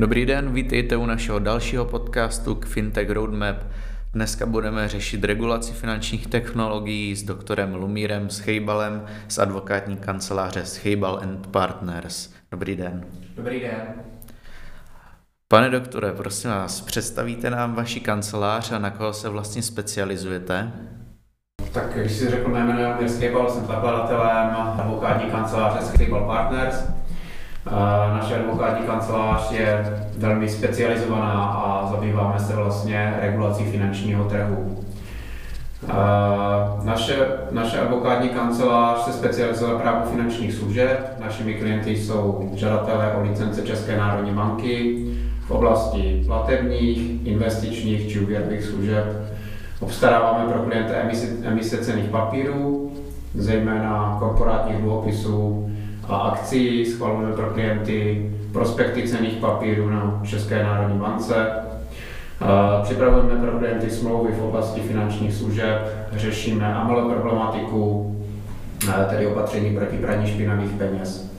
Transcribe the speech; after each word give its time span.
Dobrý 0.00 0.26
den, 0.26 0.52
vítejte 0.52 0.96
u 0.96 1.06
našeho 1.06 1.38
dalšího 1.38 1.84
podcastu 1.84 2.54
k 2.54 2.66
Fintech 2.66 3.10
Roadmap. 3.10 3.56
Dneska 4.12 4.46
budeme 4.46 4.88
řešit 4.88 5.24
regulaci 5.24 5.72
finančních 5.72 6.26
technologií 6.26 7.16
s 7.16 7.22
doktorem 7.22 7.74
Lumírem 7.74 8.30
Schejbalem 8.30 9.04
z 9.28 9.38
advokátní 9.38 9.96
kanceláře 9.96 10.64
Schejbal 10.64 11.20
and 11.22 11.46
Partners. 11.46 12.32
Dobrý 12.50 12.76
den. 12.76 13.04
Dobrý 13.36 13.60
den. 13.60 13.82
Pane 15.48 15.70
doktore, 15.70 16.12
prosím 16.12 16.50
vás, 16.50 16.80
představíte 16.80 17.50
nám 17.50 17.74
vaši 17.74 18.00
kancelář 18.00 18.72
a 18.72 18.78
na 18.78 18.90
koho 18.90 19.12
se 19.12 19.28
vlastně 19.28 19.62
specializujete? 19.62 20.72
Tak 21.72 21.94
když 21.94 22.12
si 22.12 22.30
řekl 22.30 22.48
mé 22.48 22.64
jméno 22.64 22.92
Lumír 22.92 23.08
Schejbal, 23.08 23.50
jsem 23.50 23.66
zakladatelem 23.66 24.56
advokátní 24.56 25.30
kanceláře 25.30 25.86
Schejbal 25.86 26.26
Partners. 26.26 26.99
Naše 28.12 28.36
advokátní 28.36 28.86
kancelář 28.86 29.52
je 29.52 29.84
velmi 30.18 30.48
specializovaná 30.48 31.44
a 31.44 31.90
zabýváme 31.90 32.38
se 32.40 32.56
vlastně 32.56 33.14
regulací 33.20 33.64
finančního 33.64 34.24
trhu. 34.24 34.84
Naše, 36.84 37.26
naše 37.50 37.80
advokátní 37.80 38.28
kancelář 38.28 38.98
se 38.98 39.12
specializuje 39.12 39.74
právo 39.74 40.10
finančních 40.10 40.54
služeb. 40.54 41.16
Našimi 41.20 41.54
klienty 41.54 41.96
jsou 41.96 42.50
žadatelé 42.54 43.14
o 43.14 43.22
licence 43.22 43.62
České 43.62 43.96
národní 43.96 44.32
banky 44.32 45.06
v 45.46 45.50
oblasti 45.50 46.22
platebních, 46.26 47.26
investičních 47.26 48.12
či 48.12 48.20
úvěrových 48.20 48.64
služeb. 48.64 49.04
Obstaráváme 49.80 50.52
pro 50.52 50.62
klienty 50.62 50.92
emise, 50.92 51.26
emise 51.44 51.78
cených 51.78 52.10
papírů, 52.10 52.92
zejména 53.34 54.16
korporátních 54.18 54.76
dluhopisů, 54.76 55.69
a 56.10 56.16
akcí, 56.16 56.86
schvalujeme 56.86 57.32
pro 57.32 57.46
klienty 57.46 58.30
prospekty 58.52 59.08
cených 59.08 59.34
papírů 59.34 59.90
na 59.90 60.20
České 60.24 60.62
národní 60.62 60.98
bance. 60.98 61.46
Připravujeme 62.82 63.36
pro 63.36 63.58
klienty 63.58 63.90
smlouvy 63.90 64.32
v 64.32 64.42
oblasti 64.42 64.80
finančních 64.80 65.34
služeb, 65.34 66.08
řešíme 66.12 66.74
AML 66.74 67.10
problematiku, 67.10 68.16
tedy 69.10 69.26
opatření 69.26 69.76
proti 69.76 69.96
praní 69.96 70.26
špinavých 70.26 70.70
peněz. 70.70 71.30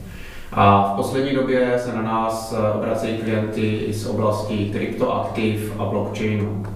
A 0.52 0.92
v 0.92 0.96
poslední 0.96 1.34
době 1.34 1.78
se 1.78 1.96
na 1.96 2.02
nás 2.02 2.54
obracejí 2.74 3.18
klienty 3.18 3.76
i 3.76 3.94
z 3.94 4.06
oblasti 4.06 4.70
kryptoaktiv 4.72 5.74
a 5.78 5.84
blockchainu. 5.84 6.66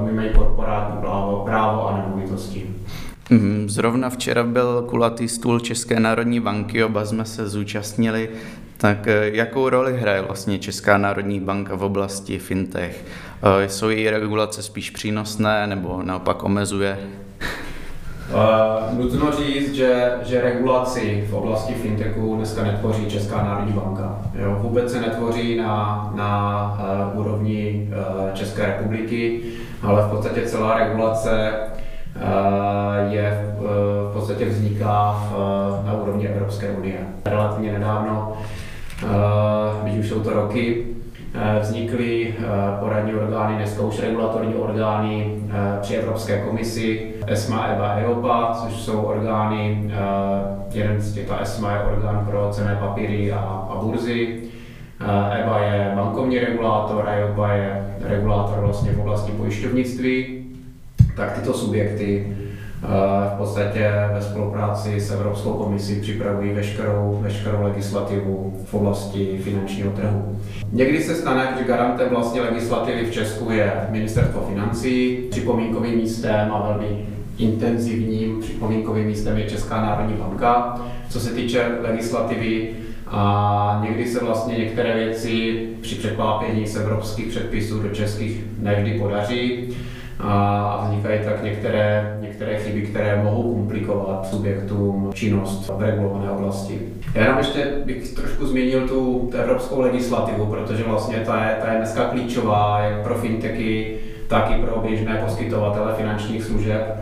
Umíme 0.00 0.26
i 0.26 0.34
korporátní 0.34 1.00
právo, 1.00 1.42
právo 1.44 1.88
a 1.88 1.96
nemovitosti. 1.96 2.66
Mhm, 3.32 3.68
zrovna 3.68 4.10
včera 4.10 4.44
byl 4.44 4.82
kulatý 4.88 5.28
stůl 5.28 5.60
České 5.60 6.00
národní 6.00 6.40
banky, 6.40 6.84
oba 6.84 7.04
jsme 7.04 7.24
se 7.24 7.48
zúčastnili. 7.48 8.28
Tak 8.76 9.08
eh, 9.08 9.30
jakou 9.32 9.68
roli 9.68 10.00
hraje 10.00 10.22
vlastně 10.22 10.58
Česká 10.58 10.98
národní 10.98 11.40
banka 11.40 11.76
v 11.76 11.82
oblasti 11.82 12.38
fintech? 12.38 13.04
Eh, 13.42 13.68
jsou 13.68 13.88
její 13.88 14.10
regulace 14.10 14.62
spíš 14.62 14.90
přínosné 14.90 15.66
nebo 15.66 16.02
naopak 16.02 16.42
omezuje? 16.42 16.98
Uh, 18.32 18.98
nutno 18.98 19.32
říct, 19.32 19.74
že, 19.74 20.12
že 20.22 20.40
regulaci 20.40 21.26
v 21.30 21.34
oblasti 21.34 21.74
fintechu 21.74 22.36
dneska 22.36 22.62
netvoří 22.62 23.06
Česká 23.06 23.36
národní 23.36 23.72
banka. 23.72 24.18
Jo, 24.34 24.58
vůbec 24.62 24.92
se 24.92 25.00
netvoří 25.00 25.56
na, 25.56 26.12
na 26.16 26.78
uh, 27.14 27.20
úrovni 27.20 27.88
uh, 27.88 28.34
České 28.34 28.66
republiky, 28.66 29.40
ale 29.82 30.02
v 30.02 30.10
podstatě 30.10 30.42
celá 30.46 30.78
regulace 30.78 31.52
je 33.08 33.26
eh, 33.26 33.62
v 34.08 34.12
podstatě 34.12 34.44
vzniká 34.44 35.26
v, 35.30 35.86
na 35.86 35.92
úrovni 35.92 36.28
Evropské 36.28 36.70
unie. 36.70 36.98
Relativně 37.24 37.72
nedávno, 37.72 38.32
když 39.82 39.94
eh, 39.96 40.00
už 40.00 40.08
jsou 40.08 40.20
to 40.20 40.32
roky, 40.32 40.86
vznikly 41.60 42.34
poradní 42.80 43.14
orgány, 43.14 43.56
dneska 43.56 43.82
už 43.82 44.00
regulatorní 44.00 44.54
orgány 44.54 45.42
při 45.80 45.94
Evropské 45.94 46.38
komisi, 46.40 47.12
ESMA, 47.26 47.66
EBA, 47.66 47.94
EOPA, 47.94 48.52
což 48.52 48.72
jsou 48.72 49.00
orgány, 49.00 49.92
jeden 50.72 51.00
z 51.00 51.14
těchto 51.14 51.40
ESMA 51.40 51.72
je 51.72 51.82
orgán 51.82 52.26
pro 52.30 52.48
cené 52.50 52.76
papíry 52.80 53.32
a, 53.32 53.38
a 53.70 53.80
burzy, 53.82 54.40
EBA 55.40 55.58
je 55.58 55.92
bankovní 55.96 56.38
regulátor 56.38 57.08
a 57.08 57.12
EOPA 57.12 57.52
je 57.52 57.96
regulátor 58.00 58.60
vlastně 58.60 58.92
v 58.92 59.00
oblasti 59.00 59.32
pojišťovnictví 59.32 60.41
tak 61.16 61.38
tyto 61.38 61.52
subjekty 61.52 62.26
eh, 62.28 62.86
v 63.34 63.38
podstatě 63.38 63.92
ve 64.14 64.22
spolupráci 64.22 65.00
s 65.00 65.10
Evropskou 65.10 65.52
komisí 65.52 66.00
připravují 66.00 66.52
veškerou, 66.52 67.18
veškerou 67.22 67.62
legislativu 67.62 68.60
v 68.66 68.74
oblasti 68.74 69.40
finančního 69.44 69.90
trhu. 69.90 70.38
Někdy 70.72 71.02
se 71.02 71.14
stane, 71.14 71.54
že 71.58 71.64
garantem 71.64 72.08
vlastně 72.08 72.40
legislativy 72.40 73.04
v 73.04 73.12
Česku 73.12 73.50
je 73.50 73.72
ministerstvo 73.90 74.46
financí, 74.48 75.18
připomínkovým 75.30 75.96
místem 75.98 76.52
a 76.52 76.68
velmi 76.68 77.06
intenzivním 77.38 78.40
připomínkovým 78.40 79.06
místem 79.06 79.36
je 79.38 79.50
Česká 79.50 79.82
národní 79.82 80.14
banka. 80.14 80.80
Co 81.10 81.20
se 81.20 81.30
týče 81.30 81.68
legislativy, 81.80 82.70
a 83.14 83.80
někdy 83.84 84.06
se 84.06 84.24
vlastně 84.24 84.58
některé 84.58 84.94
věci 84.94 85.62
při 85.80 85.94
překlápění 85.94 86.66
z 86.66 86.76
evropských 86.76 87.26
předpisů 87.26 87.82
do 87.82 87.88
českých 87.88 88.44
nevždy 88.58 88.98
podaří 88.98 89.68
a 90.20 90.84
vznikají 90.84 91.20
tak 91.24 91.42
některé, 91.42 92.18
některé 92.20 92.58
chyby, 92.58 92.82
které 92.82 93.22
mohou 93.22 93.54
komplikovat 93.54 94.26
subjektům 94.26 95.10
činnost 95.14 95.70
v 95.78 95.82
regulované 95.82 96.30
oblasti. 96.30 96.80
Já 97.14 97.22
jenom 97.22 97.38
ještě 97.38 97.66
bych 97.84 98.14
trošku 98.14 98.46
zmínil 98.46 98.88
tu, 98.88 99.28
tu 99.30 99.36
evropskou 99.36 99.80
legislativu, 99.80 100.46
protože 100.46 100.82
vlastně 100.82 101.16
ta 101.16 101.44
je, 101.44 101.56
ta 101.64 101.72
je 101.72 101.78
dneska 101.78 102.04
klíčová 102.04 102.80
jak 102.80 103.02
pro 103.02 103.14
fintechy, 103.14 103.96
tak 104.28 104.50
i 104.50 104.62
pro 104.62 104.80
běžné 104.80 105.20
poskytovatele 105.24 105.94
finančních 105.94 106.44
služeb. 106.44 106.96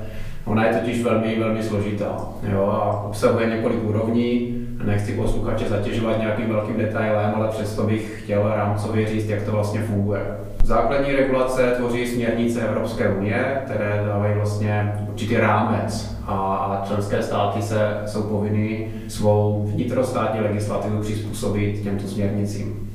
Ona 0.44 0.64
je 0.64 0.74
totiž 0.74 1.02
velmi, 1.02 1.38
velmi 1.38 1.62
složitá 1.62 2.16
jo, 2.52 2.66
a 2.66 3.02
obsahuje 3.02 3.46
několik 3.46 3.84
úrovní. 3.84 4.56
Nechci 4.84 5.12
posluchače 5.12 5.68
zatěžovat 5.68 6.18
nějakým 6.18 6.48
velkým 6.48 6.78
detailem, 6.78 7.32
ale 7.34 7.48
přesto 7.48 7.82
bych 7.82 8.22
chtěl 8.22 8.52
rámcově 8.56 9.08
říct, 9.08 9.28
jak 9.28 9.42
to 9.42 9.52
vlastně 9.52 9.80
funguje. 9.80 10.20
Základní 10.64 11.12
regulace 11.12 11.70
tvoří 11.76 12.06
směrnice 12.06 12.68
Evropské 12.68 13.08
unie, 13.08 13.60
které 13.64 14.02
dávají 14.06 14.34
vlastně 14.34 14.92
určitý 15.08 15.36
rámec 15.36 16.16
a 16.26 16.82
členské 16.86 17.22
státy 17.22 17.62
se 17.62 18.02
jsou 18.06 18.22
povinny 18.22 18.88
svou 19.08 19.66
vnitrostátní 19.72 20.40
legislativu 20.40 21.00
přizpůsobit 21.00 21.82
těmto 21.82 22.06
směrnicím. 22.06 22.90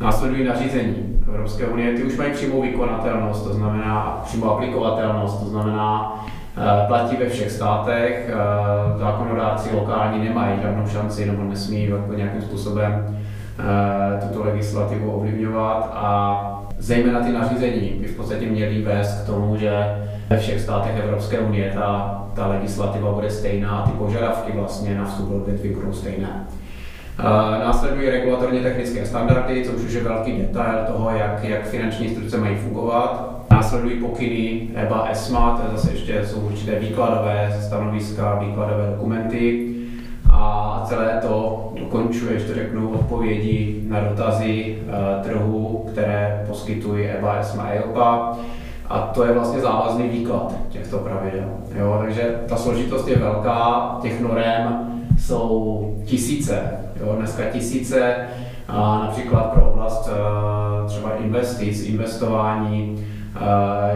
Následují 0.00 0.44
nařízení 0.44 1.24
Evropské 1.28 1.66
unie, 1.66 1.96
ty 1.96 2.04
už 2.04 2.16
mají 2.16 2.32
přímou 2.32 2.62
vykonatelnost, 2.62 3.44
to 3.44 3.54
znamená 3.54 4.22
přímou 4.24 4.50
aplikovatelnost, 4.50 5.40
to 5.40 5.46
znamená 5.46 6.14
eh, 6.56 6.86
platí 6.86 7.16
ve 7.16 7.28
všech 7.28 7.50
státech, 7.50 8.30
eh, 8.32 8.98
zákonodárci 8.98 9.76
lokální 9.76 10.24
nemají 10.28 10.60
žádnou 10.62 10.88
šanci 10.88 11.26
nebo 11.26 11.42
nesmí 11.42 11.88
jako 11.88 12.12
nějakým 12.14 12.42
způsobem 12.42 13.18
eh, 13.58 14.20
tuto 14.20 14.44
legislativu 14.44 15.12
ovlivňovat. 15.12 15.90
A 15.94 16.53
zejména 16.84 17.20
ty 17.20 17.32
nařízení 17.32 17.92
by 18.00 18.06
v 18.06 18.16
podstatě 18.16 18.46
měly 18.46 18.82
vést 18.82 19.22
k 19.22 19.26
tomu, 19.26 19.56
že 19.56 19.70
ve 20.30 20.38
všech 20.38 20.60
státech 20.60 20.92
Evropské 21.04 21.38
unie 21.38 21.72
ta, 21.74 22.20
ta 22.34 22.46
legislativa 22.46 23.12
bude 23.12 23.30
stejná 23.30 23.70
a 23.70 23.90
ty 23.90 23.90
požadavky 23.90 24.52
vlastně 24.52 24.98
na 24.98 25.04
vstup 25.04 25.28
do 25.28 25.36
odvětví 25.36 25.70
budou 25.70 25.92
stejné. 25.92 26.46
Následují 27.64 28.10
regulatorně 28.10 28.60
technické 28.60 29.06
standardy, 29.06 29.64
což 29.64 29.84
už 29.84 29.92
je 29.92 30.02
velký 30.02 30.32
detail 30.32 30.84
toho, 30.86 31.10
jak, 31.10 31.44
jak 31.44 31.68
finanční 31.68 32.06
instituce 32.06 32.38
mají 32.38 32.56
fungovat. 32.56 33.34
Následují 33.50 34.00
pokyny 34.00 34.68
EBA, 34.74 35.08
ESMA, 35.10 35.56
to 35.56 35.62
je 35.62 35.76
zase 35.76 35.92
ještě 35.92 36.26
jsou 36.26 36.40
určité 36.40 36.78
výkladové 36.78 37.58
stanoviska, 37.60 38.34
výkladové 38.34 38.90
dokumenty 38.90 39.73
a 40.36 40.82
celé 40.84 41.18
to 41.22 41.72
dokončuje, 41.80 42.32
ještě 42.32 42.54
řeknu, 42.54 42.90
odpovědi 42.90 43.82
na 43.88 44.00
dotazy 44.00 44.78
uh, 44.82 45.22
trhu, 45.22 45.86
které 45.92 46.44
poskytují 46.48 47.06
EBA, 47.06 47.34
ESMA 47.34 47.62
a 47.62 47.70
EOPA. 47.70 48.38
A 48.88 48.98
to 48.98 49.24
je 49.24 49.32
vlastně 49.32 49.60
závazný 49.60 50.08
výklad 50.08 50.54
těchto 50.68 50.98
pravidel. 50.98 51.48
Jo, 51.78 51.98
takže 52.00 52.40
ta 52.48 52.56
složitost 52.56 53.08
je 53.08 53.18
velká, 53.18 53.98
těch 54.02 54.20
norem 54.20 54.90
jsou 55.18 55.96
tisíce, 56.04 56.62
jo, 57.00 57.14
dneska 57.18 57.42
tisíce, 57.44 58.16
a 58.68 58.98
například 58.98 59.42
pro 59.42 59.70
oblast 59.70 60.08
uh, 60.08 60.86
třeba 60.86 61.10
investic, 61.14 61.82
investování, 61.82 63.06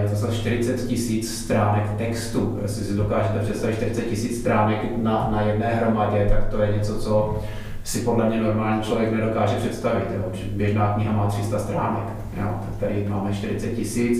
je 0.02 0.08
to 0.08 0.16
za 0.16 0.32
40 0.32 0.86
tisíc 0.86 1.38
stránek 1.44 1.90
textu. 1.98 2.58
Jestli 2.62 2.84
si 2.84 2.96
dokážete 2.96 3.38
představit 3.38 3.76
40 3.76 4.02
tisíc 4.02 4.40
stránek 4.40 4.78
na, 4.96 5.28
na 5.32 5.42
jedné 5.42 5.66
hromadě, 5.74 6.26
tak 6.30 6.48
to 6.48 6.62
je 6.62 6.72
něco, 6.72 6.98
co 6.98 7.42
si 7.84 8.00
podle 8.00 8.28
mě 8.28 8.40
normální 8.40 8.82
člověk 8.82 9.12
nedokáže 9.12 9.56
představit. 9.56 10.04
Jo. 10.16 10.32
Běžná 10.52 10.92
kniha 10.94 11.12
má 11.12 11.26
300 11.26 11.58
stránek, 11.58 12.04
jo. 12.40 12.46
tak 12.60 12.80
tady 12.80 13.06
máme 13.08 13.32
40 13.32 13.68
tisíc 13.68 14.18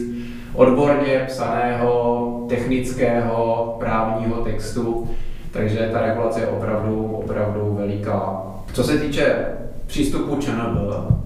odborně 0.54 1.24
psaného, 1.26 2.46
technického, 2.48 3.76
právního 3.78 4.36
textu, 4.36 5.10
takže 5.50 5.88
ta 5.92 6.00
regulace 6.00 6.40
je 6.40 6.46
opravdu, 6.46 7.04
opravdu 7.04 7.76
veliká. 7.78 8.42
Co 8.72 8.84
se 8.84 8.98
týče 8.98 9.46
přístupu 9.86 10.36
ČNB 10.36 10.78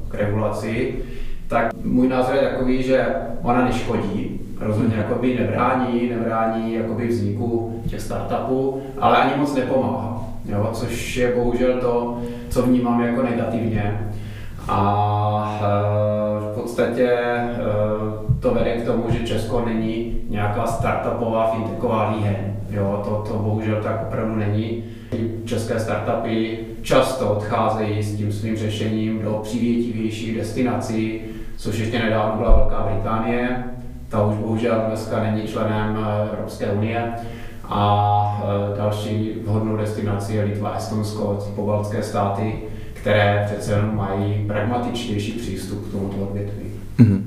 k 0.08 0.14
regulaci, 0.14 0.94
tak 1.52 1.74
můj 1.84 2.08
názor 2.08 2.34
je 2.34 2.40
takový, 2.40 2.82
že 2.82 3.06
ona 3.42 3.64
neškodí, 3.64 4.40
rozhodně 4.60 4.96
jakoby 4.96 5.38
nebrání, 5.38 6.10
nebrání 6.10 6.74
jakoby 6.74 7.08
vzniku 7.08 7.82
těch 7.88 8.00
startupů, 8.00 8.82
ale 8.98 9.16
ani 9.16 9.40
moc 9.40 9.54
nepomáhá, 9.54 10.24
jo? 10.44 10.70
což 10.72 11.16
je 11.16 11.34
bohužel 11.34 11.80
to, 11.80 12.18
co 12.48 12.62
vnímám 12.62 13.00
jako 13.00 13.22
negativně. 13.22 14.12
A 14.68 15.60
e, 15.62 16.52
v 16.52 16.54
podstatě 16.54 17.08
e, 17.08 17.56
to 18.40 18.54
vede 18.54 18.72
k 18.72 18.86
tomu, 18.86 19.04
že 19.08 19.26
Česko 19.26 19.64
není 19.66 20.20
nějaká 20.28 20.66
startupová 20.66 21.50
fintechová 21.50 22.14
líheň. 22.16 22.36
Jo, 22.70 23.02
to, 23.04 23.32
to 23.32 23.38
bohužel 23.38 23.82
tak 23.82 24.04
opravdu 24.08 24.36
není. 24.36 24.84
České 25.44 25.80
startupy 25.80 26.58
často 26.82 27.28
odcházejí 27.28 28.02
s 28.02 28.16
tím 28.16 28.32
svým 28.32 28.56
řešením 28.56 29.22
do 29.22 29.40
přívětivějších 29.42 30.36
destinací, 30.36 31.20
což 31.62 31.78
ještě 31.78 31.98
nedávno 31.98 32.36
byla 32.36 32.56
Velká 32.56 32.88
Británie. 32.92 33.64
Ta 34.08 34.26
už 34.26 34.36
bohužel 34.36 34.84
dneska 34.86 35.22
není 35.22 35.48
členem 35.48 35.96
e, 35.96 36.30
Evropské 36.32 36.66
unie. 36.66 37.12
A 37.64 38.42
další 38.76 39.32
vhodnou 39.46 39.76
destinací 39.76 40.34
je 40.34 40.44
Litva, 40.44 40.74
Estonsko, 40.76 41.38
pobaltské 41.56 42.02
státy 42.02 42.62
které 43.02 43.42
přece 43.46 43.72
jenom 43.72 43.96
mají 43.96 44.44
pragmatičtější 44.46 45.32
přístup 45.32 45.88
k 45.88 45.92
tomuto 45.92 46.16
odvětví. 46.16 46.72
Mm-hmm. 46.98 47.22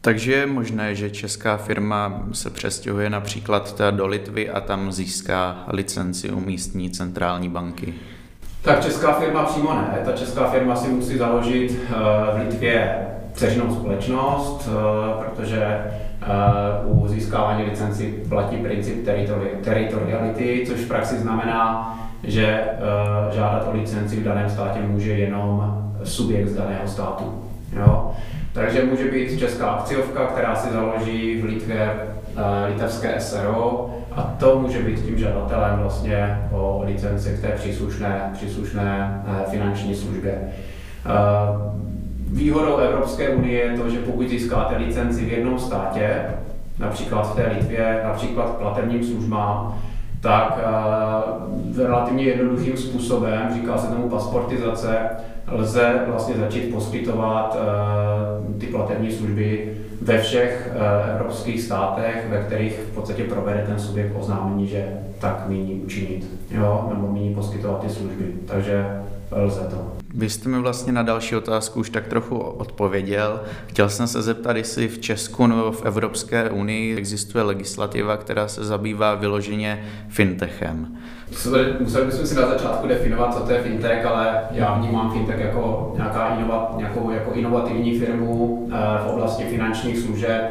Takže 0.00 0.32
je 0.32 0.46
možné, 0.46 0.94
že 0.94 1.10
česká 1.10 1.56
firma 1.56 2.22
se 2.32 2.50
přestěhuje 2.50 3.10
například 3.10 3.80
do 3.90 4.06
Litvy 4.06 4.50
a 4.50 4.60
tam 4.60 4.92
získá 4.92 5.64
licenci 5.68 6.30
u 6.30 6.40
místní 6.40 6.90
centrální 6.90 7.48
banky? 7.48 7.94
Tak 8.62 8.84
česká 8.84 9.12
firma 9.12 9.44
přímo 9.44 9.74
ne. 9.74 9.98
Ta 10.04 10.12
česká 10.12 10.50
firma 10.50 10.76
si 10.76 10.88
musí 10.88 11.18
založit 11.18 11.80
eh, 11.82 11.94
v 12.34 12.48
Litvě 12.48 13.06
dceřinou 13.34 13.74
společnost, 13.74 14.68
eh, 14.68 15.24
protože 15.24 15.62
eh, 15.62 16.26
u 16.84 17.08
získávání 17.08 17.64
licenci 17.64 18.14
platí 18.28 18.56
princip 18.56 19.08
teritoriality, 19.62 20.64
což 20.66 20.80
v 20.80 20.88
praxi 20.88 21.16
znamená, 21.16 21.96
že 22.24 22.60
uh, 22.60 23.34
žádat 23.34 23.68
o 23.68 23.76
licenci 23.76 24.16
v 24.16 24.24
daném 24.24 24.50
státě 24.50 24.80
může 24.80 25.12
jenom 25.12 25.76
subjekt 26.04 26.48
z 26.48 26.56
daného 26.56 26.88
státu. 26.88 27.24
Jo? 27.76 28.10
Takže 28.52 28.84
může 28.84 29.10
být 29.10 29.38
česká 29.38 29.70
akciovka, 29.70 30.26
která 30.26 30.56
si 30.56 30.72
založí 30.72 31.40
v 31.42 31.44
Litvě 31.44 31.90
litevské 32.66 33.20
SRO 33.20 33.90
a 34.12 34.22
to 34.22 34.58
může 34.58 34.82
být 34.82 35.04
tím 35.04 35.18
žadatelem 35.18 35.78
vlastně 35.78 36.48
o 36.52 36.82
licenci 36.84 37.36
v 37.36 37.40
té 37.40 37.48
příslušné, 37.48 38.30
příslušné 38.32 39.22
finanční 39.50 39.94
službě. 39.94 40.38
Výhodou 42.32 42.76
Evropské 42.76 43.28
unie 43.28 43.60
je 43.60 43.78
to, 43.78 43.90
že 43.90 43.98
pokud 43.98 44.28
získáte 44.28 44.76
licenci 44.76 45.24
v 45.24 45.32
jednom 45.32 45.58
státě, 45.58 46.20
například 46.78 47.22
v 47.22 47.36
té 47.36 47.52
Litvě, 47.58 48.00
například 48.04 48.56
platebním 48.56 49.04
službám, 49.04 49.82
tak 50.20 50.58
uh, 50.58 51.78
relativně 51.78 52.24
jednoduchým 52.24 52.76
způsobem, 52.76 53.50
říká 53.54 53.78
se 53.78 53.86
tomu 53.86 54.08
pasportizace, 54.08 54.98
lze 55.48 56.00
vlastně 56.06 56.34
začít 56.34 56.74
poskytovat 56.74 57.56
uh, 57.56 58.58
ty 58.58 58.66
platební 58.66 59.12
služby 59.12 59.72
ve 60.02 60.18
všech 60.18 60.72
uh, 60.74 61.10
evropských 61.10 61.62
státech, 61.62 62.26
ve 62.30 62.38
kterých 62.38 62.78
v 62.78 62.94
podstatě 62.94 63.24
provede 63.24 63.64
ten 63.66 63.78
subjekt 63.78 64.12
oznámení, 64.20 64.66
že 64.66 64.88
tak 65.18 65.48
míní 65.48 65.74
učinit, 65.74 66.26
jo, 66.50 66.88
nebo 66.94 67.12
míní 67.12 67.34
poskytovat 67.34 67.80
ty 67.80 67.88
služby. 67.88 68.24
Takže 68.46 68.86
lze 69.32 69.60
to. 69.60 69.92
Vy 70.14 70.30
jste 70.30 70.48
mi 70.48 70.58
vlastně 70.58 70.92
na 70.92 71.02
další 71.02 71.36
otázku 71.36 71.80
už 71.80 71.90
tak 71.90 72.06
trochu 72.06 72.38
odpověděl. 72.38 73.40
Chtěl 73.66 73.88
jsem 73.88 74.06
se 74.06 74.22
zeptat, 74.22 74.56
jestli 74.56 74.88
v 74.88 74.98
Česku 74.98 75.46
nebo 75.46 75.72
v 75.72 75.84
Evropské 75.84 76.50
unii 76.50 76.96
existuje 76.96 77.44
legislativa, 77.44 78.16
která 78.16 78.48
se 78.48 78.64
zabývá 78.64 79.14
vyloženě 79.14 79.84
fintechem. 80.08 80.96
Museli 81.30 82.04
bychom 82.04 82.26
si 82.26 82.34
na 82.34 82.48
začátku 82.48 82.88
definovat, 82.88 83.34
co 83.34 83.40
to 83.40 83.52
je 83.52 83.62
fintech, 83.62 84.06
ale 84.06 84.42
já 84.50 84.74
vnímám 84.74 85.12
fintech 85.12 85.40
jako 85.40 85.92
nějaká 85.96 86.34
inovat, 86.38 86.74
nějakou 86.76 87.10
jako 87.10 87.32
inovativní 87.32 87.98
firmu 87.98 88.68
eh, 88.72 88.76
v 89.04 89.10
oblasti 89.12 89.44
finančních 89.44 89.98
služeb. 89.98 90.42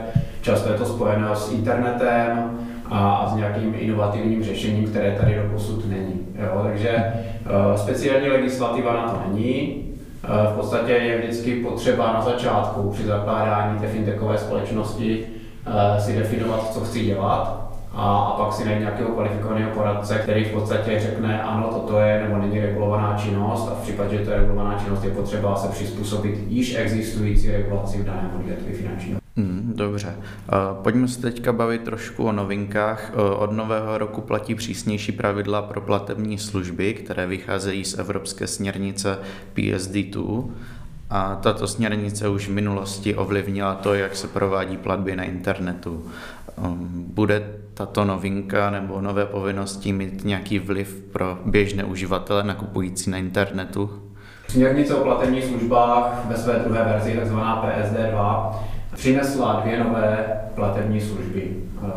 Často 0.42 0.72
je 0.72 0.78
to 0.78 0.86
spojeno 0.86 1.36
s 1.36 1.52
internetem, 1.52 2.60
a, 2.90 3.16
a 3.16 3.30
s 3.30 3.36
nějakým 3.36 3.76
inovativním 3.78 4.44
řešením, 4.44 4.88
které 4.88 5.12
tady 5.12 5.36
do 5.36 5.54
posud 5.54 5.90
není. 5.90 6.14
Jo? 6.36 6.62
Takže 6.64 7.04
uh, 7.46 7.76
speciální 7.76 8.28
legislativa 8.28 8.94
na 8.94 9.12
to 9.12 9.34
není. 9.34 9.86
Uh, 10.24 10.54
v 10.54 10.56
podstatě 10.56 10.92
je 10.92 11.18
vždycky 11.18 11.56
potřeba 11.56 12.14
na 12.14 12.22
začátku 12.22 12.92
při 12.92 13.04
zakládání 13.04 13.80
té 13.80 13.88
fintechové 13.88 14.38
společnosti 14.38 15.26
uh, 15.68 15.74
si 16.00 16.16
definovat, 16.16 16.74
co 16.74 16.80
chci 16.80 17.06
dělat 17.06 17.70
a, 17.94 18.18
a 18.18 18.44
pak 18.44 18.54
si 18.54 18.66
najít 18.66 18.80
nějakého 18.80 19.10
kvalifikovaného 19.10 19.72
poradce, 19.72 20.20
který 20.20 20.46
v 20.46 20.52
podstatě 20.52 21.00
řekne, 21.00 21.44
ano, 21.44 21.68
toto 21.74 22.00
je 22.00 22.24
nebo 22.24 22.42
není 22.42 22.60
regulovaná 22.60 23.18
činnost 23.18 23.70
a 23.72 23.76
v 23.76 23.82
případě, 23.82 24.18
že 24.18 24.26
to 24.26 24.32
je 24.32 24.38
regulovaná 24.38 24.80
činnost, 24.84 25.04
je 25.04 25.12
potřeba 25.12 25.56
se 25.56 25.68
přizpůsobit 25.68 26.36
již 26.48 26.76
existující 26.76 27.52
regulaci 27.52 27.98
v 27.98 28.06
daném 28.06 28.32
odvětví 28.40 28.74
finančního. 28.74 29.19
Hmm, 29.38 29.74
dobře. 29.76 30.16
Pojďme 30.84 31.08
se 31.08 31.22
teďka 31.22 31.54
bavit 31.54 31.84
trošku 31.84 32.24
o 32.24 32.32
novinkách. 32.32 33.12
Od 33.38 33.52
nového 33.52 33.98
roku 33.98 34.22
platí 34.22 34.56
přísnější 34.56 35.12
pravidla 35.12 35.62
pro 35.62 35.82
platební 35.82 36.38
služby, 36.38 36.94
které 36.94 37.28
vycházejí 37.28 37.86
z 37.86 38.00
evropské 38.00 38.48
směrnice 38.48 39.18
PSD2. 39.56 40.50
A 41.10 41.36
tato 41.36 41.68
směrnice 41.68 42.30
už 42.30 42.48
v 42.48 42.52
minulosti 42.52 43.16
ovlivnila 43.16 43.76
to, 43.76 43.94
jak 43.94 44.16
se 44.16 44.28
provádí 44.28 44.78
platby 44.78 45.16
na 45.16 45.24
internetu. 45.24 46.06
Bude 46.92 47.54
tato 47.74 48.06
novinka 48.06 48.70
nebo 48.70 49.02
nové 49.02 49.26
povinnosti 49.26 49.94
mít 49.94 50.26
nějaký 50.26 50.60
vliv 50.60 51.04
pro 51.12 51.38
běžné 51.46 51.84
uživatele 51.84 52.44
nakupující 52.44 53.10
na 53.10 53.18
internetu? 53.18 53.90
Směrnice 54.48 54.96
o 54.96 55.04
platebních 55.04 55.46
službách 55.46 56.26
ve 56.26 56.38
své 56.38 56.54
druhé 56.54 56.84
verzi, 56.84 57.14
takzvaná 57.14 57.64
PSD2, 57.64 58.52
přinesla 59.00 59.62
dvě 59.64 59.84
nové 59.84 60.26
platební 60.56 61.02
služby. 61.02 61.48
Eh, 61.84 61.90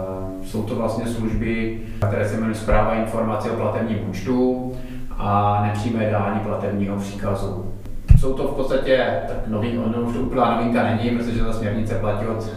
jsou 0.44 0.62
to 0.62 0.74
vlastně 0.74 1.06
služby, 1.06 1.80
které 2.08 2.28
se 2.28 2.36
jmenují 2.36 2.54
zpráva 2.54 2.94
informací 2.94 3.50
o 3.50 3.56
platebním 3.56 4.10
účtu 4.10 4.72
a 5.18 5.62
nepřímé 5.66 6.10
dání 6.10 6.40
platebního 6.40 6.96
příkazu. 6.96 7.72
Jsou 8.18 8.32
to 8.32 8.48
v 8.48 8.54
podstatě, 8.54 9.06
tak 9.28 9.36
nový, 9.46 9.78
ono 9.78 10.02
už 10.02 10.14
to 10.14 10.20
úplná 10.20 10.56
novinka 10.56 10.82
není, 10.82 11.10
protože 11.10 11.44
ta 11.44 11.52
směrnice 11.52 11.94
platí 11.94 12.26
od 12.26 12.50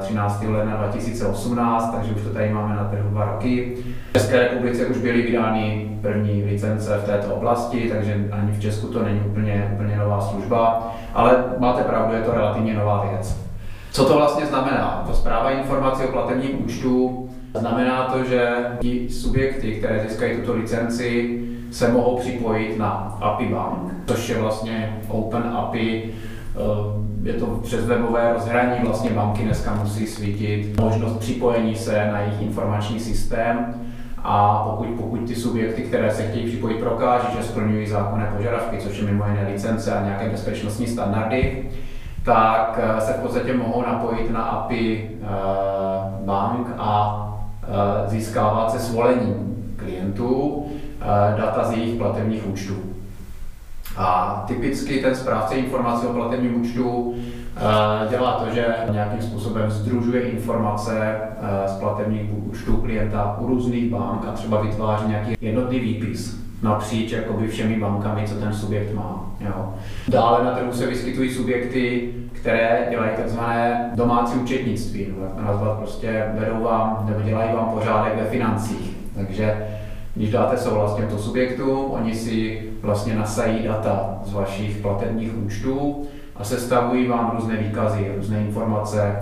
13. 0.00 0.44
Eh, 0.44 0.50
ledna 0.50 0.76
2018, 0.76 1.94
takže 1.94 2.12
už 2.12 2.22
to 2.22 2.28
tady 2.28 2.52
máme 2.52 2.76
na 2.76 2.84
trhu 2.84 3.10
dva 3.10 3.24
roky. 3.24 3.76
V 4.10 4.12
České 4.12 4.38
republice 4.38 4.86
už 4.86 4.98
byly 4.98 5.22
vydány 5.22 5.90
první 6.02 6.44
licence 6.44 6.98
v 6.98 7.06
této 7.06 7.34
oblasti, 7.34 7.90
takže 7.94 8.28
ani 8.30 8.52
v 8.52 8.60
Česku 8.60 8.86
to 8.86 9.04
není 9.04 9.20
úplně, 9.20 9.70
úplně 9.74 9.96
nová 9.96 10.20
služba, 10.20 10.92
ale 11.14 11.44
máte 11.58 11.82
pravdu, 11.82 12.14
je 12.14 12.22
to 12.22 12.32
relativně 12.32 12.74
nová 12.74 13.06
věc. 13.10 13.47
Co 13.98 14.04
to 14.04 14.16
vlastně 14.16 14.46
znamená? 14.46 15.04
To 15.06 15.14
zpráva 15.14 15.50
informací 15.50 16.04
o 16.04 16.12
platebním 16.12 16.64
účtu 16.64 17.28
znamená 17.54 18.04
to, 18.04 18.24
že 18.24 18.66
ti 18.80 19.10
subjekty, 19.10 19.72
které 19.72 20.06
získají 20.08 20.36
tuto 20.36 20.54
licenci, 20.54 21.40
se 21.70 21.92
mohou 21.92 22.18
připojit 22.18 22.78
na 22.78 23.18
API 23.20 23.46
Bank, 23.46 23.92
což 24.06 24.28
je 24.28 24.38
vlastně 24.38 25.00
Open 25.08 25.42
API, 25.54 26.04
eh, 26.04 27.28
je 27.28 27.32
to 27.32 27.46
přes 27.46 27.84
webové 27.84 28.32
rozhraní, 28.32 28.78
vlastně 28.84 29.10
banky 29.10 29.42
dneska 29.42 29.74
musí 29.74 30.06
svítit 30.06 30.80
možnost 30.80 31.18
připojení 31.18 31.74
se 31.76 32.10
na 32.12 32.20
jejich 32.20 32.42
informační 32.42 33.00
systém 33.00 33.74
a 34.18 34.64
pokud, 34.70 34.86
pokud 34.86 35.26
ty 35.26 35.34
subjekty, 35.34 35.82
které 35.82 36.10
se 36.10 36.22
chtějí 36.22 36.46
připojit, 36.46 36.80
prokáží, 36.80 37.26
že 37.36 37.44
splňují 37.44 37.86
zákonné 37.86 38.32
požadavky, 38.36 38.76
což 38.78 38.98
je 38.98 39.04
mimo 39.04 39.24
jiné 39.26 39.48
licence 39.52 39.92
a 39.92 40.04
nějaké 40.04 40.28
bezpečnostní 40.28 40.86
standardy, 40.86 41.64
tak 42.24 42.80
eh, 42.82 43.00
se 43.00 43.12
v 43.12 43.20
podstatě 43.20 43.56
mohou 43.56 43.82
napojit 43.82 44.30
na 44.30 44.42
API 44.42 45.10
eh, 45.10 45.26
bank 46.24 46.66
a 46.78 47.24
eh, 47.62 48.08
získávat 48.08 48.70
se 48.70 48.78
svolením 48.78 49.56
klientů 49.76 50.66
data 51.36 51.64
z 51.64 51.72
jejich 51.72 51.98
platebních 51.98 52.46
účtů. 52.46 52.74
A 53.96 54.44
typicky 54.46 54.98
ten 55.02 55.14
správce 55.14 55.54
informací 55.54 56.06
o 56.06 56.12
platebním 56.12 56.60
účtu 56.60 57.14
dělá 58.10 58.32
to, 58.32 58.54
že 58.54 58.74
nějakým 58.90 59.22
způsobem 59.22 59.70
združuje 59.70 60.22
informace 60.22 61.20
z 61.66 61.72
platebních 61.72 62.30
účtů 62.46 62.76
klienta 62.76 63.36
u 63.40 63.46
různých 63.46 63.90
bank 63.90 64.24
a 64.28 64.32
třeba 64.32 64.60
vytváří 64.60 65.08
nějaký 65.08 65.36
jednotný 65.40 65.80
výpis 65.80 66.47
napříč 66.62 67.12
jakoby 67.12 67.48
všemi 67.48 67.80
bankami, 67.80 68.28
co 68.28 68.34
ten 68.34 68.52
subjekt 68.52 68.94
má. 68.94 69.30
Jo. 69.40 69.74
Dále 70.08 70.44
na 70.44 70.50
trhu 70.50 70.72
se 70.72 70.86
vyskytují 70.86 71.30
subjekty, 71.30 72.12
které 72.32 72.86
dělají 72.90 73.10
takzvané 73.16 73.90
domácí 73.94 74.38
účetnictví, 74.38 75.06
no, 75.16 75.24
jak 75.24 75.34
to 75.34 75.42
nazvat, 75.42 75.78
prostě 75.78 76.24
vedou 76.34 76.62
vám, 76.62 77.06
nebo 77.08 77.20
dělají 77.20 77.52
vám 77.54 77.70
pořádek 77.74 78.16
ve 78.16 78.24
financích. 78.24 78.96
Takže 79.14 79.66
když 80.14 80.30
dáte 80.30 80.56
souhlas 80.56 80.94
těmto 80.94 81.18
subjektům, 81.18 81.90
oni 81.90 82.14
si 82.14 82.62
vlastně 82.82 83.14
nasají 83.14 83.62
data 83.62 84.18
z 84.24 84.32
vašich 84.32 84.76
platebních 84.76 85.36
účtů 85.44 86.06
a 86.36 86.44
sestavují 86.44 87.06
vám 87.06 87.32
různé 87.34 87.56
výkazy, 87.56 88.12
různé 88.16 88.40
informace 88.40 89.16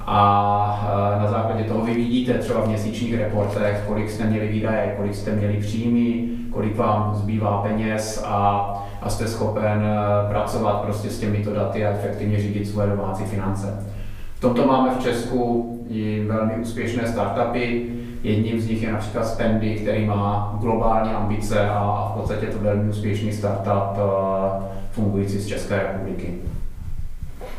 a 0.00 1.16
na 1.20 1.30
základě 1.30 1.64
toho 1.64 1.84
vy 1.84 1.94
vidíte 1.94 2.34
třeba 2.34 2.60
v 2.60 2.68
měsíčních 2.68 3.14
reportech, 3.14 3.84
kolik 3.86 4.10
jste 4.10 4.24
měli 4.24 4.48
výdaje, 4.48 4.94
kolik 4.96 5.14
jste 5.14 5.32
měli 5.32 5.56
příjmy, 5.56 6.28
kolik 6.58 6.76
vám 6.76 7.14
zbývá 7.14 7.62
peněz 7.62 8.24
a, 8.26 8.72
a 9.02 9.08
jste 9.08 9.28
schopen 9.28 9.82
eh, 9.84 10.28
pracovat 10.28 10.80
prostě 10.80 11.10
s 11.10 11.20
těmito 11.20 11.54
daty 11.54 11.86
a 11.86 11.90
efektivně 11.90 12.40
řídit 12.40 12.68
svoje 12.68 12.88
domácí 12.88 13.24
finance. 13.24 13.86
V 14.34 14.40
tomto 14.40 14.66
máme 14.66 14.94
v 14.94 15.02
Česku 15.02 15.72
i 15.90 16.24
velmi 16.28 16.54
úspěšné 16.54 17.08
startupy. 17.08 17.86
Jedním 18.22 18.60
z 18.60 18.68
nich 18.68 18.82
je 18.82 18.92
například 18.92 19.26
Spendy, 19.26 19.74
který 19.74 20.06
má 20.06 20.56
globální 20.60 21.10
ambice 21.10 21.68
a 21.68 22.12
v 22.12 22.20
podstatě 22.20 22.46
to 22.46 22.58
velmi 22.58 22.90
úspěšný 22.90 23.32
startup 23.32 23.96
eh, 23.96 24.64
fungující 24.90 25.38
z 25.38 25.46
České 25.46 25.76
republiky. 25.76 26.34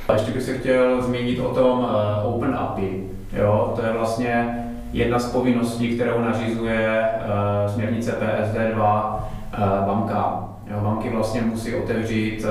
A 0.08 0.14
ještě 0.14 0.32
bych 0.32 0.44
se 0.44 0.58
chtěl 0.58 1.02
zmínit 1.02 1.40
o 1.40 1.54
tom 1.54 1.80
uh, 1.80 2.36
Open 2.36 2.56
API. 2.56 3.04
Jo, 3.34 3.74
to 3.76 3.86
je 3.86 3.94
vlastně 3.94 4.66
jedna 4.94 5.20
z 5.20 5.32
povinností, 5.32 5.96
kterou 5.96 6.22
nařizuje 6.22 7.10
uh, 7.18 7.74
směrnice 7.74 8.16
PSD2 8.22 9.14
uh, 9.14 9.88
bankám. 9.88 10.56
Jo, 10.72 10.80
banky 10.82 11.10
vlastně 11.10 11.42
musí 11.42 11.76
otevřít, 11.76 12.46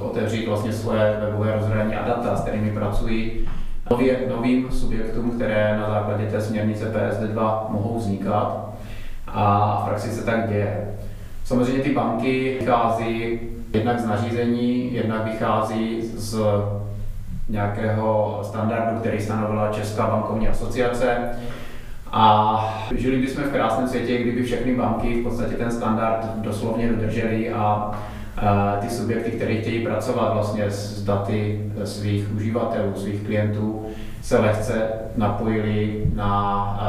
uh, 0.00 0.06
otevřít 0.06 0.48
vlastně 0.48 0.72
svoje 0.72 1.16
webové 1.20 1.54
rozhraní 1.54 1.94
a 1.94 2.08
data, 2.08 2.36
s 2.36 2.40
kterými 2.40 2.70
pracují 2.70 3.48
nově, 3.90 4.18
novým 4.28 4.70
subjektům, 4.70 5.30
které 5.30 5.78
na 5.80 5.90
základě 5.90 6.26
té 6.26 6.40
směrnice 6.40 6.84
PSD2 6.84 7.70
mohou 7.70 7.98
vznikat. 7.98 8.68
A 9.26 9.76
v 9.82 9.88
praxi 9.88 10.08
se 10.08 10.24
tak 10.24 10.48
děje. 10.48 10.88
Samozřejmě 11.44 11.82
ty 11.82 11.94
banky 11.94 12.56
vychází 12.60 13.40
jednak 13.72 14.00
z 14.00 14.06
nařízení, 14.06 14.94
jednak 14.94 15.24
vychází 15.24 16.02
z 16.02 16.38
nějakého 17.48 18.40
standardu, 18.42 19.00
který 19.00 19.20
stanovila 19.20 19.72
Česká 19.72 20.06
bankovní 20.06 20.48
asociace. 20.48 21.30
A 22.16 22.86
žili 22.96 23.18
bychom 23.18 23.44
v 23.44 23.52
krásném 23.52 23.88
světě, 23.88 24.18
kdyby 24.18 24.42
všechny 24.42 24.74
banky 24.74 25.20
v 25.20 25.22
podstatě 25.22 25.54
ten 25.54 25.70
standard 25.70 26.26
doslovně 26.36 26.88
dodržely 26.88 27.52
a 27.52 27.90
ty 28.80 28.88
subjekty, 28.88 29.30
které 29.30 29.54
chtějí 29.54 29.84
pracovat 29.84 30.34
vlastně 30.34 30.64
s 30.70 31.04
daty 31.04 31.60
svých 31.84 32.34
uživatelů, 32.36 32.92
svých 32.94 33.22
klientů, 33.22 33.86
se 34.22 34.38
lehce 34.38 34.88
napojili 35.16 36.04
na 36.14 36.80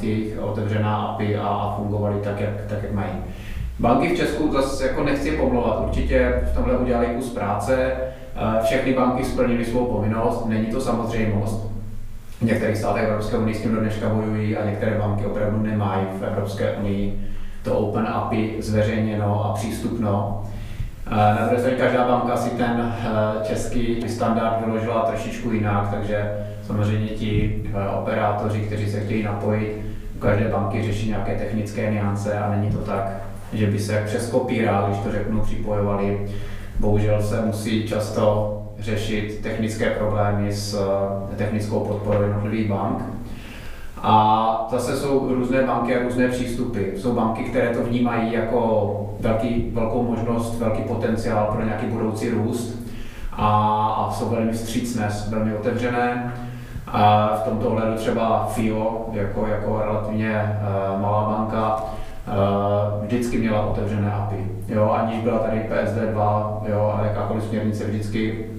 ty 0.00 0.34
otevřená 0.40 0.96
API 0.96 1.36
a 1.36 1.74
fungovali 1.76 2.20
tak, 2.24 2.40
jak, 2.40 2.66
tak, 2.68 2.82
jak 2.82 2.92
mají. 2.92 3.12
Banky 3.78 4.08
v 4.08 4.16
Česku 4.16 4.52
zase 4.52 4.86
jako 4.86 5.04
nechci 5.04 5.30
pomlouvat, 5.30 5.84
určitě 5.86 6.42
v 6.52 6.54
tomhle 6.54 6.78
udělali 6.78 7.06
kus 7.06 7.30
práce, 7.30 7.92
všechny 8.64 8.92
banky 8.92 9.24
splnily 9.24 9.64
svou 9.64 9.84
povinnost, 9.84 10.46
není 10.46 10.66
to 10.66 10.80
samozřejmost. 10.80 11.71
V 12.42 12.44
některých 12.44 12.76
státech 12.76 13.04
Evropské 13.04 13.36
unie 13.36 13.54
s 13.54 13.60
tím 13.62 13.74
do 13.74 13.80
dneška 13.80 14.08
bojují 14.08 14.56
a 14.56 14.66
některé 14.66 14.98
banky 14.98 15.26
opravdu 15.26 15.62
nemají 15.62 16.06
v 16.20 16.22
Evropské 16.22 16.70
unii 16.72 17.28
to 17.62 17.78
Open 17.78 18.06
API 18.06 18.54
zveřejněno 18.58 19.44
a 19.44 19.52
přístupno. 19.54 20.44
Na 21.10 21.46
druhé 21.46 21.58
straně 21.58 21.76
každá 21.76 22.08
banka 22.08 22.36
si 22.36 22.50
ten 22.50 22.94
eh, 23.04 23.44
český 23.44 24.08
standard 24.08 24.64
vyložila 24.66 25.02
trošičku 25.02 25.50
jinak, 25.50 25.90
takže 25.90 26.32
samozřejmě 26.66 27.08
ti 27.08 27.62
eh, 27.74 27.88
operátoři, 27.88 28.60
kteří 28.60 28.90
se 28.90 29.00
chtějí 29.00 29.22
napojit, 29.22 29.80
u 30.16 30.18
každé 30.18 30.48
banky 30.48 30.82
řeší 30.82 31.08
nějaké 31.08 31.34
technické 31.34 31.90
niance 31.90 32.38
a 32.38 32.50
není 32.50 32.70
to 32.70 32.78
tak, 32.78 33.12
že 33.52 33.66
by 33.66 33.78
se 33.78 34.02
přes 34.06 34.30
kopírák, 34.30 34.86
když 34.86 34.98
to 34.98 35.12
řeknu, 35.12 35.40
připojovali 35.40 36.28
bohužel 36.80 37.22
se 37.22 37.40
musí 37.40 37.88
často 37.88 38.58
řešit 38.82 39.40
technické 39.42 39.90
problémy 39.90 40.52
s 40.52 40.74
eh, 41.32 41.36
technickou 41.36 41.80
podporou 41.80 42.22
jednotlivých 42.22 42.68
bank. 42.68 43.02
A 44.02 44.66
zase 44.70 44.96
jsou 44.96 45.34
různé 45.34 45.62
banky 45.62 45.96
a 45.96 46.02
různé 46.02 46.28
přístupy. 46.28 46.80
Jsou 46.96 47.12
banky, 47.12 47.44
které 47.44 47.68
to 47.68 47.82
vnímají 47.82 48.32
jako 48.32 49.10
velký, 49.20 49.70
velkou 49.72 50.02
možnost, 50.02 50.58
velký 50.58 50.82
potenciál 50.82 51.52
pro 51.52 51.64
nějaký 51.64 51.86
budoucí 51.86 52.30
růst 52.30 52.82
a, 53.32 53.48
a 53.86 54.12
jsou 54.12 54.28
velmi 54.28 54.52
vstřícné, 54.52 55.08
velmi 55.28 55.54
otevřené. 55.54 56.32
A 56.86 57.28
v 57.36 57.48
tomto 57.48 57.68
ohledu 57.68 57.94
třeba 57.94 58.46
FIO, 58.46 59.08
jako, 59.12 59.46
jako 59.46 59.82
relativně 59.84 60.58
uh, 60.94 61.00
malá 61.00 61.36
banka, 61.38 61.76
uh, 61.76 63.04
vždycky 63.04 63.38
měla 63.38 63.66
otevřené 63.66 64.12
API. 64.12 64.46
Jo, 64.68 64.90
aniž 64.90 65.20
byla 65.20 65.38
tady 65.38 65.60
PSD2 65.70 66.52
jo, 66.66 66.94
a 66.98 67.04
jakákoliv 67.04 67.44
směrnice 67.44 67.84
vždycky 67.84 68.51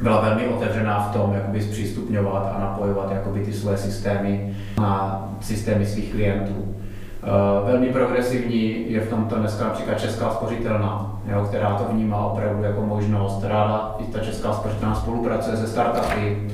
byla 0.00 0.20
velmi 0.20 0.48
otevřená 0.48 1.00
v 1.00 1.12
tom, 1.12 1.32
jak 1.34 1.42
by 1.42 1.62
zpřístupňovat 1.62 2.52
a 2.56 2.60
napojovat 2.60 3.12
jakoby 3.12 3.40
ty 3.40 3.52
své 3.52 3.76
systémy 3.76 4.56
na 4.80 5.24
systémy 5.40 5.86
svých 5.86 6.12
klientů. 6.12 6.54
Uh, 6.54 7.70
velmi 7.70 7.86
progresivní 7.86 8.92
je 8.92 9.00
v 9.00 9.10
tomto 9.10 9.34
dneska 9.36 9.64
například 9.64 10.00
Česká 10.00 10.30
spořitelná, 10.30 11.20
jo, 11.26 11.44
která 11.48 11.74
to 11.74 11.84
vnímá 11.92 12.26
opravdu 12.26 12.62
jako 12.62 12.80
možnost. 12.82 13.44
Ráda 13.44 13.94
i 13.98 14.04
ta 14.04 14.18
Česká 14.18 14.52
spořitelná 14.52 14.94
spolupracuje 14.94 15.56
se 15.56 15.66
startupy 15.66 16.48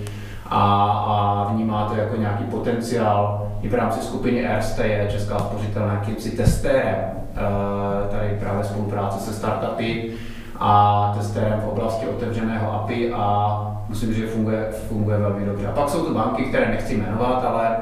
a, 0.47 0.63
a 1.07 1.53
vnímá 1.53 1.85
to 1.85 1.97
jako 1.97 2.17
nějaký 2.17 2.45
potenciál. 2.45 3.49
I 3.63 3.69
v 3.69 3.75
rámci 3.75 4.01
skupiny 4.01 4.41
Erste 4.41 4.87
je 4.87 5.11
Česká 5.11 5.39
spořitelná 5.39 5.93
jakýmsi 5.93 6.31
testérem 6.31 6.97
uh, 7.05 8.11
tady 8.11 8.37
právě 8.41 8.65
spolupráce 8.65 9.19
se 9.19 9.33
startupy 9.33 10.13
a 10.61 11.13
testérem 11.19 11.61
v 11.61 11.69
oblasti 11.69 12.07
otevřeného 12.07 12.73
API 12.73 13.13
a 13.13 13.57
musím 13.89 14.09
říct, 14.09 14.19
že 14.19 14.27
funguje, 14.27 14.69
funguje 14.89 15.19
velmi 15.19 15.47
dobře. 15.47 15.67
A 15.67 15.73
pak 15.73 15.89
jsou 15.89 16.07
tu 16.07 16.15
banky, 16.15 16.45
které 16.45 16.69
nechci 16.69 16.97
jmenovat, 16.97 17.45
ale, 17.45 17.77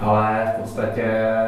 ale 0.00 0.52
v 0.56 0.60
podstatě 0.60 1.04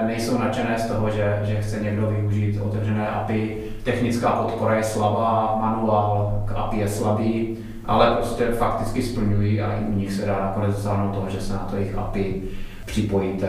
nejsou 0.07 0.39
nadšené 0.39 0.79
z 0.79 0.87
toho, 0.87 1.11
že, 1.11 1.41
že 1.45 1.61
chce 1.61 1.81
někdo 1.81 2.07
využít 2.07 2.61
otevřené 2.61 3.09
API. 3.09 3.57
Technická 3.83 4.31
podpora 4.31 4.75
je 4.75 4.85
slabá, 4.85 5.59
manuál 5.61 6.43
k 6.45 6.53
API 6.57 6.79
je 6.79 6.89
slabý, 6.89 7.59
ale 7.87 8.11
prostě 8.11 8.45
fakticky 8.47 9.03
splňují 9.03 9.63
a 9.63 9.73
i 9.73 9.85
u 9.85 9.93
nich 9.93 10.13
se 10.13 10.27
dá 10.27 10.41
nakonec 10.41 10.77
dosáhnout 10.77 11.15
toho, 11.15 11.31
že 11.31 11.41
se 11.41 11.53
na 11.53 11.59
to 11.71 11.77
jejich 11.77 11.99
API 11.99 12.43
připojíte. 12.87 13.49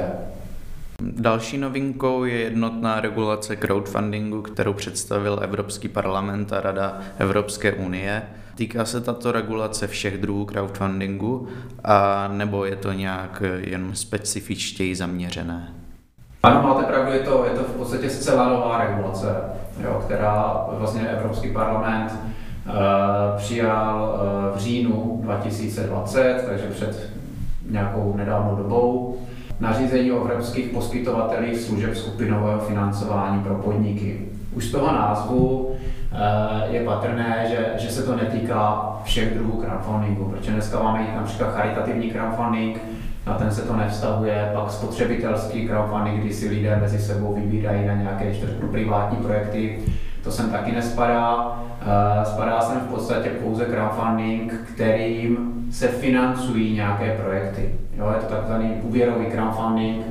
Další 1.02 1.58
novinkou 1.58 2.24
je 2.24 2.40
jednotná 2.40 3.02
regulace 3.02 3.56
crowdfundingu, 3.56 4.42
kterou 4.42 4.74
představil 4.74 5.40
Evropský 5.42 5.88
parlament 5.88 6.54
a 6.54 6.62
Rada 6.62 7.00
Evropské 7.18 7.74
unie. 7.74 8.22
Týká 8.56 8.86
se 8.86 9.02
tato 9.02 9.32
regulace 9.32 9.88
všech 9.88 10.18
druhů 10.18 10.46
crowdfundingu, 10.46 11.48
a 11.84 12.28
nebo 12.28 12.66
je 12.66 12.76
to 12.76 12.92
nějak 12.92 13.44
jen 13.58 13.96
specifičtěji 13.96 14.96
zaměřené? 14.96 15.74
Ano, 16.44 16.62
máte 16.62 16.84
pravdu, 16.84 17.12
je 17.12 17.20
to, 17.20 17.46
je 17.46 17.58
to 17.60 17.64
v 17.64 17.76
podstatě 17.78 18.10
zcela 18.10 18.50
nová 18.50 18.86
regulace, 18.88 19.36
jo, 19.84 20.02
která 20.06 20.66
vlastně 20.70 21.10
Evropský 21.10 21.54
parlament 21.54 22.12
uh, 22.12 22.74
přijal 23.38 24.20
uh, 24.52 24.58
v 24.58 24.62
říjnu 24.62 25.20
2020, 25.24 26.46
takže 26.50 26.68
před 26.68 27.10
nějakou 27.70 28.14
nedávnou 28.18 28.56
dobou 28.56 29.18
nařízení 29.60 30.12
o 30.12 30.22
evropských 30.22 30.70
poskytovatelích 30.70 31.60
služeb 31.60 31.96
skupinového 31.96 32.60
financování 32.60 33.44
pro 33.44 33.56
podniky. 33.56 34.20
Už 34.54 34.66
z 34.66 34.72
toho 34.72 34.94
názvu 34.94 35.72
eh, 36.12 36.74
je 36.74 36.86
patrné, 36.86 37.46
že, 37.50 37.86
že 37.86 37.94
se 37.94 38.04
to 38.04 38.16
netýká 38.16 38.92
všech 39.04 39.34
druhů 39.34 39.62
crowdfundingu, 39.62 40.26
protože 40.26 40.52
dneska 40.52 40.84
máme 40.84 41.08
například 41.16 41.54
charitativní 41.54 42.12
crowdfunding, 42.12 42.82
na 43.26 43.34
ten 43.34 43.52
se 43.52 43.62
to 43.62 43.76
nevztahuje, 43.76 44.52
pak 44.54 44.72
spotřebitelský 44.72 45.68
crowdfunding, 45.68 46.22
kdy 46.22 46.34
si 46.34 46.50
lidé 46.50 46.78
mezi 46.82 47.00
sebou 47.00 47.34
vybírají 47.34 47.88
na 47.88 47.94
nějaké 47.94 48.36
čtvrtku 48.36 48.68
privátní 48.68 49.18
projekty, 49.18 49.80
to 50.24 50.32
sem 50.32 50.52
taky 50.52 50.72
nespadá. 50.72 51.60
Eh, 51.82 52.26
spadá 52.26 52.62
sem 52.62 52.80
v 52.80 52.90
podstatě 52.90 53.30
pouze 53.30 53.66
crowdfunding, 53.66 54.54
kterým 54.74 55.54
se 55.72 55.88
financují 55.88 56.74
nějaké 56.74 57.18
projekty. 57.24 57.70
Jo, 57.98 58.14
je 58.16 58.22
to 58.22 58.34
takzvaný 58.36 58.72
úvěrový 58.84 59.26
crowdfunding, 59.26 60.06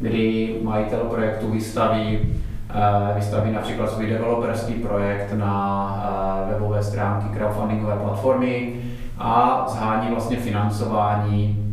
kdy 0.00 0.56
majitel 0.62 0.98
projektu 0.98 1.50
vystaví, 1.50 2.18
uh, 2.18 3.16
vystaví 3.16 3.52
například 3.52 3.90
svůj 3.90 4.06
developerský 4.06 4.74
projekt 4.74 5.32
na 5.34 6.44
uh, 6.44 6.52
webové 6.52 6.82
stránky 6.82 7.38
crowdfundingové 7.38 7.96
platformy 7.96 8.80
a 9.18 9.64
zhání 9.68 10.10
vlastně 10.10 10.36
financování, 10.36 11.64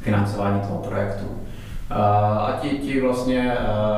financování 0.00 0.60
toho 0.60 0.78
projektu. 0.78 1.24
Uh, 1.24 1.96
a 2.38 2.58
ti, 2.60 2.68
ti 2.68 3.00
vlastně 3.00 3.56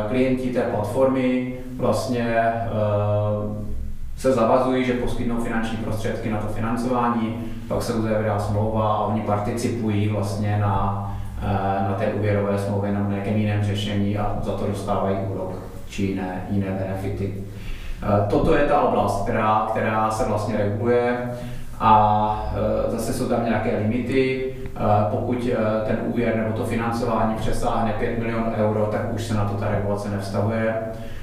klienti 0.09 0.49
té 0.49 0.63
platformy 0.63 1.55
vlastně 1.77 2.53
se 4.17 4.33
zavazují, 4.33 4.85
že 4.85 4.93
poskytnou 4.93 5.37
finanční 5.37 5.77
prostředky 5.77 6.31
na 6.31 6.39
to 6.39 6.49
financování, 6.49 7.35
pak 7.69 7.83
se 7.83 7.95
uzavírá 7.95 8.39
smlouva 8.39 8.95
a 8.95 9.07
oni 9.07 9.21
participují 9.21 10.09
vlastně 10.09 10.59
na, 10.61 11.07
eh, 11.43 11.89
na 11.89 11.95
té 11.99 12.07
úvěrové 12.07 12.59
smlouvě 12.59 12.93
nebo 12.93 13.11
nějakém 13.11 13.37
jiném 13.37 13.65
řešení 13.65 14.19
a 14.19 14.39
za 14.43 14.53
to 14.53 14.67
dostávají 14.67 15.17
úrok 15.17 15.53
či 15.89 16.03
jiné, 16.03 16.47
jiné 16.51 16.67
benefity. 16.67 17.35
Eh, 18.03 18.27
toto 18.31 18.57
je 18.57 18.65
ta 18.65 18.81
oblast, 18.81 19.23
která, 19.23 19.67
která 19.71 20.11
se 20.11 20.29
vlastně 20.29 20.57
reguluje 20.57 21.31
a 21.81 22.53
zase 22.89 23.13
jsou 23.13 23.29
tam 23.29 23.45
nějaké 23.45 23.79
limity. 23.79 24.55
Pokud 25.11 25.49
ten 25.87 25.99
úvěr 26.07 26.37
nebo 26.37 26.57
to 26.57 26.65
financování 26.65 27.35
přesáhne 27.35 27.93
5 27.93 28.19
milionů 28.19 28.53
euro, 28.57 28.87
tak 28.87 29.15
už 29.15 29.23
se 29.23 29.35
na 29.35 29.45
to 29.45 29.55
ta 29.55 29.69
regulace 29.69 30.11
nevztahuje. 30.11 30.77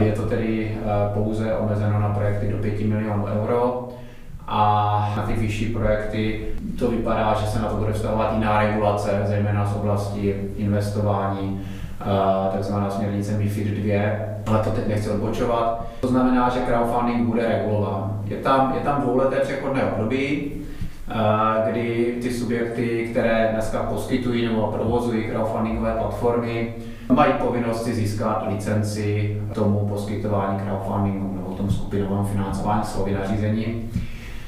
Je 0.03 0.12
to 0.12 0.21
tedy 0.21 0.77
pouze 1.13 1.55
omezeno 1.55 2.00
na 2.00 2.09
projekty 2.09 2.51
do 2.51 2.57
5 2.57 2.88
milionů 2.88 3.25
euro 3.25 3.82
a 4.55 5.13
na 5.17 5.24
ty 5.24 5.33
vyšší 5.33 5.65
projekty 5.65 6.45
to 6.79 6.91
vypadá, 6.91 7.33
že 7.33 7.48
se 7.48 7.62
na 7.62 7.67
to 7.67 7.75
bude 7.75 7.93
vztahovat 7.93 8.33
jiná 8.33 8.60
regulace, 8.60 9.22
zejména 9.25 9.65
z 9.65 9.75
oblasti 9.75 10.36
investování, 10.57 11.62
takzvaná 12.51 12.89
směrnice 12.89 13.38
MIFID 13.38 13.67
2, 13.67 14.01
ale 14.48 14.60
to 14.63 14.69
teď 14.69 14.88
nechci 14.88 15.10
odbočovat. 15.10 15.86
To 16.01 16.07
znamená, 16.07 16.50
že 16.50 16.60
crowdfunding 16.60 17.27
bude 17.27 17.48
regulován. 17.48 18.19
Je 18.25 18.38
tam, 18.38 18.74
je 18.75 18.81
tam 18.81 19.01
dvouleté 19.01 19.36
přechodné 19.36 19.83
období, 19.83 20.51
kdy 21.69 22.17
ty 22.22 22.33
subjekty, 22.33 23.07
které 23.12 23.50
dneska 23.53 23.83
poskytují 23.83 24.45
nebo 24.45 24.67
provozují 24.67 25.24
crowdfundingové 25.24 25.95
platformy, 26.00 26.74
mají 27.12 27.33
povinnosti 27.33 27.93
získat 27.93 28.45
licenci 28.50 29.38
tomu 29.53 29.88
poskytování 29.89 30.60
crowdfundingu 30.60 31.36
nebo 31.36 31.55
tomu 31.55 31.72
skupinovému 31.72 32.24
financování 32.24 32.83
slovy 32.83 33.13
nařízení. 33.13 33.89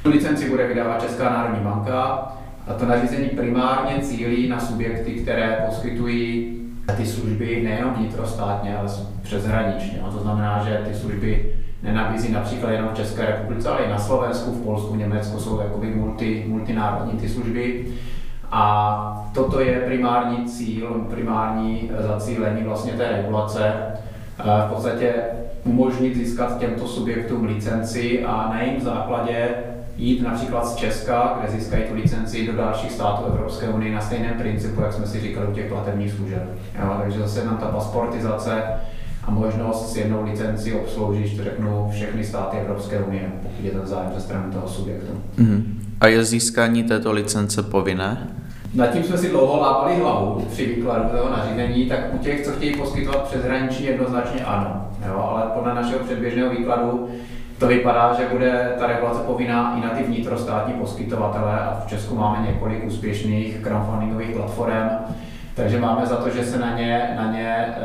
Tu 0.05 0.12
licenci 0.12 0.50
bude 0.50 0.67
vydávat 0.67 1.01
Česká 1.01 1.29
národní 1.29 1.63
banka 1.63 2.27
a 2.67 2.74
to 2.74 2.85
nařízení 2.85 3.29
primárně 3.29 4.01
cílí 4.01 4.50
na 4.50 4.59
subjekty, 4.59 5.12
které 5.12 5.63
poskytují 5.65 6.55
ty 6.97 7.05
služby 7.05 7.62
nejenom 7.63 7.93
vnitrostátně, 7.93 8.77
ale 8.77 8.89
přeshraničně. 9.21 10.01
A 10.07 10.12
to 10.12 10.19
znamená, 10.19 10.63
že 10.67 10.81
ty 10.88 10.95
služby 10.95 11.53
nenabízí 11.83 12.31
například 12.31 12.69
jenom 12.69 12.89
v 12.89 12.95
České 12.95 13.25
republice, 13.25 13.69
ale 13.69 13.79
i 13.79 13.89
na 13.89 14.00
Slovensku, 14.00 14.51
v 14.51 14.63
Polsku, 14.63 14.95
Německu 14.95 15.39
jsou 15.39 15.62
jakoby 15.62 15.88
multi, 15.88 16.45
multinárodní 16.47 17.19
ty 17.19 17.29
služby. 17.29 17.85
A 18.51 19.29
toto 19.33 19.59
je 19.59 19.79
primární 19.79 20.45
cíl, 20.45 21.05
primární 21.09 21.91
zacílení 22.00 22.63
vlastně 22.63 22.91
té 22.91 23.09
regulace. 23.09 23.74
V 24.38 24.69
podstatě 24.74 25.13
umožnit 25.63 26.15
získat 26.15 26.59
těmto 26.59 26.88
subjektům 26.88 27.45
licenci 27.45 28.25
a 28.25 28.50
na 28.53 28.62
jejím 28.62 28.81
základě 28.81 29.50
jít 29.97 30.21
například 30.21 30.67
z 30.67 30.75
Česka, 30.75 31.37
kde 31.39 31.59
získají 31.59 31.83
tu 31.83 31.95
licenci 31.95 32.47
do 32.47 32.53
dalších 32.53 32.91
států 32.91 33.25
Evropské 33.25 33.67
unie 33.67 33.95
na 33.95 34.01
stejném 34.01 34.33
principu, 34.33 34.81
jak 34.81 34.93
jsme 34.93 35.07
si 35.07 35.19
říkali 35.19 35.47
u 35.47 35.53
těch 35.53 35.69
platebních 35.69 36.11
služeb. 36.11 36.43
Jo, 36.83 36.97
takže 37.01 37.19
zase 37.19 37.45
nám 37.45 37.57
ta 37.57 37.65
pasportizace 37.65 38.63
a 39.23 39.31
možnost 39.31 39.93
s 39.93 39.97
jednou 39.97 40.23
licenci 40.23 40.73
obsloužit, 40.73 41.43
řeknu, 41.43 41.89
všechny 41.91 42.23
státy 42.23 42.57
Evropské 42.57 42.99
unie, 42.99 43.31
pokud 43.43 43.65
je 43.65 43.71
ten 43.71 43.85
zájem 43.85 44.11
ze 44.15 44.21
strany 44.21 44.53
toho 44.53 44.67
subjektu. 44.67 45.13
Mm-hmm. 45.37 45.63
A 46.01 46.07
je 46.07 46.23
získání 46.23 46.83
této 46.83 47.11
licence 47.11 47.63
povinné? 47.63 48.27
Nad 48.73 48.87
tím 48.87 49.03
jsme 49.03 49.17
si 49.17 49.29
dlouho 49.29 49.61
lápali 49.61 49.95
hlavu 49.95 50.45
při 50.51 50.65
výkladu 50.65 51.09
toho 51.09 51.29
nařízení, 51.29 51.85
tak 51.85 51.99
u 52.13 52.17
těch, 52.17 52.45
co 52.45 52.51
chtějí 52.51 52.75
poskytovat 52.75 53.27
přeshraniční, 53.27 53.85
jednoznačně 53.85 54.45
ano. 54.45 54.91
Jo, 55.07 55.29
ale 55.29 55.41
podle 55.53 55.75
našeho 55.75 55.99
předběžného 55.99 56.49
výkladu 56.49 57.07
to 57.59 57.67
vypadá, 57.67 58.13
že 58.13 58.27
bude 58.31 58.74
ta 58.79 58.88
regulace 58.88 59.19
povinná 59.19 59.77
i 59.77 59.81
na 59.81 59.89
ty 59.89 60.03
vnitrostátní 60.03 60.74
poskytovatele 60.74 61.59
a 61.59 61.81
v 61.85 61.89
Česku 61.89 62.15
máme 62.15 62.47
několik 62.47 62.85
úspěšných 62.85 63.59
crowdfundingových 63.62 64.35
platform, 64.35 64.89
takže 65.55 65.79
máme 65.79 66.05
za 66.05 66.15
to, 66.15 66.29
že 66.29 66.45
se 66.45 66.59
na 66.59 66.77
ně, 66.77 67.13
na 67.17 67.31
ně 67.31 67.55
e, 67.55 67.75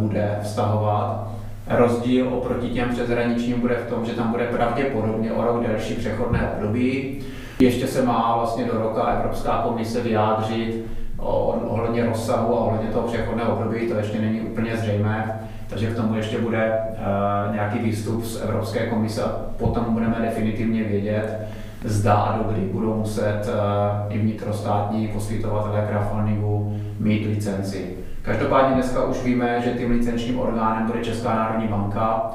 bude 0.00 0.38
vztahovat. 0.42 1.28
Rozdíl 1.68 2.28
oproti 2.34 2.68
těm 2.68 2.88
přeshraničním 2.88 3.60
bude 3.60 3.74
v 3.74 3.88
tom, 3.88 4.04
že 4.04 4.12
tam 4.12 4.30
bude 4.30 4.46
pravděpodobně 4.46 5.32
o 5.32 5.44
rok 5.44 5.66
delší 5.66 5.94
přechodné 5.94 6.50
období. 6.56 7.18
Ještě 7.58 7.86
se 7.86 8.02
má 8.02 8.36
vlastně 8.36 8.64
do 8.64 8.78
roka 8.78 9.02
Evropská 9.02 9.62
komise 9.62 10.00
vyjádřit 10.00 10.86
ohledně 11.18 12.06
rozsahu 12.06 12.54
a 12.54 12.60
ohledně 12.60 12.88
toho 12.88 13.08
přechodného 13.08 13.52
období, 13.52 13.88
to 13.88 13.94
ještě 13.94 14.18
není 14.18 14.40
úplně 14.40 14.76
zřejmé. 14.76 15.40
Takže 15.70 15.90
k 15.90 15.96
tomu 15.96 16.14
ještě 16.14 16.38
bude 16.38 16.72
uh, 16.90 17.54
nějaký 17.54 17.78
výstup 17.78 18.24
z 18.24 18.42
Evropské 18.42 18.86
komise 18.86 19.22
a 19.22 19.28
potom 19.56 19.84
budeme 19.88 20.16
definitivně 20.22 20.84
vědět, 20.84 21.38
zda 21.84 22.14
a 22.14 22.38
do 22.38 22.44
kdy 22.52 22.60
budou 22.60 22.94
muset 22.94 23.42
uh, 23.48 24.14
i 24.14 24.18
vnitrostátní 24.18 25.08
poskytovatelé 25.08 25.86
crowdfundingu 25.90 26.80
mít 27.00 27.26
licenci. 27.26 27.96
Každopádně 28.22 28.74
dneska 28.74 29.04
už 29.04 29.24
víme, 29.24 29.60
že 29.64 29.70
tím 29.70 29.90
licenčním 29.90 30.40
orgánem 30.40 30.86
bude 30.86 31.04
Česká 31.04 31.34
národní 31.34 31.68
banka 31.68 32.30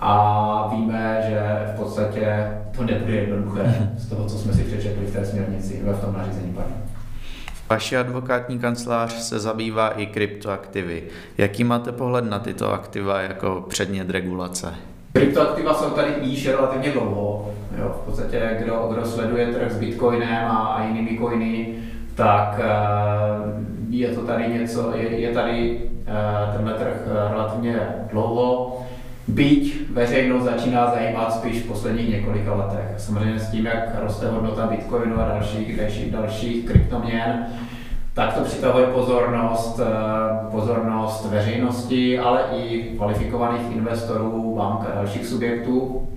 a 0.00 0.74
víme, 0.76 1.24
že 1.28 1.40
v 1.74 1.76
podstatě 1.76 2.48
to 2.76 2.84
nebude 2.84 3.14
jednoduché 3.14 3.90
z 3.96 4.08
toho, 4.08 4.24
co 4.24 4.38
jsme 4.38 4.52
si 4.52 4.64
přečetli 4.64 5.06
v 5.06 5.12
té 5.12 5.24
směrnici, 5.24 5.82
v 5.92 6.00
tom 6.00 6.14
nařízení. 6.18 6.52
Pardon. 6.52 6.87
Vaši 7.70 7.96
advokátní 7.96 8.58
kancelář 8.58 9.12
se 9.12 9.38
zabývá 9.38 9.88
i 9.88 10.06
kryptoaktivy. 10.06 11.02
Jaký 11.38 11.64
máte 11.64 11.92
pohled 11.92 12.24
na 12.24 12.38
tyto 12.38 12.72
aktiva 12.72 13.20
jako 13.20 13.64
předmět 13.68 14.10
regulace? 14.10 14.74
Kryptoaktiva 15.12 15.74
jsou 15.74 15.90
tady 15.90 16.14
již 16.20 16.48
relativně 16.48 16.90
dlouho. 16.90 17.54
Jo, 17.78 17.96
v 18.02 18.06
podstatě, 18.06 18.56
kdo, 18.62 18.90
kdo 18.92 19.06
sleduje 19.06 19.46
trh 19.46 19.72
s 19.72 19.78
bitcoinem 19.78 20.44
a, 20.46 20.56
a 20.56 20.84
jinými 20.84 21.18
coiny, 21.18 21.74
tak 22.14 22.60
eh, 22.62 22.68
je 23.90 24.08
to 24.08 24.20
tady 24.20 24.48
něco, 24.48 24.92
je, 24.96 25.20
je 25.20 25.32
tady 25.32 25.80
eh, 26.06 26.56
tenhle 26.56 26.74
trh 26.74 27.06
eh, 27.06 27.32
relativně 27.32 27.80
dlouho. 28.10 28.77
Byť 29.28 29.90
veřejnost 29.90 30.44
začíná 30.44 30.90
zajímat 30.90 31.34
spíš 31.34 31.62
v 31.62 31.68
posledních 31.68 32.08
několika 32.08 32.54
letech. 32.54 32.94
Samozřejmě 32.96 33.38
s 33.38 33.50
tím, 33.50 33.66
jak 33.66 34.02
roste 34.02 34.30
hodnota 34.30 34.66
bitcoinu 34.66 35.20
a 35.20 35.28
dalších, 35.28 35.76
dalších, 35.76 36.12
dalších 36.12 36.66
kryptoměn, 36.66 37.46
tak 38.14 38.34
to 38.34 38.40
přitahuje 38.40 38.86
pozornost, 38.86 39.80
eh, 39.80 40.50
pozornost 40.50 41.30
veřejnosti, 41.30 42.18
ale 42.18 42.40
i 42.56 42.82
kvalifikovaných 42.96 43.76
investorů, 43.76 44.54
bank 44.56 44.80
a 44.80 44.94
dalších 44.94 45.26
subjektů. 45.26 46.08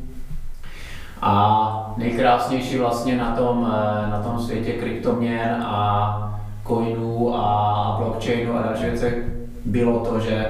A 1.22 1.94
nejkrásnější 1.98 2.78
vlastně 2.78 3.18
na 3.18 3.36
tom, 3.36 3.74
eh, 3.74 4.10
na 4.12 4.24
tom 4.24 4.40
světě 4.40 4.72
kryptoměn 4.72 5.64
a 5.66 6.18
coinů 6.68 7.36
a 7.36 7.96
blockchainu 8.00 8.58
a 8.58 8.62
další 8.62 8.84
věcech 8.84 9.14
bylo 9.66 10.00
to, 10.00 10.20
že 10.20 10.48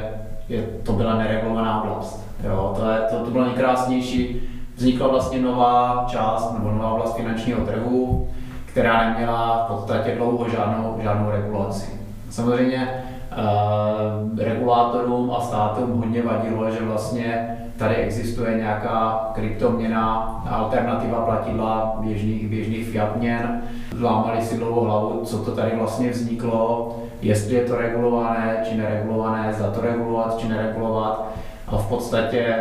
je, 0.49 0.61
to 0.83 0.93
byla 0.93 1.15
neregulovaná 1.15 1.83
oblast. 1.83 2.30
Jo, 2.43 2.73
to, 2.79 2.89
je, 2.89 2.97
to, 2.97 3.25
to 3.25 3.31
bylo 3.31 3.45
nejkrásnější. 3.45 4.41
Vznikla 4.75 5.07
vlastně 5.07 5.41
nová 5.41 6.05
část 6.07 6.53
nebo 6.53 6.71
nová 6.71 6.91
oblast 6.91 7.15
finančního 7.15 7.65
trhu, 7.65 8.29
která 8.65 9.09
neměla 9.09 9.65
v 9.65 9.71
podstatě 9.71 10.15
dlouho 10.15 10.49
žádnou, 10.49 10.99
žádnou 11.03 11.29
regulaci. 11.29 11.99
Samozřejmě 12.29 13.03
uh, 13.31 14.39
regulátorům 14.39 15.31
a 15.37 15.41
státům 15.41 15.97
hodně 15.97 16.23
vadilo, 16.23 16.71
že 16.71 16.85
vlastně 16.85 17.57
tady 17.77 17.95
existuje 17.95 18.57
nějaká 18.57 19.29
kryptoměna, 19.33 20.41
alternativa 20.49 21.21
platidla 21.21 21.97
běžných, 21.99 22.47
běžných 22.47 22.87
fiat 22.87 23.15
měn. 23.15 23.61
Lámali 24.01 24.41
si 24.41 24.57
dlouho 24.57 24.81
hlavu, 24.81 25.21
co 25.23 25.37
to 25.37 25.51
tady 25.51 25.71
vlastně 25.75 26.09
vzniklo, 26.09 26.95
jestli 27.21 27.55
je 27.55 27.61
to 27.61 27.75
regulované 27.75 28.57
či 28.69 28.77
neregulované, 28.77 29.53
zda 29.53 29.71
to 29.71 29.81
regulovat 29.81 30.37
či 30.37 30.47
neregulovat. 30.47 31.31
A 31.71 31.77
v 31.77 31.87
podstatě 31.87 32.55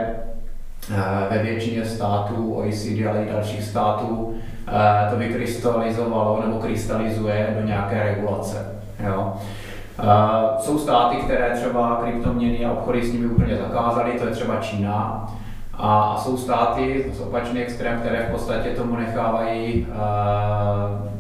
eh, 0.90 1.27
ve 1.31 1.42
většině 1.42 1.85
států 1.85 2.55
OECD, 2.55 3.07
ale 3.11 3.25
i 3.25 3.33
dalších 3.33 3.64
států 3.64 4.35
eh, 4.68 5.11
to 5.11 5.16
vykrystalizovalo 5.16 6.42
nebo 6.46 6.59
krystalizuje 6.59 7.57
do 7.61 7.66
nějaké 7.66 8.03
regulace. 8.03 8.66
Jo. 9.07 9.33
Uh, 10.03 10.61
jsou 10.61 10.79
státy, 10.79 11.16
které 11.16 11.51
třeba 11.51 12.01
kryptoměny 12.03 12.64
a 12.64 12.73
obchody 12.73 13.07
s 13.07 13.12
nimi 13.12 13.27
úplně 13.27 13.57
zakázaly, 13.57 14.12
to 14.12 14.27
je 14.27 14.31
třeba 14.31 14.57
Čína. 14.57 15.29
A, 15.75 16.16
jsou 16.18 16.37
státy, 16.37 17.05
to 17.11 17.16
jsou 17.16 17.23
opačný 17.23 17.61
extrém, 17.61 18.01
které 18.01 18.27
v 18.29 18.33
podstatě 18.33 18.70
tomu 18.70 18.96
nechávají 18.96 19.87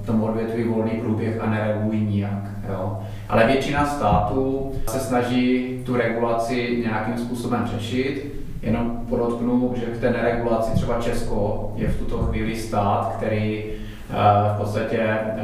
tomu 0.06 0.26
odvětví 0.60 0.74
volný 0.74 0.90
průběh 0.90 1.40
a 1.40 1.50
neregulují 1.50 2.00
nijak. 2.04 2.50
Jo. 2.68 2.98
Ale 3.28 3.46
většina 3.46 3.86
států 3.86 4.72
se 4.88 5.00
snaží 5.00 5.80
tu 5.86 5.96
regulaci 5.96 6.82
nějakým 6.84 7.18
způsobem 7.18 7.66
řešit. 7.66 8.34
Jenom 8.62 9.00
podotknu, 9.08 9.74
že 9.76 9.86
k 9.86 10.00
té 10.00 10.10
neregulaci 10.10 10.70
třeba 10.74 11.00
Česko 11.00 11.72
je 11.76 11.88
v 11.88 11.98
tuto 11.98 12.18
chvíli 12.18 12.56
stát, 12.56 13.14
který 13.16 13.64
uh, 13.64 14.54
v 14.54 14.58
podstatě 14.58 15.18
uh, 15.34 15.40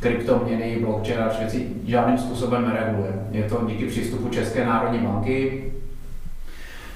kryptoměny, 0.00 0.76
blockchain 0.80 1.20
a 1.20 1.38
věci 1.38 1.66
žádným 1.86 2.18
způsobem 2.18 2.64
nereguluje. 2.68 3.12
Je 3.30 3.42
to 3.44 3.64
díky 3.66 3.86
přístupu 3.86 4.28
České 4.28 4.66
národní 4.66 4.98
banky, 4.98 5.64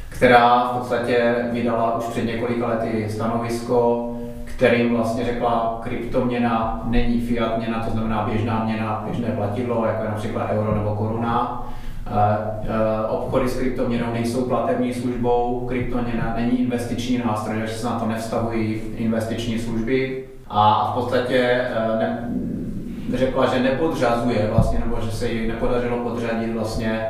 která 0.09 0.65
v 0.65 0.79
podstatě 0.79 1.35
vydala 1.53 1.99
už 1.99 2.05
před 2.05 2.25
několika 2.25 2.67
lety 2.67 3.07
stanovisko, 3.11 4.10
kterým 4.61 4.95
vlastně 4.95 5.25
řekla, 5.25 5.81
kryptoměna 5.83 6.83
není 6.85 7.21
fiat 7.21 7.59
měna, 7.59 7.85
to 7.85 7.91
znamená 7.91 8.29
běžná 8.31 8.65
měna, 8.65 9.03
běžné 9.07 9.29
platidlo, 9.29 9.87
jako 9.87 10.03
je 10.03 10.09
například 10.09 10.51
euro 10.51 10.75
nebo 10.75 10.95
koruna. 10.95 11.67
Eh, 12.07 12.11
eh, 12.65 13.07
obchody 13.09 13.49
s 13.49 13.59
kryptoměnou 13.59 14.13
nejsou 14.13 14.45
platební 14.45 14.95
službou, 14.95 15.67
kryptoměna 15.69 16.35
není 16.37 16.61
investiční 16.61 17.19
nástroj, 17.19 17.57
takže 17.59 17.75
se 17.75 17.87
na 17.87 17.99
to 17.99 18.07
nevztahují 18.07 18.81
investiční 18.97 19.59
služby 19.59 20.25
a 20.49 20.91
v 20.91 20.95
podstatě 20.95 21.69
ne, 21.99 22.31
řekla, 23.15 23.47
že 23.47 23.63
nepodřazuje 23.63 24.51
vlastně, 24.53 24.79
nebo 24.79 25.01
že 25.01 25.11
se 25.11 25.29
jí 25.29 25.49
nepodařilo 25.49 25.99
podřadit 25.99 26.53
vlastně 26.55 27.07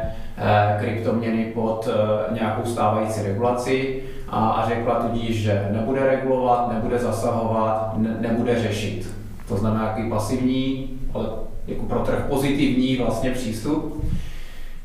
kryptoměny 0.81 1.45
pod 1.45 1.89
nějakou 2.33 2.65
stávající 2.65 3.23
regulaci 3.23 4.03
a, 4.29 4.65
řekla 4.69 4.95
tudíž, 4.95 5.43
že 5.43 5.69
nebude 5.73 6.07
regulovat, 6.07 6.73
nebude 6.73 6.99
zasahovat, 6.99 7.93
ne, 7.97 8.17
nebude 8.21 8.63
řešit. 8.63 9.11
To 9.49 9.57
znamená 9.57 9.87
jaký 9.87 10.11
pasivní, 10.11 10.91
ale 11.15 11.27
jako 11.67 11.85
pro 11.85 11.99
trh 11.99 12.25
pozitivní 12.29 12.97
vlastně 12.97 13.31
přístup. 13.31 14.05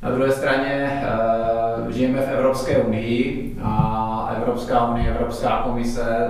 Na 0.04 0.12
druhé 0.12 0.32
straně 0.32 1.04
e, 1.90 1.94
žijeme 1.94 2.22
v 2.22 2.30
Evropské 2.30 2.78
unii 2.78 3.56
a 3.64 4.34
Evropská 4.38 4.90
unie, 4.90 5.10
Evropská 5.10 5.58
komise 5.58 6.28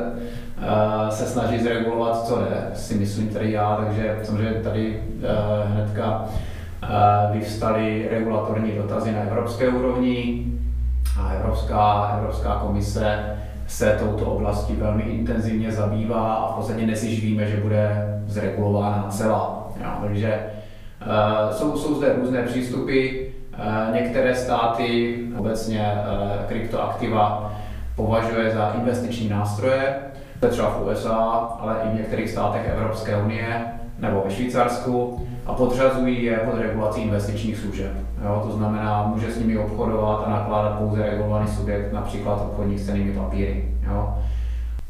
se 1.10 1.26
snaží 1.26 1.60
zregulovat, 1.60 2.28
co 2.28 2.36
jde, 2.36 2.72
si 2.74 2.96
myslím 2.96 3.30
tady 3.30 3.52
já, 3.52 3.76
takže 3.76 4.20
samozřejmě 4.24 4.54
tady 4.54 5.04
hnedka 5.66 6.26
vyvstaly 7.32 8.08
regulatorní 8.12 8.72
dotazy 8.72 9.12
na 9.12 9.20
evropské 9.20 9.70
úrovni 9.70 10.46
a 11.22 11.30
Evropská, 11.30 12.16
Evropská 12.18 12.56
komise 12.56 13.36
se 13.68 13.98
touto 14.00 14.26
oblastí 14.26 14.76
velmi 14.76 15.04
intenzivně 15.04 15.72
zabývá 15.72 16.34
a 16.34 16.52
v 16.52 16.56
podstatě 16.56 16.86
dnes 16.86 17.04
víme, 17.04 17.48
že 17.48 17.58
bude 17.58 18.08
zregulována 18.28 19.06
celá. 19.10 19.68
Jo, 19.84 19.90
takže 20.02 20.40
uh, 21.02 21.52
jsou, 21.52 21.78
jsou 21.78 21.96
zde 21.96 22.14
různé 22.14 22.44
přístupy. 22.44 23.10
Uh, 23.60 23.96
některé 23.96 24.36
státy 24.36 25.20
obecně 25.38 25.94
kryptoaktiva 26.48 27.54
považuje 27.96 28.52
za 28.52 28.74
investiční 28.74 29.30
nástroje, 29.30 29.96
třeba 30.50 30.70
v 30.70 30.88
USA, 30.88 31.16
ale 31.60 31.76
i 31.86 31.90
v 31.90 31.94
některých 31.94 32.30
státech 32.30 32.70
Evropské 32.74 33.18
unie 33.18 33.66
nebo 34.00 34.24
ve 34.26 34.32
Švýcarsku 34.32 35.28
a 35.46 35.54
podřazují 35.54 36.24
je 36.24 36.38
pod 36.38 36.60
regulací 36.62 37.02
investičních 37.02 37.58
služeb. 37.58 37.92
Jo, 38.24 38.44
to 38.46 38.58
znamená, 38.58 39.12
může 39.16 39.32
s 39.32 39.40
nimi 39.40 39.58
obchodovat 39.58 40.24
a 40.28 40.30
nakládat 40.30 40.80
pouze 40.80 41.04
regulovaný 41.04 41.48
subjekt, 41.48 41.94
například 41.94 42.42
obchodník 42.42 42.80
s 42.80 42.86
cenými 42.86 43.12
papíry. 43.12 43.66
Jo. 43.88 44.14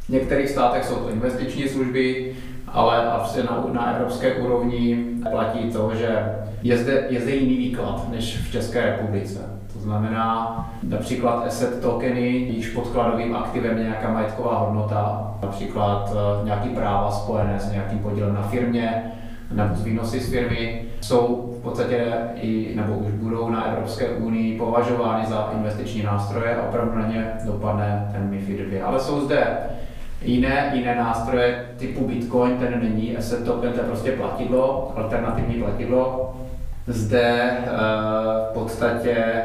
V 0.06 0.10
některých 0.10 0.50
státech 0.50 0.86
jsou 0.86 0.96
to 0.96 1.10
investiční 1.10 1.68
služby, 1.68 2.36
ale 2.68 3.08
asi 3.08 3.44
na, 3.44 3.66
na 3.72 3.96
evropské 3.96 4.34
úrovni 4.34 5.06
platí 5.32 5.72
to, 5.72 5.92
že 5.96 6.36
je 6.64 6.78
zde, 6.78 7.06
je 7.10 7.22
zde 7.22 7.32
jiný 7.36 7.58
výklad 7.58 8.10
než 8.12 8.38
v 8.38 8.52
České 8.52 8.86
republice. 8.86 9.55
Znamená 9.86 10.70
například 10.84 11.46
asset 11.48 11.82
tokeny, 11.82 12.28
již 12.30 12.70
podkladovým 12.70 13.36
aktivem 13.36 13.78
nějaká 13.78 14.10
majetková 14.14 14.58
hodnota, 14.58 15.32
například 15.42 16.14
eh, 16.14 16.46
nějaký 16.46 16.70
práva 16.70 17.12
spojené 17.12 17.60
s 17.60 17.72
nějakým 17.72 18.00
podílem 18.00 18.36
na 18.36 18.42
firmě, 18.42 19.12
nebo 19.52 19.76
výnosy 19.76 20.20
z 20.20 20.32
firmy, 20.32 20.82
jsou 21.02 21.54
v 21.60 21.64
podstatě 21.64 22.14
i, 22.36 22.74
nebo 22.76 22.94
už 22.94 23.12
budou 23.12 23.50
na 23.50 23.66
Evropské 23.66 24.08
unii 24.08 24.58
považovány 24.58 25.26
za 25.26 25.50
investiční 25.56 26.04
nástroje 26.04 26.56
a 26.56 26.68
opravdu 26.70 27.00
na 27.00 27.08
ně 27.08 27.32
dopadne 27.46 28.10
ten 28.12 28.30
MIFID 28.30 28.60
2. 28.60 28.86
Ale 28.86 29.00
jsou 29.00 29.26
zde 29.26 29.58
jiné, 30.22 30.72
jiné 30.74 30.96
nástroje 30.96 31.66
typu 31.78 32.08
Bitcoin, 32.08 32.58
ten 32.58 32.80
není 32.84 33.18
asset 33.18 33.46
token, 33.46 33.72
to 33.74 33.80
je 33.80 33.86
prostě 33.86 34.12
platidlo, 34.12 34.94
alternativní 34.96 35.56
platidlo. 35.56 36.34
Zde 36.88 37.22
e, 37.22 37.66
v 38.50 38.54
podstatě 38.54 39.36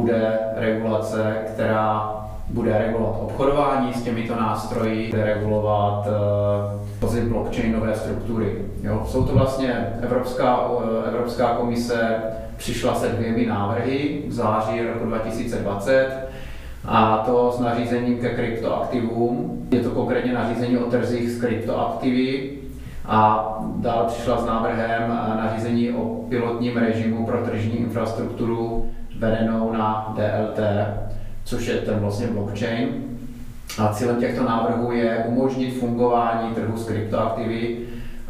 bude 0.00 0.38
regulace, 0.56 1.36
která 1.46 2.14
bude 2.50 2.78
regulovat 2.78 3.18
obchodování 3.20 3.92
s 3.92 4.02
těmito 4.02 4.34
nástroji, 4.34 5.08
bude 5.10 5.24
regulovat 5.24 6.08
uh, 7.02 7.28
blockchainové 7.28 7.94
struktury. 7.94 8.52
Jo? 8.82 9.02
Jsou 9.06 9.24
to 9.24 9.32
vlastně 9.32 9.94
Evropská, 10.02 10.68
uh, 10.68 10.82
Evropská 11.08 11.48
komise 11.48 12.16
přišla 12.56 12.94
se 12.94 13.08
dvěmi 13.08 13.46
návrhy 13.46 14.22
v 14.28 14.32
září 14.32 14.80
roku 14.80 15.06
2020 15.06 16.28
a 16.84 17.22
to 17.26 17.52
s 17.56 17.60
nařízením 17.60 18.18
ke 18.18 18.28
kryptoaktivům. 18.28 19.66
Je 19.70 19.80
to 19.80 19.90
konkrétně 19.90 20.32
nařízení 20.32 20.78
o 20.78 20.90
trzích 20.90 21.30
s 21.30 21.40
kryptoaktivy 21.40 22.50
a 23.06 23.48
dále 23.76 24.06
přišla 24.06 24.38
s 24.38 24.46
návrhem 24.46 25.08
nařízení 25.36 25.90
o 25.90 26.04
pilotním 26.28 26.76
režimu 26.76 27.26
pro 27.26 27.44
tržní 27.44 27.76
infrastrukturu 27.76 28.90
vedenou 29.18 29.72
na 29.72 30.14
DLT 30.16 30.58
což 31.48 31.66
je 31.66 31.74
ten 31.74 31.94
vlastně 31.94 32.26
blockchain. 32.26 32.88
A 33.78 33.92
cílem 33.92 34.16
těchto 34.16 34.44
návrhů 34.44 34.92
je 34.92 35.24
umožnit 35.28 35.78
fungování 35.78 36.54
trhu 36.54 36.78
s 36.78 36.84
kryptoaktivy 36.84 37.76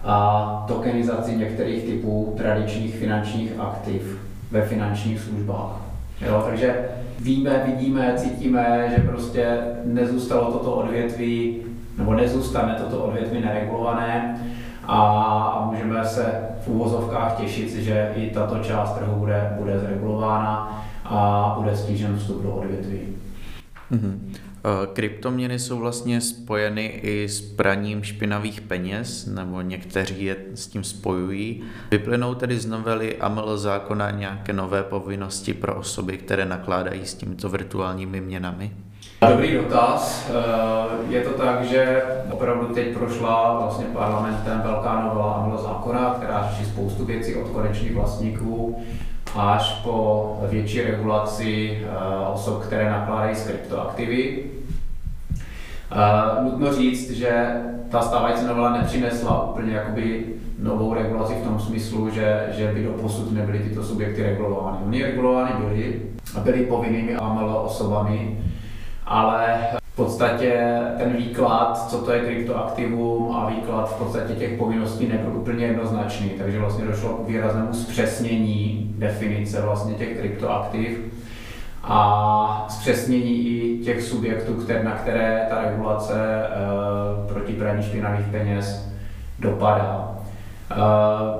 a 0.05 0.65
tokenizaci 0.69 1.37
některých 1.37 1.85
typů 1.85 2.35
tradičních 2.37 2.95
finančních 2.95 3.53
aktiv 3.59 4.21
ve 4.51 4.63
finančních 4.63 5.21
službách. 5.21 5.81
Jo, 6.27 6.43
takže 6.47 6.89
víme, 7.21 7.63
vidíme, 7.67 8.15
cítíme, 8.17 8.93
že 8.97 9.03
prostě 9.03 9.59
nezůstalo 9.85 10.53
toto 10.53 10.73
odvětví, 10.73 11.57
nebo 11.99 12.15
nezůstane 12.15 12.75
toto 12.75 13.05
odvětví 13.05 13.41
neregulované 13.41 14.41
a 14.89 15.71
můžeme 15.71 16.05
se 16.05 16.41
v 16.65 16.69
úvozovkách 16.69 17.37
těšit, 17.37 17.75
že 17.75 18.13
i 18.17 18.31
tato 18.31 18.59
část 18.59 18.99
trhu 18.99 19.17
bude, 19.17 19.57
bude 19.59 19.79
zregulována 19.79 20.83
a 21.05 21.55
bude 21.59 21.77
stížen 21.77 22.19
vstup 22.19 22.43
do 22.43 22.51
odvětví. 22.55 22.99
Mm-hmm. 23.93 24.19
Kryptoměny 24.93 25.59
jsou 25.59 25.79
vlastně 25.79 26.21
spojeny 26.21 26.87
i 26.87 27.29
s 27.29 27.41
praním 27.41 28.03
špinavých 28.03 28.61
peněz, 28.61 29.27
nebo 29.27 29.61
někteří 29.61 30.25
je 30.25 30.37
s 30.55 30.67
tím 30.67 30.85
spojují. 30.85 31.63
Vyplynou 31.91 32.35
tedy 32.35 32.59
z 32.59 32.67
novely 32.67 33.17
AML 33.17 33.59
zákona 33.59 34.11
nějaké 34.11 34.53
nové 34.53 34.83
povinnosti 34.83 35.55
pro 35.55 35.75
osoby, 35.75 36.19
které 36.19 36.45
nakládají 36.45 37.07
s 37.07 37.15
těmito 37.15 37.49
virtuálními 37.49 38.21
měnami? 38.21 38.73
Dobrý 39.21 39.55
dotaz. 39.55 40.31
Eh, 40.31 41.13
je 41.13 41.21
to 41.21 41.31
tak, 41.31 41.65
že 41.65 42.03
opravdu 42.31 42.75
teď 42.75 42.95
prošla 42.95 43.59
vlastně 43.61 43.85
parlamentem 43.85 44.61
velká 44.65 45.03
novela 45.03 45.33
AML 45.33 45.59
zákona, 45.59 46.15
která 46.17 46.49
řeší 46.51 46.71
spoustu 46.71 47.05
věcí 47.05 47.35
od 47.35 47.49
konečných 47.49 47.95
vlastníků 47.95 48.79
až 49.37 49.81
po 49.85 50.39
větší 50.51 50.83
regulaci 50.83 51.83
eh, 51.83 52.27
osob, 52.33 52.63
které 52.63 52.91
nakládají 52.91 53.37
s 53.37 53.47
kryptoaktivy. 53.47 54.45
Uh, 55.93 56.45
nutno 56.45 56.75
říct, 56.75 57.11
že 57.11 57.63
ta 57.91 58.03
stávající 58.03 58.47
novela 58.47 58.73
nepřinesla 58.73 59.51
úplně 59.51 59.73
jakoby 59.73 60.25
novou 60.59 60.95
regulaci 60.95 61.35
v 61.35 61.45
tom 61.45 61.61
smyslu, 61.61 62.11
že, 62.11 62.47
že 62.57 62.73
by 62.73 62.85
do 62.85 62.91
posud 62.91 63.33
nebyly 63.33 63.59
tyto 63.59 63.83
subjekty 63.83 64.23
regulovány. 64.23 64.79
Oni 64.87 65.03
regulovány 65.03 65.51
byly 65.59 66.03
a 66.37 66.41
byly 66.41 66.67
povinnými 66.67 67.17
AML 67.17 67.63
osobami, 67.65 68.39
ale 69.09 69.59
podstatě 69.99 70.81
ten 70.99 71.13
výklad, 71.13 71.91
co 71.91 71.99
to 71.99 72.13
je 72.13 72.21
kryptoaktivum 72.21 73.37
a 73.37 73.51
výklad 73.51 73.91
v 73.91 73.99
podstatě 73.99 74.35
těch 74.35 74.59
povinností 74.59 75.09
nebyl 75.09 75.37
úplně 75.37 75.67
jednoznačný, 75.67 76.31
takže 76.31 76.59
vlastně 76.59 76.85
došlo 76.85 77.09
k 77.09 77.29
výraznému 77.29 77.73
zpřesnění 77.73 78.95
definice 78.99 79.63
vlastně 79.63 79.95
těch 79.95 80.19
kryptoaktiv 80.19 80.99
a 81.83 82.67
zpřesnění 82.69 83.47
i 83.47 83.79
těch 83.85 84.03
subjektů, 84.03 84.55
které, 84.55 84.85
na 84.85 84.91
které 84.91 85.47
ta 85.51 85.63
regulace 85.63 86.15
e, 86.15 87.33
proti 87.33 87.53
praní 87.53 87.83
špinavých 87.83 88.27
peněz 88.27 88.89
dopadá. 89.39 90.19
E, 90.71 90.77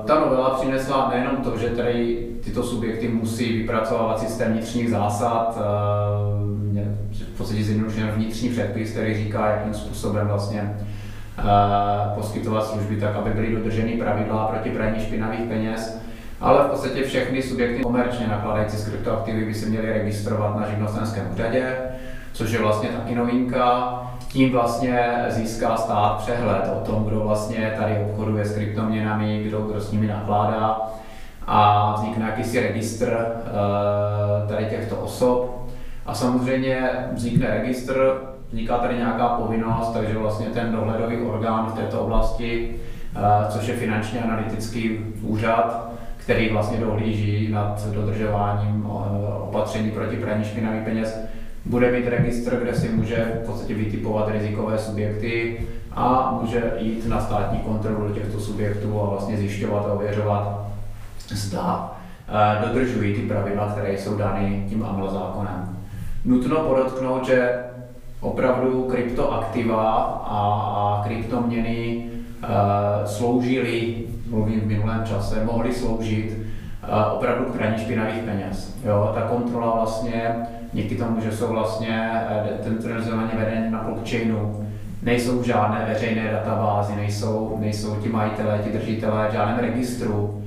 ta 0.07 0.19
novela 0.19 0.49
přinesla 0.49 1.09
nejenom 1.09 1.37
to, 1.37 1.57
že 1.57 1.69
tady 1.69 2.27
tyto 2.43 2.63
subjekty 2.63 3.07
musí 3.07 3.57
vypracovávat 3.57 4.19
systém 4.19 4.51
vnitřních 4.51 4.89
zásad, 4.89 5.57
e, 5.57 5.61
v 6.55 6.58
podstatě 7.39 7.63
zjednodušeně 7.63 8.11
vnitřní 8.11 8.49
předpis, 8.49 8.91
který 8.91 9.23
říká, 9.23 9.49
jakým 9.49 9.73
způsobem 9.73 10.27
vlastně 10.27 10.77
poskytovat 12.15 12.65
služby 12.65 12.95
tak, 12.95 13.15
aby 13.15 13.29
byly 13.29 13.55
dodrženy 13.55 13.91
pravidla 13.91 14.47
proti 14.47 14.69
praní 14.69 14.99
špinavých 14.99 15.39
peněz, 15.39 16.01
ale 16.41 16.63
v 16.63 16.67
podstatě 16.67 17.03
všechny 17.03 17.41
subjekty 17.41 17.83
komerčně 17.83 18.27
nakladající 18.27 18.77
s 18.77 18.89
kryptoaktivy 18.89 19.45
by 19.45 19.53
se 19.53 19.69
měly 19.69 19.93
registrovat 19.93 20.59
na 20.59 20.69
živnostenském 20.69 21.27
úřadě, 21.33 21.77
což 22.33 22.51
je 22.51 22.59
vlastně 22.59 22.89
taky 22.89 23.15
novinka. 23.15 23.93
Tím 24.27 24.51
vlastně 24.51 25.25
získá 25.27 25.77
stát 25.77 26.17
přehled 26.17 26.71
o 26.77 26.85
tom, 26.85 27.05
kdo 27.05 27.19
vlastně 27.19 27.73
tady 27.77 27.97
obchoduje 27.97 28.45
s 28.45 28.55
kryptoměnami, 28.55 29.43
kdo, 29.43 29.61
kdo 29.61 29.81
s 29.81 29.91
nimi 29.91 30.07
nakládá 30.07 30.81
a 31.47 31.93
vznikne 31.97 32.25
jakýsi 32.25 32.59
registr 32.59 33.07
uh, 33.07 34.49
tady 34.49 34.65
těchto 34.65 34.95
osob. 34.95 35.58
A 36.09 36.13
samozřejmě 36.13 36.89
vznikne 37.13 37.47
registr, 37.47 38.21
vzniká 38.47 38.77
tady 38.77 38.95
nějaká 38.95 39.27
povinnost, 39.27 39.93
takže 39.93 40.17
vlastně 40.17 40.45
ten 40.45 40.71
dohledový 40.71 41.17
orgán 41.17 41.65
v 41.65 41.73
této 41.73 42.01
oblasti, 42.01 42.75
uh, 43.15 43.21
což 43.49 43.67
je 43.67 43.75
finančně 43.75 44.19
analytický 44.19 44.99
úřad, 45.21 45.91
který 46.17 46.49
vlastně 46.49 46.77
dohlíží 46.77 47.51
nad 47.51 47.87
dodržováním 47.87 48.85
uh, 48.85 48.91
opatření 49.41 49.91
proti 49.91 50.15
praní 50.15 50.43
špinavých 50.43 50.83
peněz, 50.83 51.19
bude 51.65 51.91
mít 51.91 52.07
registr, 52.07 52.55
kde 52.55 52.75
si 52.75 52.89
může 52.89 53.39
v 53.43 53.45
podstatě 53.45 53.73
vytipovat 53.73 54.29
rizikové 54.29 54.77
subjekty, 54.77 55.57
a 55.91 56.37
může 56.41 56.71
jít 56.77 57.07
na 57.07 57.21
státní 57.21 57.59
kontrolu 57.59 58.13
těchto 58.13 58.39
subjektů 58.39 59.01
a 59.01 59.09
vlastně 59.09 59.37
zjišťovat 59.37 59.85
a 59.85 59.93
ověřovat, 59.93 60.67
zda 61.27 61.91
eh, 62.27 62.67
dodržují 62.67 63.15
ty 63.15 63.21
pravidla, 63.21 63.71
které 63.71 63.93
jsou 63.93 64.17
dány 64.17 64.65
tím 64.69 64.83
AML 64.83 65.09
zákonem. 65.09 65.78
Nutno 66.25 66.59
podotknout, 66.59 67.25
že 67.25 67.59
opravdu 68.21 68.83
kryptoaktiva 68.83 69.91
a, 70.25 70.37
a 70.77 71.03
kryptoměny 71.03 72.09
uh, 72.43 72.49
sloužily, 73.05 73.95
mluvím 74.29 74.59
v 74.61 74.65
minulém 74.65 75.05
čase, 75.05 75.45
mohly 75.45 75.73
sloužit 75.73 76.37
uh, 76.37 77.13
opravdu 77.15 77.45
k 77.45 77.57
praní 77.57 77.77
špinavých 77.77 78.23
peněz. 78.23 78.77
Jo, 78.85 79.11
ta 79.15 79.21
kontrola 79.21 79.75
vlastně, 79.75 80.35
díky 80.73 80.95
tomu, 80.95 81.21
že 81.21 81.31
jsou 81.31 81.47
vlastně 81.47 82.11
decentralizovaně 82.49 83.31
vedeny 83.37 83.71
na 83.71 83.83
blockchainu, 83.83 84.67
nejsou 85.01 85.43
žádné 85.43 85.85
veřejné 85.93 86.31
databázy, 86.31 86.95
nejsou, 86.95 87.57
nejsou 87.59 87.95
ti 87.95 88.09
majitelé, 88.09 88.59
ti 88.63 88.69
držitelé 88.69 89.27
v 89.29 89.33
žádném 89.33 89.59
registru, 89.59 90.38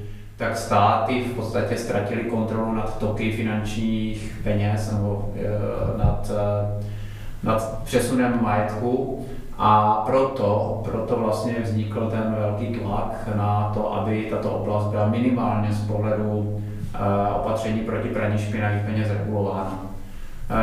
tak 0.42 0.56
státy 0.56 1.22
v 1.22 1.34
podstatě 1.34 1.76
ztratili 1.76 2.22
kontrolu 2.24 2.72
nad 2.72 2.98
toky 2.98 3.32
finančních 3.32 4.34
peněz 4.42 4.92
nebo 4.92 5.32
e, 5.36 5.98
nad, 5.98 6.30
e, 6.30 7.46
nad 7.46 7.82
přesunem 7.84 8.38
majetku 8.42 9.26
a 9.58 10.02
proto, 10.06 10.80
proto 10.84 11.16
vlastně 11.16 11.54
vznikl 11.62 12.10
ten 12.10 12.36
velký 12.38 12.66
tlak 12.66 13.28
na 13.36 13.70
to, 13.74 13.94
aby 13.94 14.26
tato 14.30 14.50
oblast 14.50 14.86
byla 14.86 15.08
minimálně 15.08 15.72
z 15.72 15.86
pohledu 15.86 16.62
e, 16.94 17.32
opatření 17.34 17.80
proti 17.80 18.08
praní 18.08 18.38
špinavých 18.38 18.82
peněz 18.82 19.08
regulována. 19.10 19.78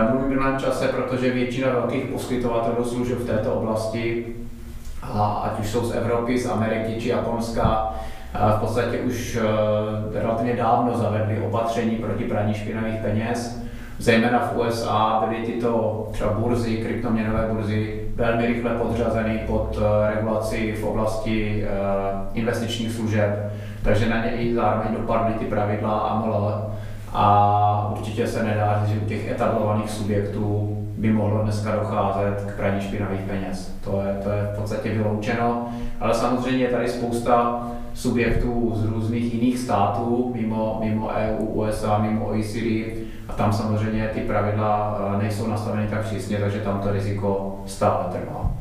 Mluvím 0.10 0.28
v 0.28 0.30
minulém 0.30 0.60
čase, 0.60 0.88
protože 0.88 1.32
většina 1.32 1.70
velkých 1.70 2.06
poskytovatelů 2.06 2.86
služeb 2.86 3.18
v 3.18 3.28
této 3.28 3.54
oblasti, 3.54 4.26
ať 5.44 5.60
už 5.60 5.70
jsou 5.70 5.86
z 5.86 5.96
Evropy, 5.96 6.40
z 6.40 6.50
Ameriky 6.50 7.02
či 7.02 7.10
Japonska, 7.10 7.94
v 8.34 8.60
podstatě 8.60 9.00
už 9.00 9.40
eh, 9.42 10.20
relativně 10.20 10.56
dávno 10.56 10.98
zavedli 10.98 11.42
opatření 11.42 11.96
proti 11.96 12.24
praní 12.24 12.54
špinavých 12.54 13.02
peněz. 13.02 13.64
Zejména 13.98 14.40
v 14.40 14.58
USA 14.58 15.24
byly 15.28 15.46
tyto 15.46 16.08
třeba 16.12 16.34
burzy, 16.34 16.78
kryptoměnové 16.78 17.48
burzy, 17.52 18.02
velmi 18.16 18.46
rychle 18.46 18.72
podřazeny 18.72 19.44
pod 19.48 19.80
eh, 19.82 20.16
regulaci 20.16 20.76
v 20.82 20.84
oblasti 20.84 21.64
eh, 21.64 21.70
investičních 22.34 22.92
služeb, 22.92 23.52
takže 23.84 24.10
na 24.10 24.26
ně 24.26 24.32
i 24.32 24.54
zároveň 24.54 24.96
dopadly 24.98 25.34
ty 25.34 25.46
pravidla 25.46 26.00
AML 26.00 26.72
a 27.14 27.94
určitě 27.98 28.28
se 28.28 28.44
nedá 28.44 28.84
říct, 28.86 28.96
že 28.96 29.06
u 29.06 29.10
těch 29.10 29.32
etablovaných 29.32 29.90
subjektů 29.90 30.76
by 30.98 31.12
mohlo 31.12 31.44
dneska 31.44 31.76
docházet 31.76 32.46
k 32.48 32.56
praní 32.56 32.82
špinavých 32.82 33.22
peněz. 33.22 33.76
To 33.84 34.02
je, 34.08 34.24
to 34.24 34.30
je 34.30 34.50
v 34.54 34.60
podstatě 34.60 34.90
vyloučeno, 34.90 35.70
ale 36.00 36.14
samozřejmě 36.14 36.66
je 36.66 36.72
tady 36.72 36.90
spousta 36.90 37.62
subjektů 37.94 38.72
z 38.76 38.86
různých 38.86 39.34
jiných 39.34 39.58
států, 39.58 40.32
mimo, 40.36 40.80
mimo 40.84 41.08
EU, 41.08 41.46
USA, 41.46 41.98
mimo 41.98 42.26
OECD, 42.26 42.98
a 43.28 43.34
tam 43.34 43.54
samozřejmě 43.54 44.10
ty 44.14 44.20
pravidla 44.20 45.00
eh, 45.00 45.22
nejsou 45.22 45.48
nastaveny 45.48 45.88
tak 45.88 46.06
přísně, 46.06 46.38
takže 46.38 46.60
tam 46.60 46.80
to 46.80 46.92
riziko 46.92 47.60
stále 47.66 48.06
trvá. 48.12 48.52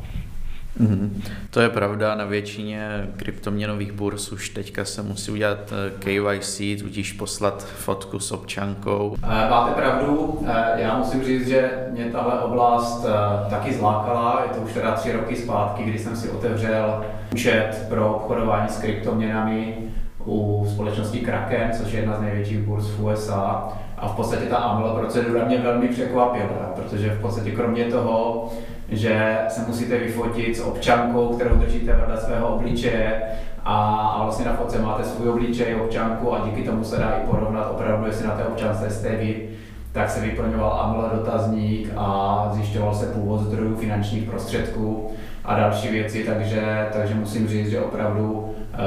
Mm-hmm. 0.81 1.23
To 1.51 1.61
je 1.61 1.69
pravda, 1.69 2.15
na 2.15 2.25
většině 2.25 3.09
kryptoměnových 3.17 3.93
burz 3.93 4.33
už 4.33 4.49
teďka 4.49 4.85
se 4.85 5.03
musí 5.03 5.31
udělat 5.31 5.73
eh, 5.73 5.91
KYC, 5.99 6.83
tudíž 6.83 7.13
poslat 7.13 7.65
fotku 7.65 8.21
s 8.21 8.33
občankou. 8.33 9.17
Eh, 9.23 9.51
máte 9.51 9.75
pravdu, 9.75 10.39
já 10.77 10.99
musím 10.99 11.25
říct, 11.25 11.49
že 11.49 11.71
mě 11.91 12.05
tahle 12.05 12.41
oblast 12.41 13.07
taky 13.51 13.75
zlákala, 13.75 14.43
je 14.49 14.55
to 14.55 14.61
už 14.61 14.73
teda 14.73 14.93
tři 14.93 15.13
roky 15.13 15.37
zpátky, 15.37 15.83
kdy 15.83 15.99
jsem 15.99 16.17
si 16.17 16.31
otevřel 16.31 17.05
účet 17.33 17.87
pro 17.89 18.15
obchodování 18.15 18.69
s 18.69 18.79
kryptoměnami 18.79 19.77
u 20.25 20.67
společnosti 20.73 21.19
Kraken, 21.19 21.71
což 21.73 21.93
je 21.93 22.01
jedna 22.01 22.17
z 22.17 22.21
největších 22.21 22.59
burz 22.59 22.91
v 22.91 23.05
USA. 23.05 23.69
A 23.99 24.09
v 24.09 24.17
podstatě 24.17 24.45
ta 24.45 24.57
AML 24.57 24.89
procedura 24.89 25.45
mě 25.45 25.59
velmi 25.59 25.89
překvapila, 25.89 26.73
protože 26.77 27.11
v 27.11 27.21
podstatě 27.21 27.51
kromě 27.51 27.85
toho, 27.85 28.49
že 28.89 29.39
se 29.49 29.61
musíte 29.67 29.99
vyfotit 29.99 30.57
s 30.57 30.61
občankou, 30.61 31.29
kterou 31.29 31.57
držíte 31.57 31.93
vedle 31.93 32.17
svého 32.17 32.49
obličeje 32.49 33.23
a, 33.65 33.97
a 34.17 34.23
vlastně 34.23 34.45
na 34.45 34.55
fotce 34.55 34.79
máte 34.79 35.05
svůj 35.05 35.29
obličej, 35.29 35.75
občanku 35.75 36.35
a 36.35 36.41
díky 36.45 36.63
tomu 36.63 36.85
se 36.85 36.97
dá 36.97 37.11
i 37.11 37.27
porovnat 37.27 37.71
opravdu, 37.71 38.07
jestli 38.07 38.27
na 38.27 38.35
té 38.35 38.45
občance 38.45 38.91
jste 38.91 39.17
vy, 39.17 39.49
tak 39.93 40.11
se 40.11 40.21
vyplňoval 40.21 40.81
AML 40.81 41.11
dotazník 41.15 41.93
a 41.97 42.49
zjišťoval 42.53 42.95
se 42.95 43.07
původ 43.07 43.41
zdrojů 43.41 43.77
finančních 43.77 44.31
prostředků 44.31 45.11
a 45.45 45.55
další 45.55 45.89
věci, 45.89 46.25
takže, 46.25 46.87
takže 46.93 47.15
musím 47.15 47.49
říct, 47.49 47.71
že 47.71 47.81
opravdu 47.81 48.55
eh, 48.73 48.79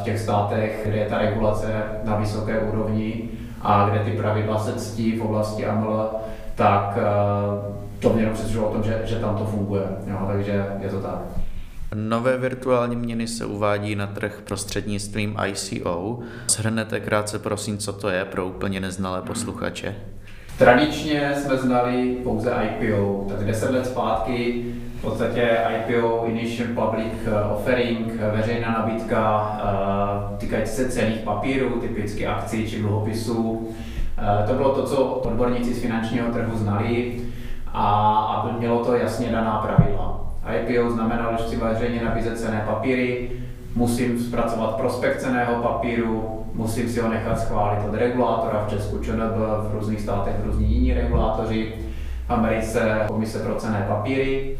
v 0.00 0.02
těch 0.02 0.18
státech, 0.18 0.82
kde 0.86 0.96
je 0.96 1.06
ta 1.06 1.18
regulace 1.18 1.66
na 2.04 2.16
vysoké 2.16 2.58
úrovni 2.58 3.28
a 3.62 3.88
kde 3.90 3.98
ty 3.98 4.10
pravidla 4.10 4.58
se 4.58 4.72
ctí 4.72 5.18
v 5.18 5.22
oblasti 5.22 5.66
AML, 5.66 6.10
tak 6.54 6.98
eh, 6.98 7.78
to 8.00 8.12
mě 8.12 8.22
jenom 8.22 8.34
přesvědčilo 8.34 8.70
o 8.70 8.72
tom, 8.72 8.82
že, 8.82 9.00
že 9.04 9.16
tam 9.16 9.36
to 9.36 9.44
funguje. 9.44 9.82
Jo, 10.06 10.18
takže 10.32 10.66
je 10.80 10.88
to 10.88 11.00
tak. 11.00 11.18
Nové 11.94 12.38
virtuální 12.38 12.96
měny 12.96 13.28
se 13.28 13.46
uvádí 13.46 13.96
na 13.96 14.06
trh 14.06 14.40
prostřednictvím 14.44 15.36
ICO. 15.46 16.18
Shrnete 16.50 17.00
krátce 17.00 17.38
prosím, 17.38 17.78
co 17.78 17.92
to 17.92 18.08
je 18.08 18.24
pro 18.24 18.46
úplně 18.46 18.80
neznalé 18.80 19.22
posluchače. 19.22 19.96
Tradičně 20.58 21.34
jsme 21.36 21.56
znali 21.56 22.16
pouze 22.22 22.50
IPO, 22.50 23.26
tak 23.28 23.46
10 23.46 23.70
let 23.70 23.86
zpátky 23.86 24.64
v 24.98 25.00
podstatě 25.00 25.58
IPO, 25.78 26.24
Initial 26.26 26.68
Public 26.68 27.12
eh, 27.26 27.44
Offering, 27.54 28.12
eh, 28.20 28.36
veřejná 28.36 28.72
nabídka 28.72 29.52
eh, 29.62 30.36
týkající 30.36 30.72
se 30.72 30.88
cených 30.88 31.18
papírů, 31.18 31.80
typicky 31.80 32.26
akcí 32.26 32.70
či 32.70 32.78
dluhopisů. 32.78 33.68
To 34.46 34.54
bylo 34.54 34.74
to, 34.74 34.86
co 34.86 35.04
odborníci 35.04 35.74
z 35.74 35.82
finančního 35.82 36.32
trhu 36.32 36.58
znali 36.58 37.20
a, 37.72 37.86
a 38.18 38.52
mělo 38.58 38.84
to 38.84 38.96
jasně 38.96 39.32
daná 39.32 39.58
pravidla. 39.58 40.20
IPO 40.56 40.90
znamenalo, 40.90 41.36
že 41.38 41.44
si 41.44 41.56
veřejně 41.56 42.04
nabízet 42.04 42.38
cené 42.38 42.64
papíry, 42.66 43.30
musím 43.74 44.18
zpracovat 44.18 44.76
prospekt 44.76 45.20
ceného 45.20 45.62
papíru, 45.62 46.44
musím 46.54 46.88
si 46.88 47.00
ho 47.00 47.08
nechat 47.08 47.40
schválit 47.40 47.88
od 47.88 47.94
regulátora, 47.94 48.64
v 48.66 48.70
Česku 48.70 48.98
ČNB, 48.98 49.36
v 49.70 49.74
různých 49.74 50.00
státech 50.00 50.34
různí 50.44 50.74
jiní 50.74 50.94
regulátoři, 50.94 51.72
v 52.26 52.30
Americe 52.30 53.04
komise 53.08 53.38
pro 53.38 53.54
cené 53.54 53.84
papíry 53.88 54.58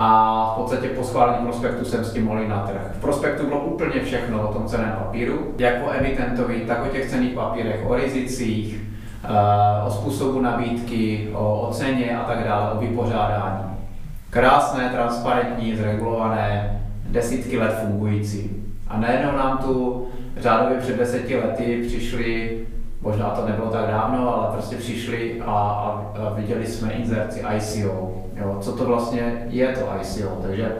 a 0.00 0.50
v 0.52 0.60
podstatě 0.60 0.88
po 0.88 1.04
schválení 1.04 1.46
prospektu 1.46 1.84
jsem 1.84 2.04
s 2.04 2.12
tím 2.12 2.24
mohl 2.24 2.48
na 2.48 2.66
trh. 2.66 2.92
V 2.98 3.00
prospektu 3.00 3.46
bylo 3.46 3.60
úplně 3.60 4.00
všechno 4.00 4.48
o 4.48 4.52
tom 4.52 4.66
ceném 4.66 4.92
papíru, 4.98 5.54
jak 5.58 5.74
o 5.86 5.92
emitentovi, 5.92 6.60
tak 6.60 6.86
o 6.86 6.88
těch 6.88 7.10
cených 7.10 7.32
papírech, 7.32 7.80
o 7.86 7.94
rizicích, 7.94 8.87
o 9.86 9.90
způsobu 9.90 10.40
nabídky, 10.40 11.28
o, 11.34 11.68
ceně 11.72 12.18
a 12.18 12.24
tak 12.24 12.44
dále, 12.44 12.72
o 12.72 12.78
vypořádání. 12.78 13.64
Krásné, 14.30 14.88
transparentní, 14.88 15.76
zregulované, 15.76 16.80
desítky 17.08 17.58
let 17.58 17.78
fungující. 17.80 18.50
A 18.88 18.96
najednou 18.96 19.32
nám 19.32 19.58
tu 19.58 20.06
řádově 20.36 20.78
před 20.78 20.96
deseti 20.96 21.36
lety 21.36 21.84
přišli, 21.86 22.60
možná 23.02 23.30
to 23.30 23.46
nebylo 23.46 23.68
tak 23.70 23.86
dávno, 23.86 24.36
ale 24.36 24.52
prostě 24.52 24.76
přišli 24.76 25.42
a, 25.46 25.52
a, 25.52 26.12
a 26.26 26.32
viděli 26.34 26.66
jsme 26.66 26.92
inzerci 26.92 27.44
ICO. 27.56 28.14
Jo, 28.36 28.56
co 28.60 28.72
to 28.72 28.84
vlastně 28.84 29.46
je 29.48 29.68
to 29.68 29.80
ICO? 30.00 30.38
Takže 30.42 30.72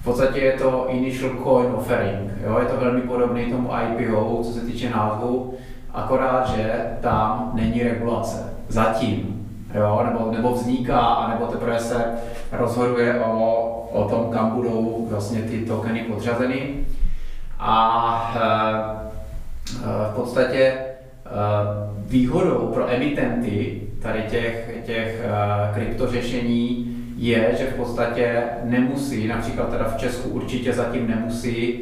v 0.00 0.04
podstatě 0.04 0.40
je 0.40 0.52
to 0.52 0.86
Initial 0.88 1.30
Coin 1.42 1.74
Offering. 1.74 2.30
Jo, 2.46 2.58
je 2.58 2.66
to 2.66 2.76
velmi 2.76 3.00
podobné 3.00 3.44
tomu 3.44 3.70
IPO, 3.84 4.40
co 4.44 4.52
se 4.52 4.60
týče 4.60 4.90
názvu, 4.90 5.54
akorát, 5.96 6.48
že 6.56 6.84
tam 7.00 7.50
není 7.54 7.82
regulace. 7.82 8.52
Zatím. 8.68 9.48
Jo, 9.74 10.06
nebo, 10.10 10.32
nebo 10.32 10.52
vzniká, 10.52 11.00
anebo 11.00 11.46
teprve 11.46 11.78
se 11.78 12.04
rozhoduje 12.52 13.20
o, 13.20 13.62
o 13.92 14.08
tom, 14.08 14.30
kam 14.32 14.50
budou 14.50 15.06
vlastně 15.10 15.42
ty 15.42 15.58
tokeny 15.58 16.00
podřazeny. 16.00 16.74
A 17.58 18.34
e, 18.36 18.40
v 20.12 20.14
podstatě 20.14 20.58
e, 20.58 20.84
výhodou 22.06 22.70
pro 22.74 22.90
emitenty 22.90 23.82
tady 24.02 24.22
těch, 24.22 24.70
těch 24.86 25.24
e, 25.24 25.74
kryptořešení 25.74 26.96
je, 27.16 27.54
že 27.58 27.66
v 27.66 27.74
podstatě 27.74 28.42
nemusí, 28.64 29.28
například 29.28 29.70
teda 29.70 29.84
v 29.84 29.96
Česku 29.96 30.28
určitě 30.28 30.72
zatím 30.72 31.08
nemusí, 31.08 31.80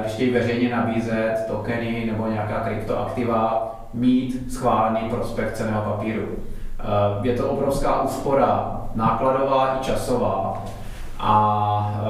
když 0.00 0.12
chtějí 0.12 0.30
veřejně 0.30 0.76
nabízet 0.76 1.44
tokeny 1.48 2.10
nebo 2.12 2.26
nějaká 2.26 2.60
kryptoaktiva, 2.60 3.74
mít 3.94 4.52
schválený 4.52 5.08
prospekt 5.10 5.56
ceného 5.56 5.82
papíru. 5.82 6.26
Je 7.22 7.36
to 7.36 7.48
obrovská 7.48 8.02
úspora 8.02 8.80
nákladová 8.94 9.76
i 9.76 9.84
časová 9.84 10.62
a 11.18 12.00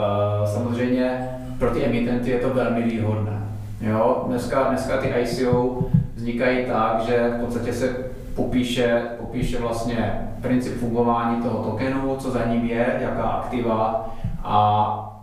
samozřejmě 0.44 1.28
pro 1.58 1.70
ty 1.70 1.84
emitenty 1.84 2.30
je 2.30 2.38
to 2.38 2.54
velmi 2.54 2.82
výhodné. 2.82 3.42
Jo? 3.80 4.24
Dneska, 4.26 4.62
dneska 4.62 4.96
ty 4.96 5.08
ICO 5.08 5.78
vznikají 6.14 6.66
tak, 6.66 7.00
že 7.00 7.34
v 7.36 7.44
podstatě 7.44 7.72
se 7.72 7.96
popíše, 8.36 9.02
popíše 9.18 9.60
vlastně 9.60 10.28
princip 10.42 10.80
fungování 10.80 11.42
toho 11.42 11.70
tokenu, 11.70 12.16
co 12.16 12.30
za 12.30 12.44
ním 12.44 12.64
je, 12.64 12.98
jaká 13.00 13.22
aktiva 13.22 14.08
a 14.44 15.17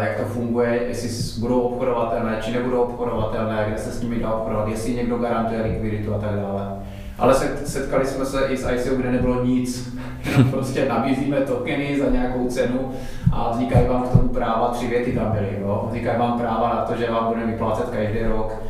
jak 0.00 0.16
to 0.16 0.24
funguje, 0.24 0.80
jestli 0.88 1.40
budou 1.40 1.60
obchodovatelné, 1.60 2.38
či 2.40 2.52
nebudou 2.52 2.82
obchodovatelné, 2.82 3.64
kde 3.68 3.78
se 3.78 3.90
s 3.90 4.02
nimi 4.02 4.18
dá 4.18 4.32
obchodovat, 4.32 4.68
jestli 4.68 4.94
někdo 4.94 5.18
garantuje 5.18 5.62
likviditu 5.62 6.14
a 6.14 6.18
tak 6.18 6.30
dále. 6.30 6.76
Ale 7.18 7.34
setkali 7.64 8.06
jsme 8.06 8.24
se 8.24 8.46
i 8.46 8.56
s 8.56 8.70
ICO, 8.70 8.94
kde 8.94 9.12
nebylo 9.12 9.44
nic. 9.44 9.94
prostě 10.50 10.88
nabízíme 10.88 11.40
tokeny 11.40 12.00
za 12.00 12.10
nějakou 12.10 12.48
cenu 12.48 12.92
a 13.32 13.50
vznikají 13.50 13.88
vám 13.88 14.02
k 14.02 14.12
tomu 14.12 14.28
práva, 14.28 14.68
tři 14.68 14.86
věty 14.86 15.12
tam 15.12 15.32
byly. 15.32 15.58
Jo? 15.60 15.84
Vznikají 15.86 16.18
vám 16.18 16.38
práva 16.38 16.68
na 16.68 16.82
to, 16.82 16.96
že 16.96 17.10
vám 17.10 17.26
budeme 17.26 17.52
vyplácet 17.52 17.90
každý 17.90 18.22
rok 18.22 18.62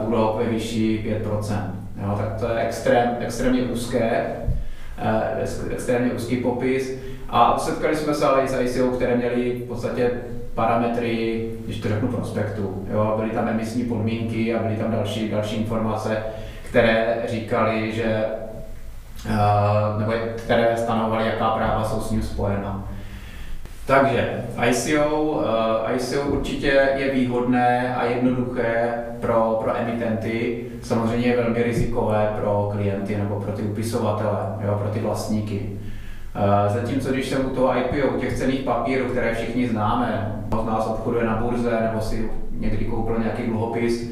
uh, 0.00 0.08
úrok 0.08 0.36
ve 0.36 0.44
výši 0.44 1.16
5%. 1.24 1.70
Jo? 2.02 2.14
Tak 2.18 2.40
to 2.40 2.46
je 2.46 2.60
extrém, 2.60 3.16
extrémně 3.20 3.62
úzké, 3.62 4.26
uh, 5.02 5.72
extrémně 5.72 6.12
úzký 6.12 6.36
popis. 6.36 6.98
A 7.28 7.58
setkali 7.58 7.96
jsme 7.96 8.14
se 8.14 8.26
ale 8.26 8.42
i 8.42 8.48
s 8.48 8.60
ICO, 8.60 8.88
které 8.88 9.16
měly 9.16 9.52
v 9.52 9.68
podstatě 9.68 10.10
parametry, 10.54 11.48
když 11.64 11.80
to 11.80 11.88
řeknu, 11.88 12.08
prospektu. 12.08 12.86
Jo? 12.90 13.14
Byly 13.16 13.30
tam 13.30 13.48
emisní 13.48 13.84
podmínky 13.84 14.54
a 14.54 14.62
byly 14.62 14.76
tam 14.76 14.90
další, 14.90 15.28
další 15.28 15.56
informace, 15.56 16.22
které 16.68 17.16
říkali, 17.28 17.92
že 17.92 18.24
uh, 19.26 20.00
nebo 20.00 20.12
které 20.36 20.76
stanovaly, 20.76 21.26
jaká 21.26 21.50
práva 21.50 21.84
jsou 21.84 22.00
s 22.00 22.10
ním 22.10 22.22
spojena. 22.22 22.88
Takže 23.88 24.44
ICO, 24.68 25.42
eh, 25.88 25.96
ICO 25.96 26.22
určitě 26.22 26.88
je 26.96 27.10
výhodné 27.14 27.96
a 27.96 28.04
jednoduché 28.04 28.94
pro, 29.20 29.60
pro 29.62 29.76
emitenty, 29.76 30.64
samozřejmě 30.82 31.28
je 31.28 31.36
velmi 31.36 31.62
rizikové 31.62 32.32
pro 32.40 32.68
klienty 32.72 33.16
nebo 33.16 33.40
pro 33.40 33.52
ty 33.52 33.62
upisovatele, 33.62 34.38
jo, 34.66 34.78
pro 34.82 34.90
ty 34.90 34.98
vlastníky. 34.98 35.78
Zatímco 36.68 37.12
když 37.12 37.28
jsem 37.28 37.46
u 37.46 37.50
toho 37.50 37.78
IPO, 37.78 38.16
u 38.16 38.20
těch 38.20 38.38
cených 38.38 38.60
papírů, 38.60 39.04
které 39.04 39.34
všichni 39.34 39.68
známe, 39.68 40.34
z 40.62 40.66
nás 40.66 40.86
obchoduje 40.86 41.24
na 41.24 41.36
burze 41.36 41.78
nebo 41.80 42.00
si 42.00 42.30
někdy 42.52 42.84
koupil 42.84 43.18
nějaký 43.18 43.42
dluhopis, 43.42 44.10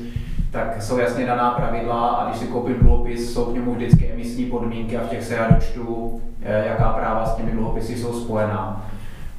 tak 0.50 0.82
jsou 0.82 0.98
jasně 0.98 1.26
daná 1.26 1.50
pravidla 1.50 2.08
a 2.08 2.28
když 2.28 2.38
si 2.38 2.46
koupím 2.46 2.76
dluhopis, 2.80 3.32
jsou 3.32 3.44
k 3.44 3.54
němu 3.54 3.74
vždycky 3.74 4.10
emisní 4.12 4.44
podmínky 4.44 4.96
a 4.96 5.06
v 5.06 5.08
těch 5.08 5.24
se 5.24 5.34
já 5.34 5.50
dočtu, 5.50 6.20
eh, 6.42 6.64
jaká 6.66 6.92
práva 6.92 7.26
s 7.26 7.34
těmi 7.34 7.50
dluhopisy 7.50 7.96
jsou 7.96 8.20
spojená. 8.20 8.86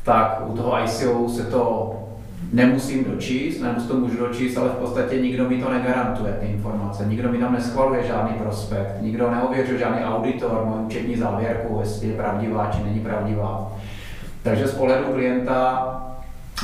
Tak 0.03 0.41
u 0.45 0.57
toho 0.57 0.83
ICO 0.83 1.29
se 1.29 1.43
to 1.43 1.93
nemusím 2.53 3.03
dočíst, 3.03 3.61
nebo 3.61 3.81
to 3.81 3.93
můžu 3.93 4.17
dočíst, 4.17 4.57
ale 4.57 4.69
v 4.69 4.77
podstatě 4.77 5.21
nikdo 5.21 5.49
mi 5.49 5.61
to 5.61 5.69
negarantuje, 5.69 6.33
ty 6.33 6.45
informace. 6.45 7.05
Nikdo 7.05 7.31
mi 7.31 7.37
tam 7.37 7.53
neschvaluje 7.53 8.07
žádný 8.07 8.37
prospekt, 8.37 9.01
nikdo 9.01 9.31
neověřuje 9.31 9.79
žádný 9.79 10.03
auditor, 10.03 10.65
můj 10.65 10.85
účetní 10.85 11.15
závěrku, 11.15 11.77
jestli 11.79 12.07
je 12.07 12.13
pravdivá 12.13 12.71
či 12.71 12.83
není 12.83 12.99
pravdivá. 12.99 13.71
Takže 14.43 14.67
z 14.67 14.73
pohledu 14.73 15.03
klienta 15.03 15.93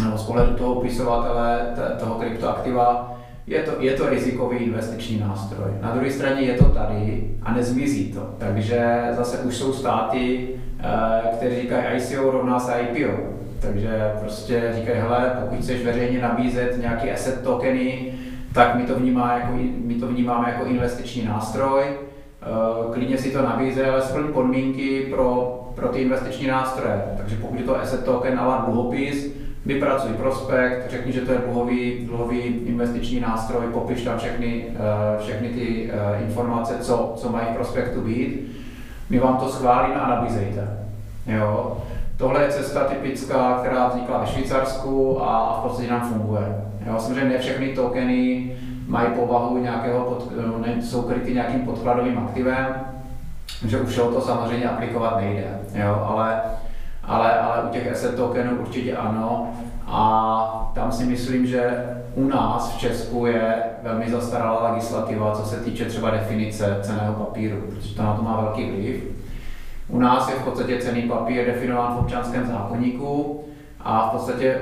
nebo 0.04 0.18
z 0.18 0.24
pohledu 0.24 0.54
toho 0.54 0.74
upisovatele 0.74 1.74
toho 2.00 2.16
kryptoaktiva 2.16 3.14
je 3.48 3.64
to, 3.64 3.72
je 3.80 3.94
to 3.94 4.10
rizikový 4.10 4.58
investiční 4.58 5.20
nástroj. 5.20 5.72
Na 5.82 5.92
druhé 5.92 6.12
straně 6.12 6.42
je 6.42 6.54
to 6.54 6.66
tady 6.66 7.30
a 7.42 7.54
nezmizí 7.54 8.14
to. 8.14 8.30
Takže 8.38 9.02
zase 9.12 9.38
už 9.38 9.56
jsou 9.56 9.74
státy, 9.74 10.50
eh, 10.80 11.22
které 11.38 11.62
říkají 11.62 11.98
ICO 11.98 12.32
rovná 12.32 12.60
se 12.60 12.74
IPO. 12.74 13.33
Takže 13.66 14.12
prostě 14.20 14.72
říkají, 14.76 15.00
hele, 15.00 15.32
pokud 15.42 15.60
chceš 15.60 15.86
veřejně 15.86 16.22
nabízet 16.22 16.78
nějaký 16.82 17.12
asset 17.12 17.44
tokeny, 17.44 18.14
tak 18.54 18.76
my 18.76 18.84
to, 18.84 18.96
vnímá 18.96 19.34
jako, 19.34 19.54
my 19.86 19.96
to 19.96 20.08
vnímáme 20.08 20.50
jako 20.50 20.66
investiční 20.66 21.26
nástroj. 21.26 21.84
Eh, 21.84 22.94
klidně 22.94 23.18
si 23.18 23.32
to 23.32 23.42
nabízí, 23.42 23.82
ale 23.82 24.02
splň 24.02 24.34
podmínky 24.34 25.08
pro, 25.10 25.60
pro 25.76 25.88
ty 25.88 26.02
investiční 26.02 26.48
nástroje. 26.48 27.02
Takže 27.18 27.36
pokud 27.36 27.60
je 27.60 27.66
to 27.66 27.80
asset 27.80 28.06
token 28.06 28.40
ale 28.40 28.66
dluhopis, 28.66 29.34
vypracuj 29.66 30.12
prospekt, 30.12 30.92
řekni, 30.92 31.12
že 31.12 31.22
to 31.22 31.32
je 31.32 31.38
dluhový, 31.38 32.06
dluhový 32.06 32.40
investiční 32.42 33.20
nástroj, 33.20 33.66
popiš 33.74 34.02
tam 34.04 34.18
všechny, 34.18 34.66
eh, 34.70 35.20
všechny 35.20 35.50
ty 35.50 35.92
eh, 35.94 36.24
informace, 36.24 36.78
co, 36.82 37.14
co 37.16 37.30
mají 37.30 37.46
v 37.52 37.56
prospektu 37.56 38.02
být, 38.02 38.52
my 39.10 39.20
vám 39.20 39.38
to 39.38 39.50
schválíme 39.50 39.96
a 39.96 40.10
nabízejte. 40.10 40.68
Jo? 41.28 41.78
Tohle 42.24 42.44
je 42.44 42.50
cesta 42.50 42.84
typická, 42.84 43.58
která 43.60 43.88
vznikla 43.88 44.18
ve 44.18 44.28
Švýcarsku 44.28 45.24
a 45.24 45.58
v 45.60 45.64
podstatě 45.64 45.92
nám 45.92 46.02
funguje. 46.02 46.62
Jo? 46.86 47.00
Samozřejmě 47.00 47.30
ne 47.30 47.38
všechny 47.38 47.68
tokeny 47.76 48.52
mají 48.88 49.08
povahu 49.14 49.58
nějakého, 49.58 50.02
pod, 50.02 50.32
ne, 50.66 50.82
jsou 50.82 51.02
kryty 51.02 51.34
nějakým 51.34 51.62
podkladovým 51.62 52.18
aktivem, 52.18 52.76
že 53.68 53.80
už 53.82 53.96
to 53.96 54.22
samozřejmě 54.22 54.70
aplikovat 54.70 55.18
nejde. 55.18 55.60
Jo? 55.76 56.08
Ale 56.10 56.42
ale, 57.04 57.40
ale 57.40 57.64
u 57.64 57.70
těch 57.70 57.92
asset 57.92 58.16
tokenů 58.16 58.58
určitě 58.62 58.98
ano. 58.98 59.54
A 59.88 60.72
tam 60.76 60.92
si 60.92 61.06
myslím, 61.06 61.46
že 61.46 61.86
u 62.16 62.28
nás 62.28 62.76
v 62.76 62.80
Česku 62.80 63.26
je 63.26 63.64
velmi 63.84 64.12
zastaralá 64.12 64.72
legislativa, 64.72 65.32
co 65.32 65.46
se 65.46 65.56
týče 65.56 65.86
třeba 65.86 66.10
definice 66.10 66.80
ceného 66.82 67.14
papíru, 67.14 67.58
protože 67.62 67.96
to 67.96 68.04
na 68.04 68.14
to 68.14 68.22
má 68.22 68.42
velký 68.42 68.72
vliv. 68.72 69.23
U 69.88 70.00
nás 70.00 70.30
je 70.30 70.36
v 70.36 70.44
podstatě 70.44 70.78
cený 70.78 71.02
papír 71.02 71.46
definován 71.46 71.96
v 71.96 72.00
občanském 72.00 72.48
zákonníku 72.48 73.44
a 73.80 74.08
v 74.08 74.12
podstatě 74.12 74.62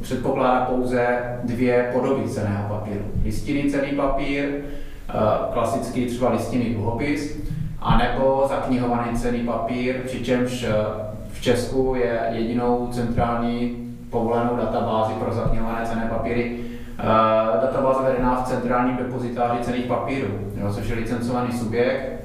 předpokládá 0.00 0.64
pouze 0.64 1.18
dvě 1.44 1.90
podoby 1.92 2.28
ceného 2.28 2.68
papíru. 2.68 3.04
Listinný 3.24 3.70
cený 3.70 3.92
papír, 3.96 4.48
eh, 4.48 5.14
klasický 5.52 6.06
třeba 6.06 6.30
listinný 6.30 6.74
dluhopis, 6.74 7.38
anebo 7.80 8.44
zaknihovaný 8.48 9.18
cený 9.18 9.40
papír, 9.40 9.96
přičemž 10.06 10.62
eh, 10.62 11.12
Česku 11.42 11.94
je 11.94 12.20
jedinou 12.30 12.88
centrální 12.92 13.76
povolenou 14.10 14.56
databázi 14.56 15.12
pro 15.12 15.32
zaknihované 15.32 15.86
cené 15.86 16.06
papíry. 16.10 16.58
Uh, 16.98 17.60
databáze 17.62 18.02
vedená 18.02 18.42
v 18.42 18.48
centrálním 18.48 18.96
depozitáři 18.96 19.64
cených 19.64 19.86
papírů, 19.86 20.28
což 20.74 20.88
je 20.88 20.94
licencovaný 20.94 21.52
subjekt 21.52 22.21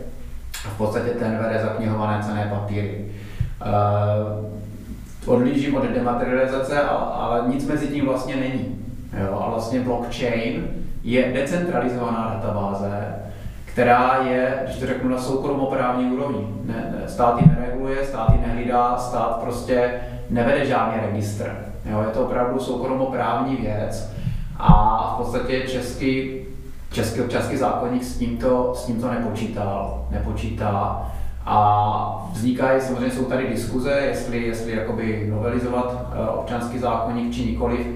v 0.73 0.77
podstatě 0.77 1.09
ten 1.09 1.37
vede 1.37 1.59
zaknihované 1.63 2.23
cené 2.23 2.47
papíry. 2.53 3.05
Uh, 3.65 5.33
odlížím 5.33 5.75
od 5.75 5.83
dematerializace, 5.83 6.81
ale 6.81 7.43
nic 7.47 7.67
mezi 7.67 7.87
tím 7.87 8.05
vlastně 8.05 8.35
není. 8.35 8.75
Jo, 9.25 9.43
a 9.45 9.49
vlastně 9.49 9.79
blockchain 9.79 10.67
je 11.03 11.31
decentralizovaná 11.33 12.31
databáze, 12.33 13.15
která 13.65 14.19
je, 14.27 14.59
když 14.63 14.77
to 14.77 14.87
řeknu, 14.87 15.09
na 15.09 15.17
soukromoprávní 15.17 16.11
úrovni. 16.11 16.47
Ne, 16.65 16.73
ne, 16.73 17.09
stát 17.09 17.41
ji 17.41 17.47
nereguluje, 17.47 18.05
stát 18.05 18.29
ji 18.29 18.47
nehlídá, 18.47 18.97
stát 18.97 19.39
prostě 19.41 19.91
nevede 20.29 20.65
žádný 20.65 21.01
registr. 21.01 21.55
Jo, 21.85 22.01
je 22.01 22.07
to 22.07 22.25
opravdu 22.25 22.59
soukromoprávní 22.59 23.55
věc 23.55 24.13
a 24.57 25.13
v 25.13 25.17
podstatě 25.17 25.61
český, 25.61 26.41
český 26.97 27.21
občanský 27.21 27.57
zákonník 27.57 28.03
s 28.03 28.17
tímto, 28.17 28.73
s 28.75 28.85
tímto 28.85 29.11
nepočítal, 29.11 30.07
nepočítá. 30.11 31.05
A 31.45 32.29
vznikají, 32.33 32.81
samozřejmě 32.81 33.11
jsou 33.11 33.25
tady 33.25 33.49
diskuze, 33.49 33.91
jestli, 33.91 34.43
jestli 34.43 34.75
jakoby 34.75 35.27
novelizovat 35.29 36.13
eh, 36.13 36.29
občanský 36.29 36.79
zákonník 36.79 37.33
či 37.33 37.45
nikoliv. 37.45 37.87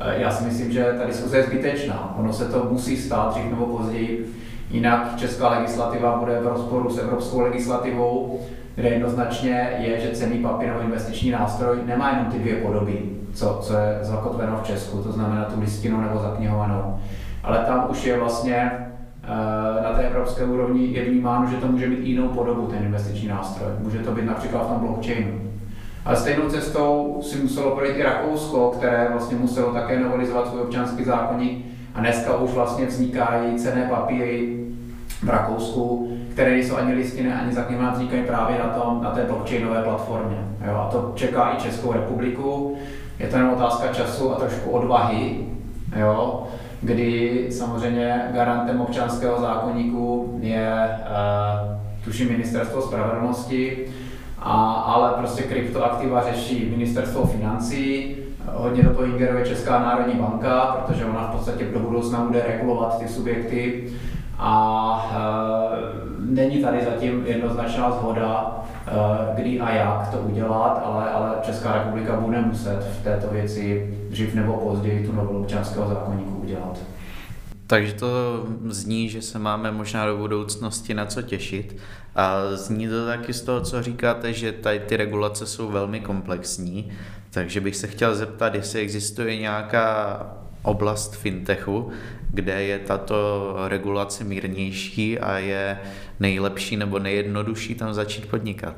Eh, 0.00 0.20
já 0.20 0.30
si 0.30 0.44
myslím, 0.44 0.72
že 0.72 0.94
ta 0.98 1.06
diskuze 1.06 1.36
je 1.36 1.46
zbytečná. 1.46 2.14
Ono 2.18 2.32
se 2.32 2.44
to 2.44 2.68
musí 2.70 2.96
stát 2.96 3.30
dřív 3.30 3.50
nebo 3.50 3.66
později 3.66 4.34
Jinak 4.70 5.16
česká 5.16 5.48
legislativa 5.48 6.16
bude 6.18 6.40
v 6.40 6.46
rozporu 6.46 6.90
s 6.90 6.98
evropskou 6.98 7.40
legislativou, 7.40 8.40
kde 8.74 8.88
jednoznačně 8.88 9.70
je, 9.78 10.00
že 10.00 10.16
cený 10.16 10.38
papír 10.38 10.68
nebo 10.68 10.80
investiční 10.80 11.30
nástroj 11.30 11.78
nemá 11.86 12.10
jenom 12.10 12.26
ty 12.26 12.38
dvě 12.38 12.56
podoby, 12.56 13.02
co, 13.34 13.58
co 13.62 13.76
je 13.76 13.98
zakotveno 14.02 14.60
v 14.62 14.66
Česku, 14.66 14.98
to 14.98 15.12
znamená 15.12 15.44
tu 15.44 15.60
listinu 15.60 16.00
nebo 16.00 16.18
zaknihovanou. 16.18 16.98
Ale 17.48 17.58
tam 17.58 17.86
už 17.90 18.04
je 18.04 18.18
vlastně 18.18 18.70
eh, 19.24 19.82
na 19.82 19.92
té 19.92 20.02
evropské 20.02 20.44
úrovni 20.44 20.86
je 20.86 21.04
vnímáno, 21.04 21.50
že 21.50 21.56
to 21.56 21.66
může 21.66 21.88
mít 21.88 22.06
jinou 22.06 22.28
podobu, 22.28 22.66
ten 22.66 22.84
investiční 22.84 23.28
nástroj. 23.28 23.68
Může 23.78 23.98
to 23.98 24.12
být 24.12 24.24
například 24.24 24.64
v 24.64 24.68
tom 24.68 24.78
blockchainu. 24.78 25.40
Ale 26.04 26.16
stejnou 26.16 26.48
cestou 26.48 27.18
si 27.22 27.36
muselo 27.36 27.76
projít 27.76 27.96
i 27.96 28.02
Rakousko, 28.02 28.70
které 28.76 29.08
vlastně 29.10 29.36
muselo 29.36 29.72
také 29.72 30.00
novelizovat 30.00 30.48
svůj 30.48 30.60
občanský 30.60 31.04
zákonník 31.04 31.66
a 31.94 32.00
dneska 32.00 32.36
už 32.36 32.50
vlastně 32.50 32.86
vznikají 32.86 33.58
cené 33.58 33.86
papíry 33.90 34.64
v 35.22 35.28
Rakousku, 35.28 36.12
které 36.32 36.50
nejsou 36.50 36.76
ani 36.76 36.94
listiny, 36.94 37.32
ani 37.32 37.52
zakněma, 37.52 37.90
vznikají 37.90 38.22
právě 38.22 38.58
na, 38.58 38.64
tom, 38.64 39.02
na 39.02 39.10
té 39.10 39.24
blockchainové 39.24 39.82
platformě. 39.82 40.36
Jo, 40.66 40.74
a 40.74 40.88
to 40.92 41.12
čeká 41.14 41.54
i 41.56 41.62
Českou 41.62 41.92
republiku. 41.92 42.76
Je 43.18 43.28
to 43.28 43.36
jenom 43.36 43.52
otázka 43.52 43.92
času 43.92 44.32
a 44.32 44.38
trošku 44.38 44.70
odvahy, 44.70 45.36
jo, 45.96 46.48
kdy 46.82 47.46
samozřejmě 47.50 48.22
garantem 48.34 48.80
občanského 48.80 49.40
zákonníku 49.40 50.38
je, 50.40 50.88
uh, 51.00 52.04
tuším, 52.04 52.28
ministerstvo 52.28 52.82
spravedlnosti, 52.82 53.86
a, 54.38 54.72
ale 54.72 55.12
prostě 55.18 55.42
kryptoaktiva 55.42 56.32
řeší 56.32 56.70
ministerstvo 56.70 57.26
financí, 57.26 58.16
hodně 58.52 58.82
do 58.82 58.90
toho 58.90 59.04
ingeruje 59.04 59.46
Česká 59.46 59.78
národní 59.78 60.14
banka, 60.14 60.60
protože 60.60 61.04
ona 61.04 61.28
v 61.28 61.36
podstatě 61.36 61.64
do 61.64 61.78
budoucna 61.78 62.24
bude 62.24 62.42
regulovat 62.46 62.98
ty 62.98 63.08
subjekty 63.08 63.84
a 64.38 65.98
není 66.18 66.62
tady 66.62 66.84
zatím 66.84 67.26
jednoznačná 67.26 67.90
zhoda, 67.90 68.62
eh, 68.86 68.92
kdy 69.34 69.60
a 69.60 69.70
jak 69.70 70.10
to 70.10 70.18
udělat, 70.18 70.82
ale, 70.84 71.10
ale 71.10 71.34
Česká 71.42 71.72
republika 71.72 72.20
bude 72.20 72.40
muset 72.40 72.78
v 73.00 73.04
této 73.04 73.28
věci 73.28 73.94
dřív 74.10 74.34
nebo 74.34 74.52
později 74.52 75.06
tu 75.06 75.12
novelu 75.12 75.40
občanského 75.40 75.88
zákonníku 75.88 76.34
udělat. 76.34 76.78
Takže 77.66 77.92
to 77.92 78.06
zní, 78.64 79.08
že 79.08 79.22
se 79.22 79.38
máme 79.38 79.72
možná 79.72 80.06
do 80.06 80.16
budoucnosti 80.16 80.94
na 80.94 81.06
co 81.06 81.22
těšit. 81.22 81.76
A 82.14 82.42
zní 82.54 82.88
to 82.88 83.06
taky 83.06 83.32
z 83.32 83.42
toho, 83.42 83.60
co 83.60 83.82
říkáte, 83.82 84.32
že 84.32 84.52
tady 84.52 84.80
ty 84.80 84.96
regulace 84.96 85.46
jsou 85.46 85.68
velmi 85.68 86.00
komplexní. 86.00 86.90
Takže 87.30 87.60
bych 87.60 87.76
se 87.76 87.86
chtěl 87.86 88.14
zeptat, 88.14 88.54
jestli 88.54 88.80
existuje 88.80 89.36
nějaká 89.36 90.20
oblast 90.62 91.16
fintechu, 91.16 91.90
kde 92.30 92.62
je 92.62 92.78
tato 92.78 93.54
regulace 93.68 94.24
mírnější 94.24 95.18
a 95.18 95.38
je 95.38 95.78
nejlepší 96.20 96.76
nebo 96.76 96.98
nejjednodušší 96.98 97.74
tam 97.74 97.94
začít 97.94 98.30
podnikat? 98.30 98.74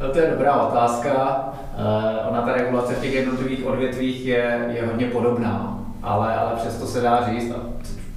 No 0.00 0.08
to 0.08 0.18
je 0.18 0.30
dobrá 0.30 0.62
otázka. 0.62 1.44
Uh, 1.78 2.28
ona 2.28 2.42
ta 2.42 2.52
regulace 2.52 2.94
v 2.94 3.00
těch 3.00 3.14
jednotlivých 3.14 3.66
odvětvích 3.66 4.26
je, 4.26 4.68
je 4.74 4.86
hodně 4.86 5.06
podobná, 5.06 5.78
ale, 6.02 6.34
ale 6.34 6.56
přesto 6.56 6.86
se 6.86 7.00
dá 7.00 7.30
říct, 7.30 7.52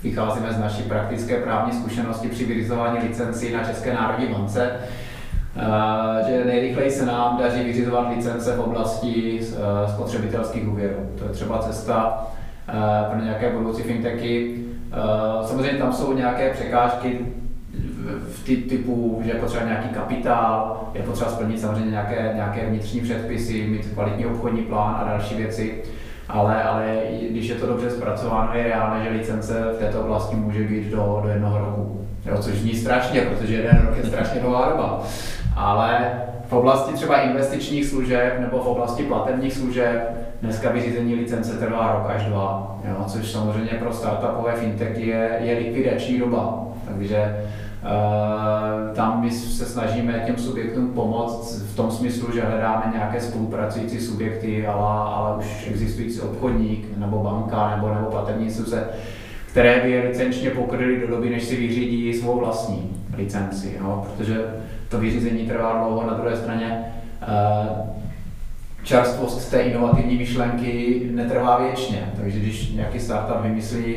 vycházíme 0.04 0.54
z 0.54 0.60
naší 0.60 0.84
praktické 0.84 1.42
právní 1.42 1.80
zkušenosti 1.80 2.28
při 2.28 2.46
vyřizování 2.46 3.08
licencí 3.08 3.54
na 3.54 3.64
České 3.64 3.94
národní 3.94 4.28
bance, 4.28 4.80
že 6.28 6.46
nejrychleji 6.46 6.92
se 6.92 7.06
nám 7.06 7.38
daří 7.38 7.64
vyřizovat 7.64 8.10
licence 8.16 8.56
v 8.56 8.60
oblasti 8.60 9.42
spotřebitelských 9.88 10.68
úvěrů. 10.68 10.96
To 11.18 11.24
je 11.24 11.30
třeba 11.30 11.58
cesta 11.58 12.28
pro 13.12 13.20
nějaké 13.22 13.50
budoucí 13.50 13.84
fintechy. 13.84 14.56
Samozřejmě 15.46 15.80
tam 15.80 15.94
jsou 15.94 16.14
nějaké 16.14 16.50
překážky 16.50 17.20
v 18.34 18.46
ty, 18.46 18.56
typu, 18.58 19.22
že 19.26 19.32
je 19.32 19.40
potřeba 19.40 19.66
nějaký 19.66 19.90
kapitál, 19.90 20.84
je 20.94 21.04
potřeba 21.04 21.30
splnit 21.30 21.60
samozřejmě 21.60 21.92
nějaké, 21.92 22.32
nějaké 22.36 22.66
vnitřní 22.66 23.02
předpisy, 23.02 23.68
mít 23.68 23.94
kvalitní 23.94 24.26
obchodní 24.26 24.62
plán 24.62 24.96
a 25.02 25.10
další 25.10 25.36
věci. 25.36 25.84
Ale, 26.30 26.64
ale 26.64 26.98
když 27.30 27.48
je 27.48 27.56
to 27.56 27.68
dobře 27.68 27.90
zpracováno, 27.90 28.54
je 28.54 28.64
reálné, 28.64 29.04
že 29.04 29.10
licence 29.10 29.54
v 29.76 29.80
této 29.80 30.02
oblasti 30.02 30.36
může 30.36 30.64
být 30.64 30.92
do, 30.92 31.20
do 31.24 31.30
jednoho 31.30 31.60
roku. 31.60 32.06
Jo, 32.26 32.38
což 32.38 32.54
zní 32.54 32.76
strašně, 32.76 33.22
protože 33.22 33.56
jeden 33.56 33.82
rok 33.88 33.98
je 33.98 34.06
strašně 34.06 34.42
dlouhá 34.42 34.70
doba. 34.70 35.04
Ale 35.56 36.12
v 36.46 36.54
oblasti 36.54 36.94
třeba 36.94 37.22
investičních 37.22 37.86
služeb 37.86 38.40
nebo 38.40 38.58
v 38.58 38.68
oblasti 38.68 39.04
platebních 39.04 39.54
služeb 39.54 40.18
dneska 40.42 40.72
vyřízení 40.72 41.16
licence 41.16 41.58
trvá 41.58 41.92
rok 41.94 42.16
až 42.16 42.26
dva, 42.26 42.80
jo, 42.90 43.04
což 43.08 43.32
samozřejmě 43.32 43.72
pro 43.80 43.94
startupové 43.94 44.54
fintechy 44.56 45.08
je, 45.08 45.38
je 45.40 45.58
likvidační 45.58 46.20
doba. 46.20 46.66
Takže 46.88 47.36
Uh, 47.84 48.96
tam 48.96 49.22
my 49.22 49.32
se 49.32 49.66
snažíme 49.66 50.24
těm 50.26 50.38
subjektům 50.38 50.94
pomoct 50.94 51.62
v 51.74 51.76
tom 51.76 51.92
smyslu, 51.92 52.34
že 52.34 52.42
hledáme 52.42 52.92
nějaké 52.96 53.22
spolupracující 53.22 54.00
subjekty, 54.00 54.68
ale, 54.68 55.12
ale 55.14 55.38
už 55.38 55.68
existující 55.70 56.22
obchodník, 56.22 56.98
nebo 56.98 57.20
banka, 57.20 57.76
nebo, 57.76 57.94
nebo 57.94 58.06
platební 58.12 58.46
instituce, 58.46 58.88
které 59.52 59.80
by 59.80 59.92
je 59.92 60.04
licenčně 60.04 60.50
pokryly 60.50 61.00
do 61.00 61.08
doby, 61.08 61.30
než 61.30 61.44
si 61.44 61.56
vyřídí 61.56 62.14
svou 62.14 62.40
vlastní 62.40 62.92
licenci. 63.18 63.78
Jo? 63.80 64.06
Protože 64.06 64.46
to 64.94 65.00
vyřízení 65.00 65.48
trvá 65.48 65.78
dlouho, 65.78 66.08
na 66.08 66.14
druhé 66.14 66.38
straně 66.38 66.86
uh, 67.22 67.90
čerstvost 68.84 69.52
té 69.52 69.62
inovativní 69.62 70.18
myšlenky 70.18 71.02
netrvá 71.12 71.58
věčně. 71.58 72.12
Takže 72.22 72.40
když 72.40 72.72
nějaký 72.72 73.00
startup 73.00 73.42
vymyslí, 73.42 73.96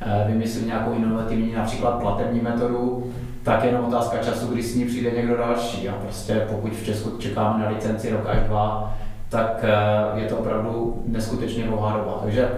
eh, 0.00 0.24
vymyslí 0.28 0.66
nějakou 0.66 0.94
inovativní 0.94 1.52
například 1.52 2.00
platební 2.00 2.40
metodu, 2.40 3.12
tak 3.42 3.64
je 3.64 3.70
jenom 3.70 3.84
otázka 3.84 4.18
času, 4.18 4.46
kdy 4.46 4.62
s 4.62 4.74
ní 4.74 4.84
přijde 4.84 5.10
někdo 5.10 5.36
další. 5.36 5.88
A 5.88 5.92
prostě 5.92 6.46
pokud 6.50 6.72
v 6.72 6.84
Česku 6.84 7.18
čekáme 7.18 7.64
na 7.64 7.70
licenci 7.70 8.10
rok 8.10 8.26
až 8.26 8.38
dva, 8.38 8.98
tak 9.28 9.64
eh, 9.64 10.20
je 10.20 10.26
to 10.26 10.36
opravdu 10.36 11.02
neskutečně 11.06 11.64
dlouhá 11.64 11.96
doba. 11.96 12.20
Takže 12.22 12.48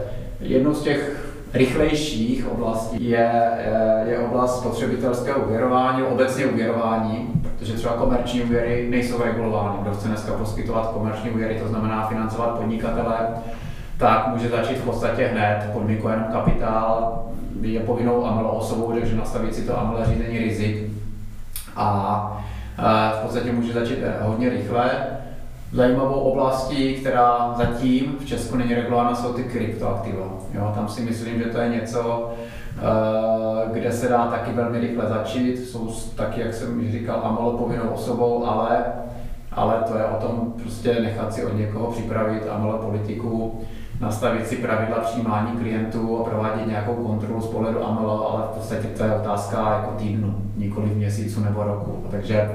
jednou 0.40 0.74
z 0.74 0.82
těch 0.82 1.30
rychlejších 1.54 2.48
oblastí 2.52 3.08
je, 3.08 3.30
eh, 3.58 4.04
je 4.10 4.18
oblast 4.18 4.60
spotřebitelského 4.60 5.40
uvěrování, 5.40 6.02
obecně 6.02 6.46
uvěrování, 6.46 7.39
protože 7.60 7.72
třeba 7.72 7.94
komerční 7.94 8.42
úvěry 8.42 8.86
nejsou 8.90 9.22
regulovány. 9.22 9.78
Kdo 9.82 9.94
chce 9.94 10.08
dneska 10.08 10.32
poskytovat 10.32 10.90
komerční 10.90 11.30
úvěry, 11.30 11.58
to 11.62 11.68
znamená 11.68 12.08
financovat 12.08 12.58
podnikatele, 12.58 13.16
tak 13.96 14.28
může 14.28 14.48
začít 14.48 14.78
v 14.78 14.84
podstatě 14.84 15.26
hned, 15.26 15.70
podmínku 15.72 16.08
jenom 16.08 16.24
kapitál, 16.24 17.22
je 17.60 17.80
povinnou 17.80 18.26
AML 18.26 18.50
osobou, 18.50 18.92
takže 18.92 19.16
nastavit 19.16 19.54
si 19.54 19.66
to 19.66 19.78
AML 19.78 20.04
řízení 20.04 20.38
rizik 20.38 20.92
a 21.76 22.44
eh, 22.78 23.16
v 23.18 23.22
podstatě 23.22 23.52
může 23.52 23.72
začít 23.72 23.98
eh, 24.02 24.14
hodně 24.22 24.48
rychle. 24.48 24.90
Zajímavou 25.72 26.20
oblastí, 26.20 26.94
která 26.94 27.54
zatím 27.56 28.16
v 28.20 28.26
Česku 28.26 28.56
není 28.56 28.74
regulována, 28.74 29.14
jsou 29.14 29.32
ty 29.32 29.44
kryptoaktiva. 29.44 30.26
Jo, 30.54 30.72
tam 30.74 30.88
si 30.88 31.00
myslím, 31.00 31.38
že 31.38 31.44
to 31.44 31.58
je 31.58 31.68
něco, 31.68 32.32
kde 33.72 33.92
se 33.92 34.08
dá 34.08 34.26
taky 34.26 34.52
velmi 34.52 34.80
rychle 34.80 35.08
začít. 35.08 35.56
Jsou 35.56 35.92
taky, 36.16 36.40
jak 36.40 36.54
jsem 36.54 36.78
už 36.78 36.92
říkal, 36.92 37.20
AML 37.24 37.50
povinnou 37.50 37.88
osobou, 37.88 38.46
ale, 38.46 38.84
ale 39.52 39.74
to 39.88 39.98
je 39.98 40.04
o 40.04 40.26
tom 40.26 40.52
prostě 40.62 41.00
nechat 41.00 41.34
si 41.34 41.44
od 41.44 41.56
někoho 41.56 41.90
připravit 41.92 42.42
AML 42.50 42.72
politiku, 42.72 43.60
nastavit 44.00 44.46
si 44.46 44.56
pravidla 44.56 44.98
přijímání 44.98 45.58
klientů 45.58 46.18
a 46.20 46.28
provádět 46.30 46.66
nějakou 46.66 46.94
kontrolu 46.94 47.40
z 47.40 47.46
pohledu 47.46 47.84
AML, 47.84 48.10
ale 48.10 48.42
v 48.42 48.56
podstatě 48.56 48.88
to 48.88 49.04
je 49.04 49.14
otázka 49.14 49.72
jako 49.72 49.90
týdnu, 49.98 50.34
nikoli 50.56 50.86
měsíců 50.86 51.40
nebo 51.40 51.62
roku. 51.62 52.04
Takže 52.10 52.50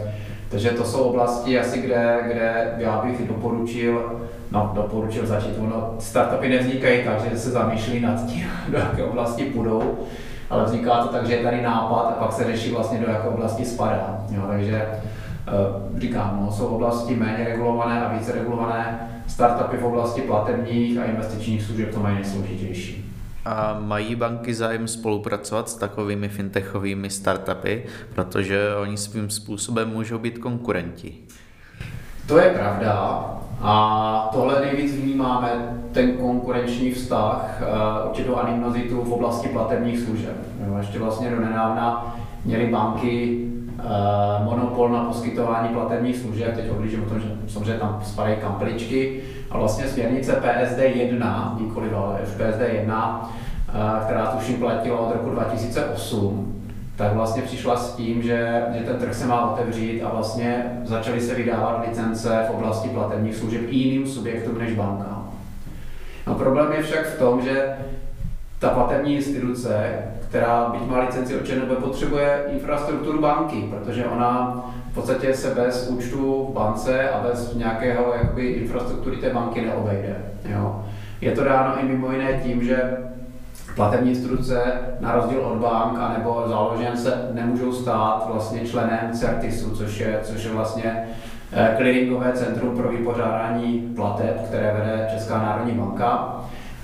takže 0.50 0.70
to 0.70 0.84
jsou 0.84 1.00
oblasti 1.00 1.60
asi, 1.60 1.82
kde, 1.82 2.20
kde 2.26 2.74
já 2.78 3.02
bych 3.02 3.28
doporučil, 3.28 4.22
no 4.52 4.72
doporučil 4.76 5.26
začít. 5.26 5.58
Ono, 5.60 5.96
startupy 6.00 6.50
nevznikají 6.50 7.04
tak, 7.04 7.32
že 7.32 7.38
se 7.38 7.50
zamýšlí 7.50 8.00
nad 8.00 8.26
tím, 8.26 8.48
do 8.70 8.78
jaké 8.78 9.04
oblasti 9.04 9.46
půjdou, 9.46 9.98
ale 10.50 10.66
vzniká 10.66 11.04
to 11.04 11.08
tak, 11.08 11.28
že 11.28 11.34
je 11.34 11.44
tady 11.44 11.62
nápad 11.62 12.02
a 12.02 12.12
pak 12.12 12.34
se 12.34 12.44
řeší 12.44 12.72
vlastně 12.72 13.00
do 13.00 13.12
jaké 13.12 13.28
oblasti 13.28 13.66
spadá. 13.66 14.26
Jo, 14.32 14.42
takže 14.48 14.76
eh, 14.78 16.00
říkám, 16.00 16.40
no, 16.42 16.52
jsou 16.52 16.66
oblasti 16.66 17.16
méně 17.16 17.46
regulované 17.46 18.06
a 18.06 18.14
více 18.14 18.32
regulované, 18.32 19.10
startupy 19.28 19.78
v 19.78 19.86
oblasti 19.86 20.22
platebních 20.22 21.00
a 21.00 21.04
investičních 21.04 21.64
služeb 21.64 21.94
to 21.94 22.00
mají 22.00 22.16
nejsložitější. 22.16 23.06
A 23.46 23.80
mají 23.80 24.16
banky 24.16 24.54
zájem 24.54 24.88
spolupracovat 24.88 25.70
s 25.70 25.76
takovými 25.76 26.30
fintechovými 26.30 27.10
startupy, 27.10 27.84
protože 28.16 28.76
oni 28.76 28.98
svým 28.98 29.30
způsobem 29.30 29.90
můžou 29.90 30.18
být 30.18 30.38
konkurenti? 30.38 31.14
To 32.28 32.40
je 32.40 32.50
pravda. 32.50 33.26
A 33.62 34.30
tohle 34.34 34.62
nejvíc 34.62 34.96
vnímáme, 34.96 35.50
ten 35.92 36.12
konkurenční 36.12 36.92
vztah, 36.92 37.62
eh, 37.62 38.10
určitou 38.10 38.36
animozitu 38.36 39.02
v 39.02 39.14
oblasti 39.14 39.48
platebních 39.48 40.00
služeb. 40.00 40.36
ještě 40.78 41.00
vlastně 41.00 41.30
do 41.30 41.40
nedávna 41.40 42.16
měly 42.46 42.68
banky 42.68 43.46
eh, 43.80 43.84
monopol 44.44 44.90
na 44.90 45.04
poskytování 45.04 45.70
platebních 45.70 46.18
služeb, 46.18 46.56
teď 46.56 46.72
odlížím 46.72 47.04
o 47.04 47.10
tom, 47.10 47.20
že 47.20 47.28
samozřejmě 47.48 47.80
tam 47.80 48.02
spadají 48.04 48.36
kampličky, 48.42 49.22
a 49.52 49.58
vlastně 49.58 49.88
směrnice 49.88 50.32
PSD 50.32 50.80
1, 50.80 51.58
nikoli 51.62 51.90
ale 51.94 52.20
PSD 52.20 52.62
1, 52.74 53.30
která 54.06 54.26
tuším 54.26 54.60
platila 54.60 55.00
od 55.00 55.14
roku 55.14 55.30
2008, 55.30 56.65
tak 56.96 57.14
vlastně 57.14 57.42
přišla 57.42 57.78
s 57.78 57.96
tím, 57.96 58.22
že, 58.22 58.64
že 58.78 58.84
ten 58.84 58.96
trh 58.96 59.16
se 59.16 59.26
má 59.26 59.52
otevřít 59.52 60.02
a 60.04 60.10
vlastně 60.10 60.66
začaly 60.86 61.22
se 61.22 61.36
vydávat 61.36 61.88
licence 61.88 62.46
v 62.48 62.56
oblasti 62.56 62.90
platebních 62.90 63.36
služeb 63.36 63.62
i 63.68 63.76
jiným 63.76 64.08
subjektům 64.08 64.58
než 64.58 64.74
bankám. 64.74 65.32
No 66.28 66.36
problém 66.36 66.72
je 66.72 66.84
však 66.84 67.06
v 67.06 67.20
tom, 67.20 67.42
že 67.42 67.76
ta 68.60 68.70
platební 68.70 69.16
instituce, 69.16 69.92
která 70.30 70.70
byť 70.70 70.90
má 70.90 71.00
licenci 71.00 71.36
od 71.36 71.46
ČNB, 71.46 71.78
potřebuje 71.84 72.44
infrastrukturu 72.54 73.22
banky, 73.22 73.70
protože 73.70 74.06
ona 74.06 74.64
v 74.92 74.94
podstatě 74.94 75.34
se 75.34 75.56
bez 75.56 75.88
účtu 75.90 76.48
v 76.50 76.54
bance 76.54 77.10
a 77.10 77.24
bez 77.28 77.56
nějakého 77.56 78.14
jakoby, 78.14 78.48
infrastruktury 78.48 79.18
té 79.18 79.30
banky 79.30 79.62
neobejde. 79.62 80.16
Jo. 80.50 80.86
Je 81.22 81.32
to 81.32 81.44
dáno 81.44 81.80
i 81.80 81.86
mimo 81.86 82.12
jiné 82.12 82.42
tím, 82.44 82.64
že 82.64 82.98
platební 83.76 84.10
instituce 84.10 84.64
na 85.00 85.16
rozdíl 85.16 85.40
od 85.40 85.58
bank 85.58 86.00
anebo 86.00 86.44
záložen 86.48 86.98
se 86.98 87.30
nemůžou 87.32 87.74
stát 87.74 88.30
vlastně 88.34 88.68
členem 88.68 89.12
Certisu, 89.14 89.76
což 89.76 90.00
je, 90.00 90.20
což 90.24 90.44
je 90.44 90.52
vlastně 90.52 91.08
eh, 91.54 91.74
clearingové 91.78 92.32
centrum 92.34 92.78
pro 92.78 92.90
vypořádání 92.90 93.94
plateb, 93.96 94.42
které 94.48 94.74
vede 94.80 95.08
Česká 95.14 95.38
národní 95.38 95.72
banka. 95.72 96.36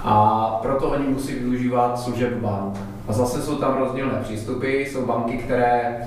A 0.04 0.46
proto 0.62 0.90
oni 0.90 1.08
musí 1.08 1.34
využívat 1.34 2.00
služeb 2.00 2.34
bank. 2.34 2.78
A 3.08 3.14
zase 3.14 3.42
jsou 3.42 3.56
tam 3.56 3.78
rozdílné 3.78 4.20
přístupy. 4.24 4.82
Jsou 4.82 5.06
banky, 5.06 5.38
které 5.38 5.98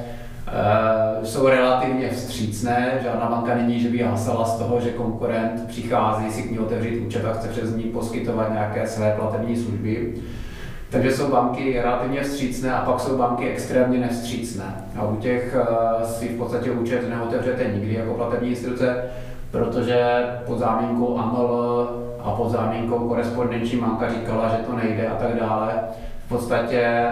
Uh, 0.44 1.24
jsou 1.24 1.48
relativně 1.48 2.10
vstřícné, 2.10 3.00
žádná 3.02 3.26
banka 3.26 3.54
není, 3.54 3.80
že 3.80 3.88
by 3.88 3.98
hasala 3.98 4.44
z 4.44 4.58
toho, 4.58 4.80
že 4.80 4.90
konkurent 4.90 5.64
přichází 5.68 6.30
si 6.30 6.42
k 6.42 6.50
ní 6.50 6.58
otevřít 6.58 7.00
účet 7.06 7.24
a 7.24 7.32
chce 7.32 7.48
přes 7.48 7.76
ní 7.76 7.82
poskytovat 7.82 8.52
nějaké 8.52 8.86
své 8.86 9.14
platební 9.18 9.56
služby. 9.56 10.14
Takže 10.94 11.12
jsou 11.12 11.30
banky 11.30 11.80
relativně 11.82 12.22
vstřícné 12.22 12.72
a 12.72 12.84
pak 12.84 13.00
jsou 13.00 13.18
banky 13.18 13.48
extrémně 13.48 13.98
nevstřícné. 13.98 14.64
A 14.96 15.06
u 15.06 15.16
těch 15.16 15.56
uh, 15.60 16.02
si 16.02 16.28
v 16.28 16.38
podstatě 16.38 16.70
účet 16.70 17.10
neotevřete 17.10 17.64
nikdy 17.64 17.94
jako 17.94 18.14
platební 18.14 18.48
instituce, 18.48 19.04
protože 19.50 20.24
pod 20.46 20.58
zámínkou 20.58 21.18
AML 21.18 21.88
a 22.20 22.30
pod 22.30 22.50
zámínkou 22.50 23.08
korespondenční 23.08 23.78
banka 23.78 24.10
říkala, 24.10 24.48
že 24.48 24.56
to 24.56 24.76
nejde 24.76 25.08
a 25.08 25.14
tak 25.14 25.40
dále, 25.40 25.72
v 26.26 26.28
podstatě 26.28 27.06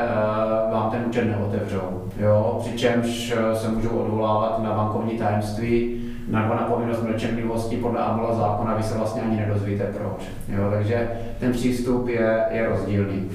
uh, 0.67 0.73
vám 0.73 0.91
ten 0.91 1.05
účet 1.07 1.25
neotevřou. 1.25 2.03
Jo? 2.17 2.59
Přičemž 2.61 3.35
eh, 3.37 3.57
se 3.57 3.69
můžou 3.69 3.89
odvolávat 3.89 4.63
na 4.63 4.73
bankovní 4.73 5.19
tajemství 5.19 6.03
nebo 6.29 6.55
na 6.55 6.63
povinnost 6.63 7.03
mlčenlivosti 7.03 7.77
podle 7.77 8.01
AML 8.01 8.35
zákona, 8.35 8.75
vy 8.75 8.83
se 8.83 8.99
vlastně 8.99 9.23
ani 9.23 9.37
nedozvíte 9.37 9.85
proč. 9.85 10.29
Jo? 10.49 10.71
Takže 10.71 11.11
ten 11.41 11.53
přístup 11.53 12.09
je, 12.09 12.45
je 12.51 12.69
rozdílný. 12.69 13.31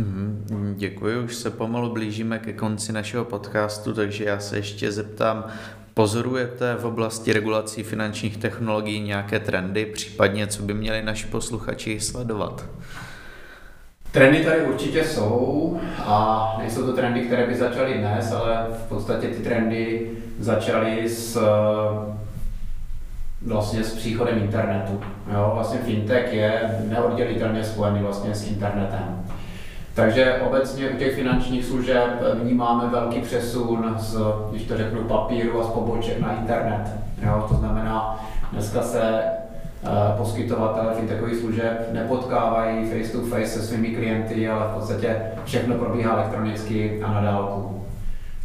Mhm, 0.00 0.74
děkuji, 0.76 1.18
už 1.24 1.34
se 1.34 1.50
pomalu 1.50 1.92
blížíme 1.92 2.38
ke 2.38 2.52
konci 2.52 2.92
našeho 2.92 3.24
podcastu, 3.24 3.94
takže 3.94 4.24
já 4.24 4.40
se 4.40 4.56
ještě 4.56 4.92
zeptám, 4.92 5.44
pozorujete 5.94 6.74
v 6.74 6.84
oblasti 6.84 7.32
regulací 7.32 7.82
finančních 7.82 8.36
technologií 8.36 9.00
nějaké 9.00 9.40
trendy, 9.40 9.86
případně 9.86 10.46
co 10.46 10.62
by 10.62 10.74
měli 10.74 11.02
naši 11.02 11.26
posluchači 11.26 12.00
sledovat? 12.00 12.64
Trendy 14.12 14.44
tady 14.44 14.62
určitě 14.62 15.04
jsou 15.04 15.80
a 15.98 16.54
nejsou 16.58 16.86
to 16.86 16.92
trendy, 16.92 17.20
které 17.20 17.46
by 17.46 17.54
začaly 17.54 17.94
dnes, 17.94 18.32
ale 18.32 18.66
v 18.86 18.88
podstatě 18.88 19.28
ty 19.28 19.42
trendy 19.42 20.10
začaly 20.38 21.08
s 21.08 21.42
vlastně 23.42 23.84
s 23.84 23.94
příchodem 23.94 24.38
internetu. 24.38 25.00
Jo, 25.32 25.50
vlastně 25.54 25.78
fintech 25.78 26.32
je 26.32 26.60
neoddělitelně 26.88 27.64
spojený 27.64 28.00
vlastně 28.00 28.34
s 28.34 28.48
internetem. 28.48 29.24
Takže 30.00 30.40
obecně 30.46 30.88
u 30.88 30.96
těch 30.96 31.14
finančních 31.14 31.64
služeb 31.64 32.22
vnímáme 32.42 32.88
velký 32.88 33.20
přesun 33.20 33.94
z, 33.98 34.16
když 34.50 34.62
to 34.62 34.76
řeknu, 34.76 35.04
papíru 35.04 35.60
a 35.60 35.64
z 35.64 35.66
poboček 35.66 36.20
na 36.20 36.32
internet. 36.32 36.90
Jo, 37.26 37.46
to 37.48 37.54
znamená, 37.54 38.24
dneska 38.52 38.82
se 38.82 39.22
uh, 39.82 39.90
poskytovatelé 40.16 40.94
fintechových 40.94 41.36
služeb 41.36 41.88
nepotkávají 41.92 42.90
face 42.90 43.12
to 43.12 43.26
face 43.26 43.46
se 43.46 43.62
svými 43.62 43.88
klienty, 43.88 44.48
ale 44.48 44.66
v 44.68 44.74
podstatě 44.74 45.22
všechno 45.44 45.74
probíhá 45.74 46.12
elektronicky 46.12 47.02
a 47.04 47.12
na 47.12 47.20
dálku. 47.20 47.84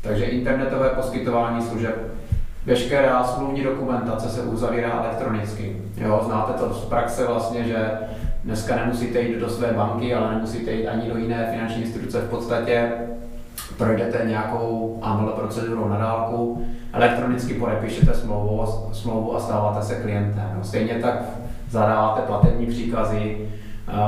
Takže 0.02 0.26
internetové 0.26 0.90
poskytování 0.90 1.62
služeb 1.62 1.96
veškerá 2.66 3.24
smluvní 3.24 3.64
dokumentace 3.64 4.30
se 4.30 4.42
uzavírá 4.42 5.04
elektronicky. 5.04 5.78
Jo, 5.98 6.22
znáte 6.26 6.54
to 6.54 6.74
z 6.74 6.86
praxe 6.86 7.28
vlastně, 7.28 7.64
že 7.64 7.90
Dneska 8.46 8.76
nemusíte 8.76 9.22
jít 9.22 9.40
do 9.40 9.50
své 9.50 9.74
banky, 9.74 10.14
ale 10.14 10.36
nemusíte 10.36 10.72
jít 10.72 10.88
ani 10.88 11.10
do 11.10 11.18
jiné 11.18 11.48
finanční 11.52 11.82
instituce. 11.82 12.22
V 12.22 12.30
podstatě 12.30 12.92
projdete 13.78 14.26
nějakou 14.26 15.00
AML 15.02 15.28
procedurou 15.28 15.90
na 15.90 15.98
dálku, 15.98 16.68
elektronicky 16.94 17.54
podepíšete 17.54 18.14
smlouvu, 18.14 18.66
smlouvu 18.94 19.36
a 19.36 19.40
stáváte 19.40 19.86
se 19.86 19.96
klientem. 19.96 20.52
No, 20.58 20.64
stejně 20.64 20.94
tak 20.94 21.24
zadáváte 21.70 22.22
platební 22.22 22.66
příkazy 22.66 23.38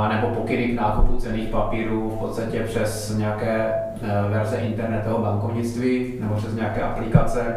nebo 0.10 0.28
pokyny 0.28 0.68
k 0.68 0.76
nákupu 0.76 1.18
cených 1.18 1.50
papírů 1.50 2.10
v 2.10 2.20
podstatě 2.20 2.60
přes 2.60 3.16
nějaké 3.18 3.74
e, 4.02 4.30
verze 4.30 4.58
internetového 4.58 5.22
bankovnictví 5.22 6.14
nebo 6.20 6.36
přes 6.36 6.54
nějaké 6.54 6.82
aplikace. 6.82 7.56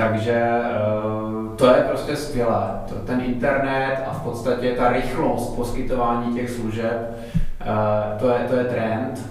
Takže 0.00 0.32
eh, 0.32 1.56
to 1.56 1.66
je 1.66 1.84
prostě 1.88 2.16
skvělé. 2.16 2.70
Ten 3.06 3.20
internet 3.20 4.04
a 4.06 4.12
v 4.12 4.22
podstatě 4.22 4.72
ta 4.72 4.92
rychlost 4.92 5.56
poskytování 5.56 6.34
těch 6.34 6.50
služeb, 6.50 7.18
eh, 7.60 8.18
to 8.18 8.28
je, 8.28 8.38
to 8.48 8.56
je 8.56 8.64
trend 8.64 9.30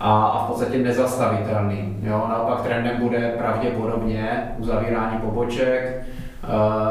a, 0.00 0.24
a 0.24 0.44
v 0.44 0.46
podstatě 0.46 0.78
nezastavitelný. 0.78 1.96
Jo? 2.02 2.26
Naopak 2.28 2.62
trendem 2.62 2.96
bude 3.00 3.34
pravděpodobně 3.38 4.52
uzavírání 4.58 5.18
poboček 5.18 6.02
eh, 6.02 6.46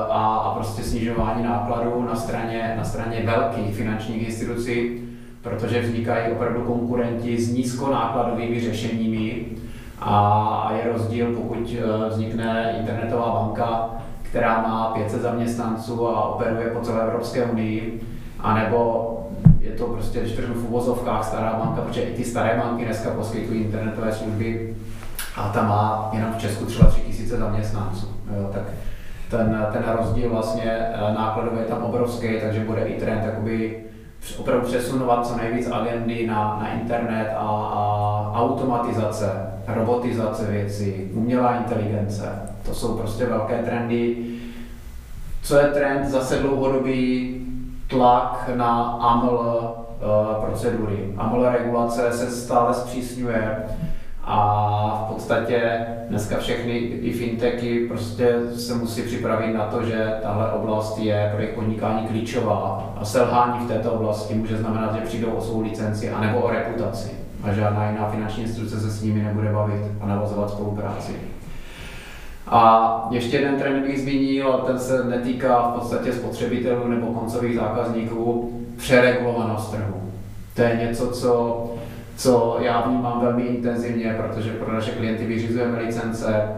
a, 0.09 0.41
a 0.45 0.55
prostě 0.55 0.83
snižování 0.83 1.43
nákladů 1.43 2.05
na 2.09 2.15
straně, 2.15 2.73
na 2.77 2.83
straně 2.83 3.21
velkých 3.25 3.75
finančních 3.75 4.27
institucí, 4.27 5.01
protože 5.41 5.81
vznikají 5.81 6.31
opravdu 6.31 6.61
konkurenti 6.61 7.37
s 7.41 7.53
nízkonákladovými 7.53 8.59
řešeními, 8.59 9.45
a 10.01 10.71
je 10.77 10.91
rozdíl, 10.93 11.35
pokud 11.35 11.75
eh, 11.77 12.09
vznikne 12.09 12.75
internetová 12.79 13.43
banka, 13.43 13.89
která 14.21 14.61
má 14.61 14.91
500 14.95 15.21
zaměstnanců 15.21 16.07
a 16.07 16.23
operuje 16.23 16.69
po 16.69 16.79
celé 16.79 17.03
Evropské 17.03 17.45
unii, 17.45 18.01
anebo 18.39 19.13
je 19.59 19.71
to 19.71 19.85
prostě, 19.85 20.19
když 20.19 20.39
v 20.39 20.65
uvozovkách, 20.65 21.25
stará 21.25 21.59
banka, 21.63 21.81
protože 21.81 22.01
i 22.01 22.15
ty 22.15 22.23
staré 22.23 22.61
banky 22.63 22.85
dneska 22.85 23.09
poskytují 23.09 23.63
internetové 23.63 24.13
služby 24.13 24.75
a 25.35 25.49
ta 25.49 25.61
má 25.61 26.09
jenom 26.13 26.33
v 26.33 26.37
Česku 26.37 26.65
třeba 26.65 26.89
3000 26.89 27.37
zaměstnanců. 27.37 28.07
Jo, 28.37 28.49
tak 28.53 28.63
ten, 29.29 29.67
ten 29.73 29.83
rozdíl 29.97 30.29
vlastně 30.29 30.71
eh, 30.71 31.13
nákladový 31.13 31.57
je 31.59 31.65
tam 31.65 31.83
obrovský, 31.83 32.27
takže 32.41 32.59
bude 32.59 32.81
i 32.81 32.99
trend 32.99 33.25
jakoby 33.25 33.83
opravdu 34.37 34.67
přesunovat 34.67 35.27
co 35.27 35.37
nejvíc 35.37 35.69
agendy 35.71 36.27
na, 36.27 36.59
na 36.61 36.71
internet 36.71 37.33
a, 37.35 37.39
a 37.39 38.33
automatizace, 38.35 39.46
robotizace 39.67 40.45
věcí, 40.45 40.93
umělá 41.13 41.55
inteligence. 41.55 42.31
To 42.65 42.73
jsou 42.73 42.97
prostě 42.97 43.25
velké 43.25 43.57
trendy. 43.57 44.17
Co 45.43 45.57
je 45.59 45.67
trend? 45.67 46.07
Zase 46.07 46.39
dlouhodobý 46.39 47.35
tlak 47.87 48.49
na 48.55 48.81
AML 48.81 49.29
uh, 49.29 50.45
procedury. 50.45 51.13
AML 51.17 51.49
regulace 51.49 52.11
se 52.11 52.31
stále 52.31 52.73
zpřísňuje 52.73 53.57
a 54.23 55.05
v 55.05 55.13
podstatě 55.13 55.87
dneska 56.09 56.37
všechny 56.37 56.77
i 56.77 57.13
fintechy 57.13 57.87
prostě 57.87 58.35
se 58.55 58.75
musí 58.75 59.01
připravit 59.01 59.53
na 59.53 59.65
to, 59.65 59.83
že 59.83 60.13
tahle 60.21 60.51
oblast 60.51 60.97
je 60.97 61.29
pro 61.31 61.41
jejich 61.41 61.55
podnikání 61.55 62.07
klíčová 62.07 62.93
a 62.97 63.05
selhání 63.05 63.65
v 63.65 63.67
této 63.67 63.91
oblasti 63.91 64.33
může 64.33 64.57
znamenat, 64.57 64.95
že 64.95 65.01
přijdou 65.01 65.31
o 65.31 65.41
svou 65.41 65.61
licenci 65.61 66.09
anebo 66.09 66.39
o 66.39 66.49
reputaci 66.49 67.26
a 67.49 67.53
žádná 67.53 67.89
jiná 67.89 68.09
finanční 68.09 68.43
instituce 68.43 68.79
se 68.79 68.89
s 68.89 69.03
nimi 69.03 69.23
nebude 69.23 69.51
bavit 69.51 69.81
a 70.01 70.07
navazovat 70.07 70.49
spolupráci. 70.49 71.11
A 72.47 73.07
ještě 73.11 73.37
jeden 73.37 73.55
trend 73.55 73.87
bych 73.87 74.01
zmínil, 74.01 74.63
ten 74.65 74.79
se 74.79 75.03
netýká 75.03 75.69
v 75.69 75.79
podstatě 75.79 76.13
spotřebitelů 76.13 76.87
nebo 76.87 77.07
koncových 77.07 77.55
zákazníků, 77.55 78.53
přeregulovanost 78.77 79.71
trhu. 79.71 80.01
To 80.55 80.61
je 80.61 80.75
něco, 80.75 81.07
co 81.11 81.63
co 82.17 82.57
já 82.61 82.81
vnímám 82.81 83.21
velmi 83.21 83.43
intenzivně, 83.43 84.15
protože 84.17 84.49
pro 84.49 84.73
naše 84.73 84.91
klienty 84.91 85.25
vyřizujeme 85.25 85.81
licence. 85.81 86.49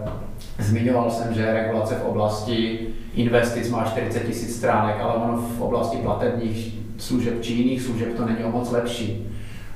Zmiňoval 0.60 1.12
jsem, 1.12 1.34
že 1.34 1.54
regulace 1.54 1.96
v 1.96 2.06
oblasti 2.06 2.88
investic 3.14 3.70
má 3.70 3.84
40 3.84 4.24
000 4.24 4.36
stránek, 4.36 4.96
ale 5.02 5.14
ono 5.14 5.38
v 5.38 5.62
oblasti 5.62 5.98
platebních 5.98 6.76
služeb 6.98 7.42
či 7.42 7.54
jiných 7.54 7.82
služeb 7.82 8.14
to 8.18 8.26
není 8.26 8.44
o 8.44 8.52
moc 8.52 8.72
lepší. 8.72 9.28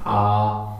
A 0.05 0.72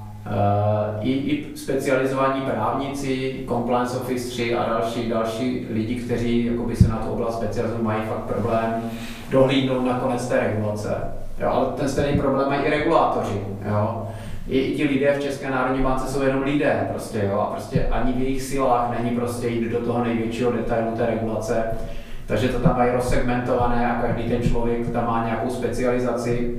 i, 1.01 1.11
i 1.11 1.57
specializovaní 1.57 2.41
právníci, 2.41 3.39
compliance 3.47 3.97
office 3.97 4.55
a 4.55 4.69
další, 4.69 5.09
další 5.09 5.67
lidi, 5.71 5.95
kteří 5.95 6.45
jakoby 6.45 6.75
se 6.75 6.87
na 6.87 6.97
tu 6.97 7.11
oblast 7.11 7.37
specializují, 7.37 7.83
mají 7.83 8.01
fakt 8.03 8.33
problém 8.33 8.91
dohlídnout 9.31 9.85
na 9.85 9.99
konec 9.99 10.27
té 10.27 10.39
regulace. 10.39 10.97
Jo, 11.39 11.49
ale 11.49 11.65
ten 11.65 11.89
stejný 11.89 12.19
problém 12.19 12.49
mají 12.49 12.61
i 12.61 12.69
regulátoři. 12.69 13.41
Jo 13.69 14.07
i, 14.47 14.57
i 14.57 14.75
ti 14.75 14.83
lidé 14.83 15.15
v 15.17 15.23
České 15.23 15.49
národní 15.49 15.83
bance 15.83 16.13
jsou 16.13 16.21
jenom 16.21 16.43
lidé 16.43 16.87
prostě, 16.89 17.29
jo, 17.31 17.39
a 17.39 17.45
prostě 17.45 17.87
ani 17.91 18.13
v 18.13 18.21
jejich 18.21 18.41
silách 18.41 18.99
není 18.99 19.15
prostě 19.15 19.47
jít 19.47 19.69
do 19.69 19.79
toho 19.79 20.03
největšího 20.03 20.51
detailu 20.51 20.91
té 20.97 21.05
regulace, 21.05 21.63
takže 22.25 22.47
to 22.47 22.59
tam 22.59 22.77
mají 22.77 22.91
rozsegmentované 22.91 23.91
a 23.91 24.01
každý 24.01 24.23
ten 24.23 24.43
člověk 24.43 24.89
tam 24.89 25.07
má 25.07 25.25
nějakou 25.25 25.49
specializaci. 25.49 26.55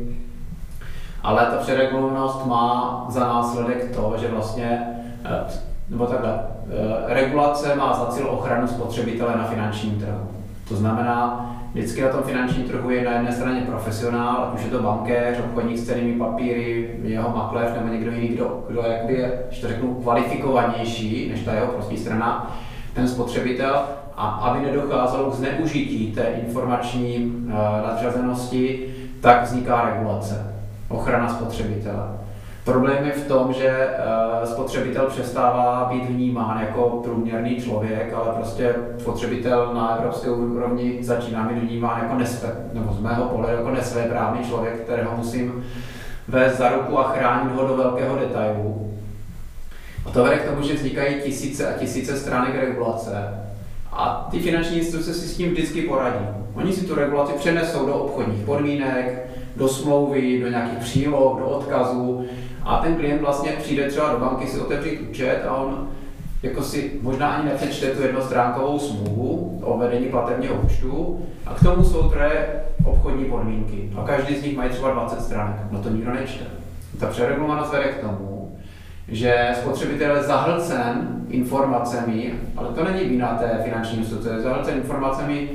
Ale 1.25 1.47
ta 1.47 1.57
přeregulovanost 1.57 2.47
má 2.47 3.05
za 3.09 3.21
následek 3.21 3.97
to, 3.97 4.15
že 4.17 4.29
vlastně, 4.29 4.83
eh, 5.25 5.45
nebo 5.91 6.07
takhle, 6.07 6.41
eh, 6.41 7.15
regulace 7.15 7.75
má 7.75 7.95
za 7.95 8.07
cíl 8.07 8.29
ochranu 8.31 8.67
spotřebitele 8.69 9.37
na 9.37 9.45
finančním 9.45 10.01
trhu. 10.01 10.29
To 10.69 10.77
znamená, 10.77 11.51
vždycky 11.73 12.03
na 12.03 12.09
tom 12.09 12.23
finančním 12.23 12.69
trhu 12.69 12.91
je 12.91 13.05
na 13.05 13.13
jedné 13.13 13.33
straně 13.33 13.61
profesionál, 13.61 14.49
ať 14.49 14.59
už 14.59 14.65
je 14.65 14.71
to 14.71 14.83
bankéř, 14.83 15.39
obchodník 15.39 15.79
s 15.79 15.87
cenými 15.87 16.19
papíry, 16.19 16.95
jeho 17.03 17.29
makléř 17.37 17.71
nebo 17.75 17.93
někdo 17.93 18.11
jiný, 18.11 18.29
kdo, 18.29 18.65
kdo 18.69 18.83
jakby 18.83 19.15
je, 19.15 19.43
když 19.49 19.61
to 19.61 19.69
řeknu, 19.69 19.95
kvalifikovanější 19.95 21.29
než 21.31 21.41
ta 21.41 21.53
jeho 21.53 21.67
prostý 21.67 21.97
strana, 21.97 22.57
ten 22.95 23.09
spotřebitel, 23.09 23.83
a 24.17 24.27
aby 24.27 24.67
nedocházelo 24.67 25.31
k 25.31 25.35
zneužití 25.35 26.13
té 26.13 26.23
informační 26.23 27.19
uh, 27.27 27.53
nadřazenosti, 27.89 28.95
tak 29.21 29.43
vzniká 29.43 29.91
regulace, 29.95 30.54
ochrana 30.95 31.29
spotřebitele. 31.29 32.09
Problém 32.65 33.05
je 33.05 33.13
v 33.13 33.29
tom, 33.29 33.53
že 33.53 33.89
uh, 33.89 34.49
spotřebitel 34.49 35.07
přestává 35.07 35.89
být 35.93 36.09
vnímán 36.09 36.61
jako 36.61 37.01
průměrný 37.05 37.57
člověk, 37.57 38.15
ale 38.15 38.35
prostě 38.35 38.75
spotřebitel 38.99 39.75
na 39.75 39.97
evropské 39.97 40.31
úrovni 40.31 40.99
začíná 41.01 41.43
být 41.43 41.59
vnímán 41.59 42.03
jako 42.03 42.15
nesvé, 42.15 42.51
nebo 42.73 42.93
z 42.93 43.01
mého 43.01 43.25
pohledu 43.25 43.57
jako 43.57 43.71
nesvéprávný 43.71 44.45
člověk, 44.45 44.81
kterého 44.81 45.17
musím 45.17 45.65
vést 46.29 46.59
za 46.59 46.69
ruku 46.69 46.99
a 46.99 47.13
chránit 47.13 47.53
ho 47.53 47.69
do 47.69 47.77
velkého 47.77 48.17
detailu. 48.17 48.91
A 50.07 50.11
to 50.11 50.25
vede 50.25 50.37
k 50.37 50.51
tomu, 50.51 50.63
že 50.63 50.75
vznikají 50.75 51.23
tisíce 51.23 51.75
a 51.75 51.79
tisíce 51.79 52.17
stránek 52.17 52.55
regulace 52.55 53.45
a 53.93 54.29
ty 54.31 54.41
finanční 54.41 54.79
instituce 54.79 55.15
si 55.15 55.29
s 55.29 55.37
tím 55.37 55.51
vždycky 55.51 55.83
poradí. 55.83 56.27
Oni 56.55 56.73
si 56.73 56.87
tu 56.87 56.95
regulaci 56.95 57.33
přenesou 57.33 57.87
do 57.87 57.95
obchodních 57.95 58.45
podmínek, 58.45 59.34
do 59.57 59.69
smlouvy, 59.69 60.41
do 60.41 60.49
nějakých 60.49 60.79
příloh, 60.79 61.39
do 61.39 61.47
odkazů 61.47 62.27
a 62.63 62.79
ten 62.79 62.95
klient 62.95 63.21
vlastně 63.21 63.53
přijde 63.53 63.89
třeba 63.89 64.13
do 64.13 64.19
banky 64.19 64.47
si 64.47 64.61
otevřít 64.61 65.01
účet 65.11 65.43
a 65.49 65.57
on 65.57 65.89
jako 66.43 66.63
si 66.63 66.93
možná 67.03 67.29
ani 67.29 67.45
nepřečte 67.45 67.87
tu 67.87 68.03
jednostránkovou 68.03 68.79
smlouvu 68.79 69.61
o 69.65 69.79
vedení 69.79 70.07
platebního 70.07 70.55
účtu 70.55 71.21
a 71.47 71.55
k 71.55 71.63
tomu 71.63 71.85
jsou 71.85 72.09
které 72.09 72.65
obchodní 72.85 73.25
podmínky 73.25 73.91
a 73.97 74.03
každý 74.03 74.37
z 74.37 74.43
nich 74.43 74.57
mají 74.57 74.71
třeba 74.71 74.91
20 74.91 75.21
stránek. 75.21 75.57
No 75.71 75.79
to 75.79 75.89
nikdo 75.89 76.13
nečte. 76.13 76.45
Ta 77.01 77.07
přeregulovanost 77.07 77.73
vede 77.73 77.85
k 77.85 78.01
tomu, 78.01 78.59
že 79.09 79.49
spotřebitel 79.61 80.17
je 80.17 80.23
zahlcen 80.23 81.25
informacemi, 81.29 82.35
ale 82.57 82.69
to 82.69 82.85
není 82.85 83.05
vina 83.05 83.29
té 83.29 83.61
finanční 83.65 83.99
instituce, 83.99 84.31
je 84.31 84.41
zahlcen 84.41 84.77
informacemi, 84.77 85.51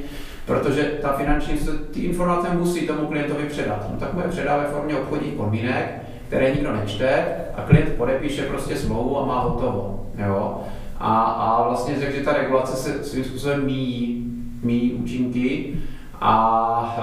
protože 0.50 0.84
ta 1.02 1.14
finanční 1.14 1.60
ty 1.92 2.00
informace 2.00 2.48
musí 2.54 2.88
tomu 2.88 3.08
klientovi 3.08 3.44
předat. 3.44 3.88
No 3.92 4.00
tak 4.00 4.14
mu 4.14 4.22
je 4.22 4.28
předá 4.28 4.58
ve 4.58 4.64
formě 4.64 4.96
obchodních 4.96 5.34
podmínek, 5.34 6.02
které 6.28 6.52
nikdo 6.52 6.76
nečte 6.76 7.26
a 7.56 7.62
klient 7.62 7.94
podepíše 7.98 8.42
prostě 8.42 8.76
smlouvu 8.76 9.20
a 9.20 9.26
má 9.26 9.40
hotovo. 9.40 10.06
Jo? 10.28 10.62
A, 11.00 11.22
a 11.24 11.68
vlastně 11.68 12.00
řekl, 12.00 12.16
že 12.16 12.24
ta 12.24 12.34
regulace 12.34 12.76
se 12.76 13.04
svým 13.04 13.24
způsobem 13.24 13.66
míjí, 13.66 14.26
míjí 14.64 14.94
účinky 14.94 15.74
a 16.22 16.98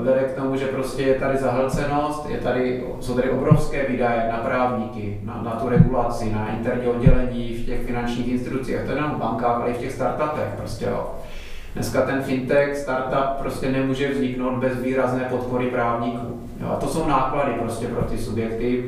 e, 0.00 0.02
vede 0.02 0.20
k 0.20 0.40
tomu, 0.40 0.56
že 0.56 0.66
prostě 0.66 1.02
je 1.02 1.14
tady 1.14 1.38
zahlcenost, 1.38 2.30
je 2.30 2.38
tady, 2.38 2.84
jsou 3.00 3.14
tady 3.14 3.30
obrovské 3.30 3.88
výdaje 3.88 4.28
na 4.32 4.38
právníky, 4.38 5.20
na, 5.24 5.42
na 5.42 5.50
tu 5.50 5.68
regulaci, 5.68 6.32
na 6.32 6.48
interní 6.56 6.86
oddělení 6.86 7.54
v 7.54 7.66
těch 7.66 7.86
finančních 7.86 8.28
institucích, 8.28 8.76
to 8.84 8.90
je 8.90 8.96
jenom 8.96 9.10
v 9.10 9.18
bankách, 9.18 9.56
ale 9.56 9.70
i 9.70 9.74
v 9.74 9.78
těch 9.78 9.92
startupech 9.92 10.48
prostě 10.56 10.84
jo. 10.84 11.10
Dneska 11.76 12.02
ten 12.02 12.22
fintech, 12.22 12.76
startup 12.76 13.38
prostě 13.38 13.72
nemůže 13.72 14.12
vzniknout 14.12 14.58
bez 14.58 14.80
výrazné 14.80 15.20
podpory 15.20 15.66
právníků. 15.66 16.40
Jo, 16.60 16.68
a 16.68 16.76
to 16.76 16.86
jsou 16.86 17.08
náklady 17.08 17.52
prostě 17.52 17.86
pro 17.86 18.02
ty 18.02 18.18
subjekty. 18.18 18.84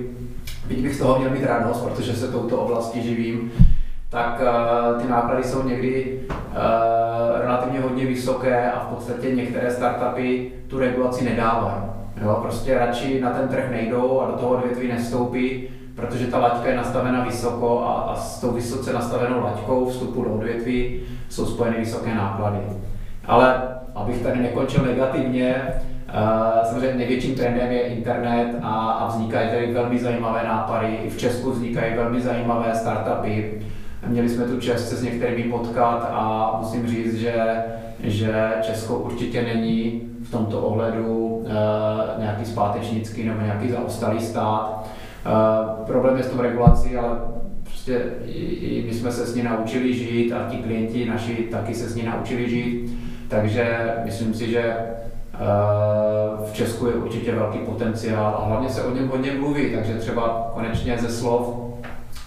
Byť 0.66 0.78
bych 0.78 0.94
z 0.94 0.98
toho 0.98 1.18
měl 1.18 1.30
mít 1.30 1.44
radost, 1.46 1.84
protože 1.84 2.12
se 2.12 2.32
touto 2.32 2.58
oblasti 2.58 3.02
živím, 3.02 3.52
tak 4.10 4.42
uh, 4.42 5.02
ty 5.02 5.08
náklady 5.08 5.44
jsou 5.44 5.62
někdy 5.62 6.20
uh, 6.28 6.36
relativně 7.40 7.80
hodně 7.80 8.06
vysoké 8.06 8.72
a 8.72 8.78
v 8.78 8.94
podstatě 8.94 9.34
některé 9.34 9.70
startupy 9.70 10.52
tu 10.68 10.78
regulaci 10.78 11.24
nedávají. 11.24 11.82
Jo, 12.22 12.38
prostě 12.42 12.78
radši 12.78 13.20
na 13.20 13.30
ten 13.30 13.48
trh 13.48 13.70
nejdou 13.70 14.20
a 14.20 14.30
do 14.30 14.32
toho 14.32 14.50
odvětví 14.50 14.88
nestoupí, 14.88 15.68
protože 15.98 16.26
ta 16.26 16.38
laťka 16.38 16.68
je 16.68 16.76
nastavena 16.76 17.24
vysoko 17.24 17.84
a, 17.84 17.92
a 17.92 18.16
s 18.16 18.40
tou 18.40 18.50
vysoce 18.50 18.92
nastavenou 18.92 19.40
laťkou 19.42 19.86
vstupu 19.86 20.24
do 20.24 20.34
odvětví 20.34 21.00
jsou 21.28 21.46
spojeny 21.46 21.76
vysoké 21.78 22.14
náklady. 22.14 22.58
Ale 23.26 23.62
abych 23.94 24.22
tady 24.22 24.38
nekončil 24.38 24.84
negativně, 24.84 25.62
uh, 26.08 26.64
samozřejmě 26.64 26.98
největším 26.98 27.34
trendem 27.34 27.72
je 27.72 27.80
internet 27.80 28.56
a, 28.62 28.90
a 28.90 29.08
vznikají 29.08 29.48
tady 29.48 29.72
velmi 29.72 29.98
zajímavé 29.98 30.42
nápady. 30.44 30.98
I 31.04 31.10
v 31.10 31.18
Česku 31.18 31.50
vznikají 31.50 31.94
velmi 31.94 32.20
zajímavé 32.20 32.74
startupy. 32.74 33.62
Měli 34.06 34.28
jsme 34.28 34.44
tu 34.44 34.60
čest 34.60 34.88
se 34.88 34.96
s 34.96 35.02
některými 35.02 35.50
potkat 35.50 36.08
a 36.12 36.56
musím 36.60 36.86
říct, 36.86 37.14
že, 37.14 37.64
že 38.02 38.52
Česko 38.62 38.98
určitě 38.98 39.42
není 39.42 40.02
v 40.22 40.30
tomto 40.30 40.60
ohledu 40.60 41.26
uh, 41.26 41.48
nějaký 42.18 42.44
zpátečnický 42.44 43.24
nebo 43.24 43.40
nějaký 43.40 43.70
zaostalý 43.70 44.20
stát. 44.20 44.88
Uh, 45.26 45.86
problém 45.86 46.16
je 46.16 46.22
s 46.22 46.26
tou 46.26 46.40
regulací, 46.42 46.96
ale 46.96 47.18
prostě 47.62 48.02
i, 48.24 48.42
i 48.42 48.84
my 48.86 48.94
jsme 48.94 49.12
se 49.12 49.26
s 49.26 49.34
ní 49.34 49.42
naučili 49.42 49.94
žít 49.94 50.32
a 50.32 50.50
ti 50.50 50.56
klienti 50.56 51.04
naši 51.06 51.34
taky 51.34 51.74
se 51.74 51.88
s 51.88 51.94
ní 51.94 52.02
naučili 52.02 52.50
žít. 52.50 52.98
Takže 53.28 53.92
myslím 54.04 54.34
si, 54.34 54.50
že 54.50 54.76
uh, 55.34 56.46
v 56.46 56.52
Česku 56.52 56.86
je 56.86 56.92
určitě 56.94 57.34
velký 57.34 57.58
potenciál 57.58 58.38
a 58.42 58.44
hlavně 58.44 58.68
se 58.68 58.82
o 58.82 58.94
něm 58.94 59.08
hodně 59.08 59.32
mluví, 59.32 59.70
takže 59.74 59.94
třeba 59.94 60.50
konečně 60.54 60.98
ze 60.98 61.08
slov 61.08 61.68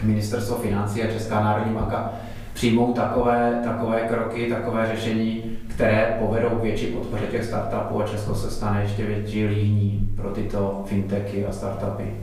Ministerstvo 0.04 0.56
financí 0.56 1.04
a 1.04 1.12
Česká 1.12 1.44
národní 1.44 1.74
banka 1.74 2.12
přijmou 2.54 2.94
takové, 2.94 3.62
takové 3.64 4.00
kroky, 4.00 4.50
takové 4.50 4.92
řešení, 4.96 5.58
které 5.68 6.18
povedou 6.20 6.50
k 6.50 6.64
větší 6.64 6.86
podpoře 6.86 7.26
těch 7.32 7.46
startupů 7.46 8.02
a 8.02 8.08
Česko 8.08 8.36
se 8.36 8.52
stane 8.52 8.82
ještě 8.82 9.06
větší 9.06 9.48
líhní 9.48 10.10
pro 10.16 10.30
tyto 10.30 10.84
fintechy 10.86 11.46
a 11.46 11.52
startupy. 11.52 12.14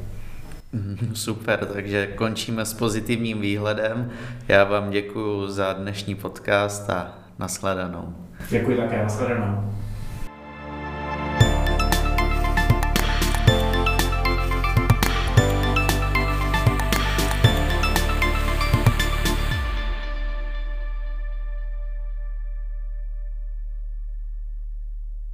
Super, 1.14 1.66
takže 1.66 2.06
končíme 2.06 2.64
s 2.64 2.74
pozitivním 2.74 3.40
výhledem. 3.40 4.10
Já 4.48 4.64
vám 4.64 4.90
děkuji 4.90 5.48
za 5.48 5.72
dnešní 5.72 6.14
podcast 6.14 6.90
a 6.90 7.18
nashledanou. 7.38 8.14
Děkuji 8.50 8.76
také, 8.76 9.02
nashledanou. 9.02 9.77